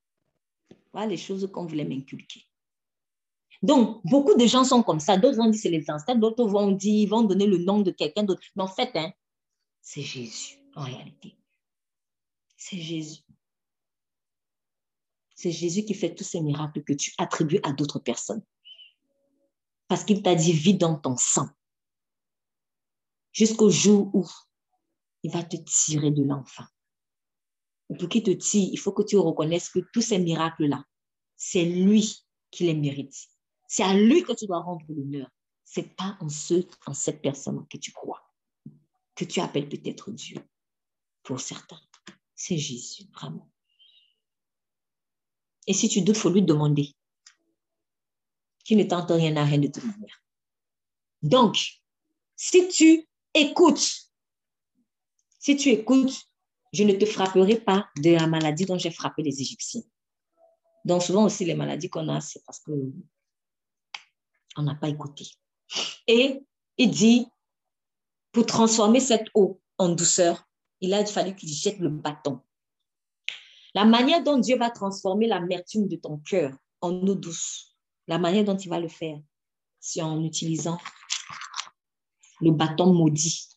[0.92, 2.44] Voilà les choses qu'on voulait m'inculquer.
[3.62, 5.16] Donc, beaucoup de gens sont comme ça.
[5.16, 8.22] D'autres vont dire c'est les ancêtres, d'autres vont dire, vont donner le nom de quelqu'un
[8.22, 8.42] d'autre.
[8.54, 9.12] Mais en fait, hein,
[9.80, 11.36] c'est Jésus, en réalité.
[12.56, 13.22] C'est Jésus.
[15.34, 18.42] C'est Jésus qui fait tous ces miracles que tu attribues à d'autres personnes.
[19.88, 21.48] Parce qu'il t'a dit, vis dans ton sang.
[23.32, 24.26] Jusqu'au jour où
[25.22, 26.64] il va te tirer de l'enfant
[27.96, 30.84] pour qu'il te tire, il faut que tu reconnaisses que tous ces miracles-là,
[31.36, 33.14] c'est lui qui les mérite.
[33.66, 35.28] C'est à lui que tu dois rendre l'honneur.
[35.64, 38.22] Ce n'est pas en, ce, en cette personne que tu crois,
[39.14, 40.38] que tu appelles peut-être Dieu.
[41.22, 41.80] Pour certains,
[42.34, 43.50] c'est Jésus, vraiment.
[45.66, 46.94] Et si tu doutes, il faut lui demander.
[48.64, 50.22] Qui ne tente rien à rien de toute manière.
[51.22, 51.82] Donc,
[52.36, 54.12] si tu écoutes,
[55.38, 56.27] si tu écoutes
[56.72, 59.82] je ne te frapperai pas de la maladie dont j'ai frappé les Égyptiens.
[60.84, 62.72] Donc souvent aussi les maladies qu'on a, c'est parce que
[64.56, 65.26] on n'a pas écouté.
[66.06, 66.42] Et
[66.76, 67.26] il dit,
[68.32, 70.48] pour transformer cette eau en douceur,
[70.80, 72.40] il a fallu qu'il jette le bâton.
[73.74, 77.76] La manière dont Dieu va transformer l'amertume de ton cœur en eau douce,
[78.06, 79.18] la manière dont il va le faire,
[79.80, 80.78] c'est en utilisant
[82.40, 83.48] le bâton maudit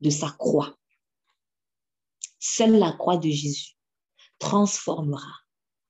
[0.00, 0.76] de sa croix.
[2.40, 3.76] Seule la croix de Jésus
[4.38, 5.40] transformera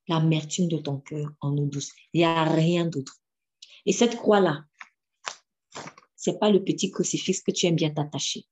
[0.08, 1.92] l'amertume de ton cœur en eau douce.
[2.12, 3.16] Il n'y a rien d'autre.
[3.86, 4.64] Et cette croix-là,
[6.16, 8.44] ce n'est pas le petit crucifix que tu aimes bien t'attacher.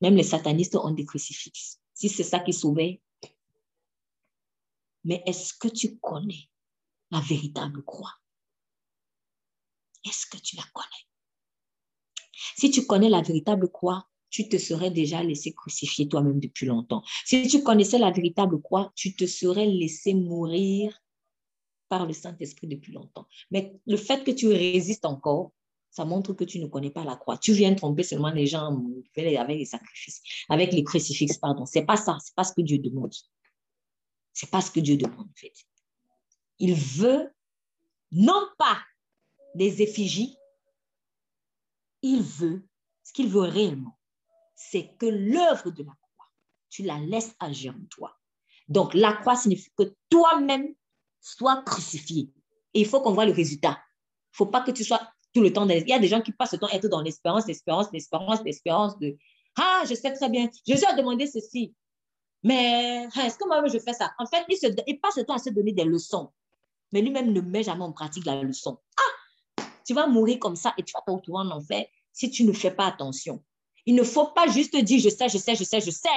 [0.00, 1.78] Même les satanistes ont des crucifixes.
[1.92, 3.02] Si c'est ça qui sauvait.
[5.04, 6.48] Mais est-ce que tu connais
[7.10, 8.14] la véritable croix?
[10.06, 11.06] Est-ce que tu la connais?
[12.56, 17.02] Si tu connais la véritable croix, tu te serais déjà laissé crucifier toi-même depuis longtemps.
[17.24, 21.02] Si tu connaissais la véritable croix, tu te serais laissé mourir
[21.88, 23.26] par le Saint-Esprit depuis longtemps.
[23.50, 25.52] Mais le fait que tu résistes encore,
[25.90, 27.36] ça montre que tu ne connais pas la croix.
[27.36, 28.80] Tu viens tromper seulement les gens
[29.16, 31.66] avec les sacrifices, avec les crucifixes, pardon.
[31.66, 33.12] C'est pas ça, c'est pas ce que Dieu demande.
[34.32, 35.52] C'est pas ce que Dieu demande, en fait.
[36.60, 37.32] Il veut
[38.12, 38.78] non pas
[39.56, 40.36] des effigies,
[42.02, 42.64] il veut
[43.02, 43.98] ce qu'il veut réellement
[44.62, 46.28] c'est que l'œuvre de la croix,
[46.68, 48.14] tu la laisses agir en toi.
[48.68, 50.74] Donc, la croix signifie que toi-même
[51.18, 52.30] sois crucifié.
[52.74, 53.70] Et il faut qu'on voit le résultat.
[53.70, 55.00] Il ne faut pas que tu sois
[55.32, 55.74] tout le temps dans...
[55.74, 58.42] Il y a des gens qui passent le temps à être dans l'espérance, l'espérance, l'espérance,
[58.44, 59.16] l'espérance de
[59.56, 61.74] Ah, je sais très bien, Jésus a demandé ceci.
[62.42, 64.12] Mais hein, est-ce que moi, je fais ça?
[64.18, 66.30] En fait, il, il passe le temps à se donner des leçons.
[66.92, 68.78] Mais lui-même ne met jamais en pratique la leçon.
[68.98, 72.44] Ah, tu vas mourir comme ça et tu vas te retrouver en enfer si tu
[72.44, 73.42] ne fais pas attention.
[73.90, 76.08] Il ne faut pas juste dire je sais, je sais, je sais, je sais.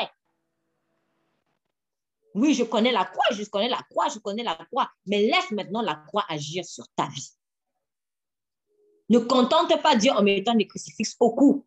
[2.36, 5.50] Oui, je connais la croix, je connais la croix, je connais la croix, mais laisse
[5.50, 7.32] maintenant la croix agir sur ta vie.
[9.10, 11.66] Ne contente pas Dieu en mettant des crucifixes au cou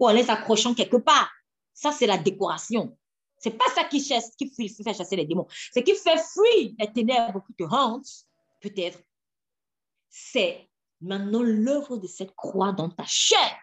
[0.00, 1.30] ou en les accrochant quelque part.
[1.72, 2.98] Ça, c'est la décoration.
[3.38, 5.46] C'est pas ça qui, chasse, qui fait chasser les démons.
[5.72, 8.26] Ce qui fait fuir les ténèbres qui te hantent,
[8.60, 8.98] peut-être,
[10.08, 10.68] c'est
[11.00, 13.60] maintenant l'œuvre de cette croix dans ta chair.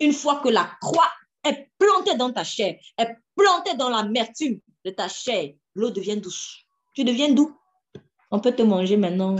[0.00, 1.10] Une fois que la croix
[1.44, 6.66] est plantée dans ta chair, est plantée dans l'amertume de ta chair, l'eau devient douce.
[6.94, 7.56] Tu deviens doux.
[8.30, 9.36] On peut te manger maintenant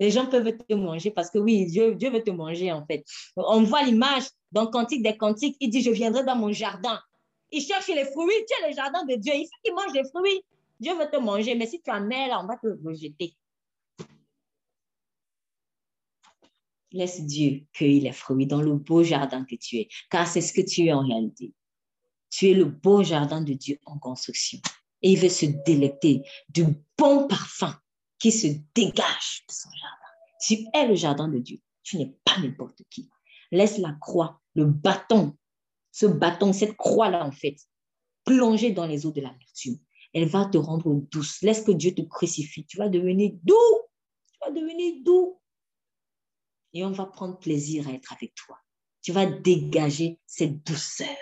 [0.00, 3.04] Les gens peuvent te manger parce que oui, Dieu, Dieu veut te manger en fait.
[3.36, 5.56] On voit l'image dans Cantique des Cantiques.
[5.60, 7.00] Il dit, je viendrai dans mon jardin.
[7.50, 8.34] Il cherche les fruits.
[8.48, 9.32] Tu es le jardin de Dieu.
[9.34, 10.44] Il faut qu'il mange les fruits.
[10.80, 11.54] Dieu veut te manger.
[11.54, 13.34] Mais si tu en es là, on va te rejeter.
[16.94, 19.88] Laisse Dieu cueillir les fruits dans le beau jardin que tu es.
[20.10, 21.52] Car c'est ce que tu es en réalité.
[22.30, 24.60] Tu es le beau jardin de Dieu en construction.
[25.02, 26.64] Et il veut se délecter du
[26.96, 27.76] bon parfum
[28.20, 28.46] qui se
[28.76, 29.96] dégage de son jardin.
[30.46, 31.58] Tu es le jardin de Dieu.
[31.82, 33.10] Tu n'es pas n'importe qui.
[33.50, 35.36] Laisse la croix, le bâton,
[35.90, 37.56] ce bâton, cette croix-là, en fait,
[38.24, 39.78] plonger dans les eaux de l'amertume.
[40.12, 41.42] Elle va te rendre douce.
[41.42, 42.64] Laisse que Dieu te crucifie.
[42.66, 43.80] Tu vas devenir doux.
[44.30, 45.40] Tu vas devenir doux.
[46.74, 48.58] Et on va prendre plaisir à être avec toi.
[49.00, 51.16] Tu vas dégager cette douceur.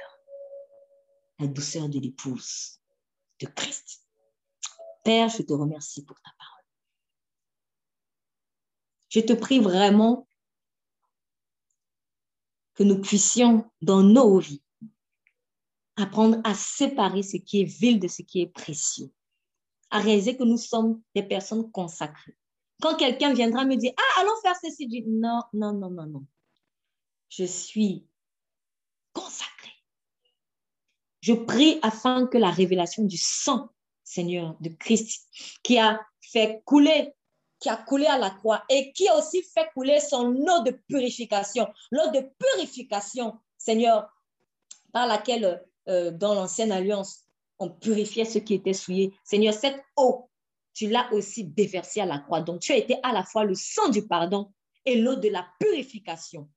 [1.39, 2.81] La douceur de l'épouse
[3.41, 4.07] de Christ.
[5.05, 6.65] Père, je te remercie pour ta parole.
[9.09, 10.27] Je te prie vraiment
[12.75, 14.63] que nous puissions, dans nos vies,
[15.97, 19.13] apprendre à séparer ce qui est vil de ce qui est précieux,
[19.91, 22.37] à réaliser que nous sommes des personnes consacrées.
[22.83, 26.07] Quand quelqu'un viendra me dire, ah, allons faire ceci, je dis, non, non, non, non,
[26.07, 26.27] non.
[27.29, 28.05] Je suis
[29.13, 29.71] consacrée.
[31.21, 33.71] Je prie afin que la révélation du sang,
[34.03, 35.29] Seigneur, de Christ,
[35.63, 37.15] qui a fait couler
[37.61, 40.73] qui a coulé à la croix et qui a aussi fait couler son eau de
[40.89, 41.69] purification.
[41.93, 44.11] L'eau de purification, Seigneur,
[44.93, 47.21] par laquelle, euh, dans l'ancienne alliance,
[47.61, 49.15] on purifiait ce qui était souillé.
[49.23, 50.29] Seigneur, cette eau,
[50.75, 52.41] tu l'as aussi déversée à la croix.
[52.41, 54.53] Donc, tu as été à la fois le sang du pardon
[54.85, 56.49] et l'eau de la purification.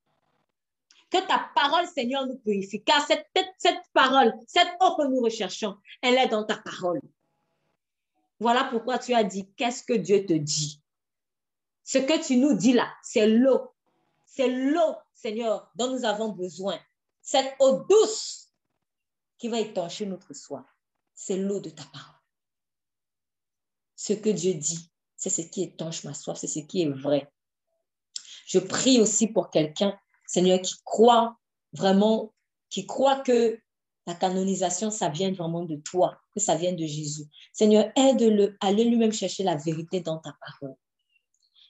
[1.09, 2.83] Que ta parole, Seigneur, nous purifie.
[2.83, 3.27] Car cette,
[3.57, 7.01] cette parole, cette eau que nous recherchons, elle est dans ta parole.
[8.39, 10.81] Voilà pourquoi tu as dit, qu'est-ce que Dieu te dit?
[11.83, 13.71] Ce que tu nous dis là, c'est l'eau.
[14.25, 16.79] C'est l'eau, Seigneur, dont nous avons besoin.
[17.21, 18.49] Cette eau douce
[19.37, 20.65] qui va étancher notre soif.
[21.13, 22.14] C'est l'eau de ta parole.
[24.07, 27.27] Ce que Dieu dit, c'est ce qui étanche ma soif, c'est ce qui est vrai.
[28.45, 31.39] Je prie aussi pour quelqu'un, Seigneur, qui croit
[31.73, 32.31] vraiment,
[32.69, 33.59] qui croit que
[34.05, 37.25] la canonisation, ça vient vraiment de toi, que ça vient de Jésus.
[37.51, 40.75] Seigneur, aide-le à aller lui-même chercher la vérité dans ta parole.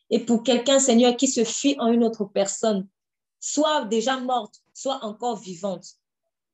[0.10, 2.86] Et pour quelqu'un, Seigneur, qui se fie en une autre personne,
[3.40, 5.86] soit déjà morte, soit encore vivante,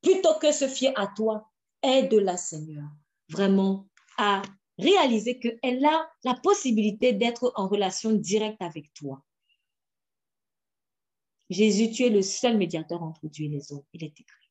[0.04, 1.50] plutôt que se fier à toi,
[1.82, 2.88] aide-la, Seigneur,
[3.30, 3.88] vraiment
[4.20, 4.44] à
[4.78, 9.24] réaliser qu'elle a la possibilité d'être en relation directe avec toi.
[11.50, 13.84] Jésus, tu es le seul médiateur entre Dieu et les hommes.
[13.94, 14.50] Il est écrit.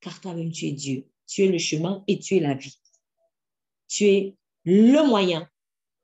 [0.00, 1.06] Car toi-même, tu es Dieu.
[1.26, 2.80] Tu es le chemin et tu es la vie.
[3.88, 5.48] Tu es le moyen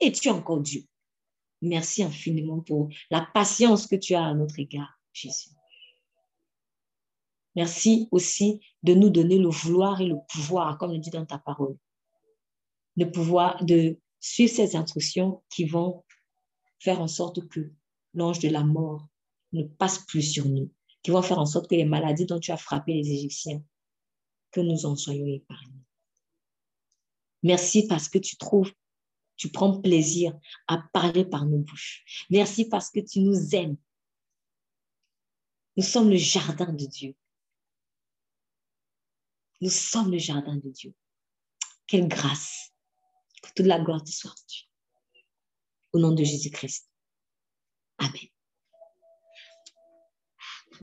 [0.00, 0.84] et tu es encore Dieu.
[1.62, 5.48] Merci infiniment pour la patience que tu as à notre égard, Jésus.
[7.56, 11.38] Merci aussi de nous donner le vouloir et le pouvoir, comme le dit dans ta
[11.38, 11.76] parole.
[12.96, 16.04] Le pouvoir de suivre ces instructions qui vont
[16.78, 17.72] faire en sorte que
[18.14, 19.06] l'ange de la mort
[19.52, 20.70] ne passe plus sur nous,
[21.02, 23.62] qui vont faire en sorte que les maladies dont tu as frappé les Égyptiens,
[24.50, 25.84] que nous en soyons épargnés.
[27.42, 28.72] Merci parce que tu trouves
[29.36, 30.38] tu prends plaisir
[30.68, 32.26] à parler par nos bouches.
[32.30, 33.76] Merci parce que tu nous aimes.
[35.76, 37.16] Nous sommes le jardin de Dieu.
[39.60, 40.94] Nous sommes le jardin de Dieu.
[41.86, 42.72] Quelle grâce.
[43.44, 44.34] Que toute la gloire te soit.
[45.92, 46.88] Au nom de Jésus-Christ.
[47.98, 48.33] Amen.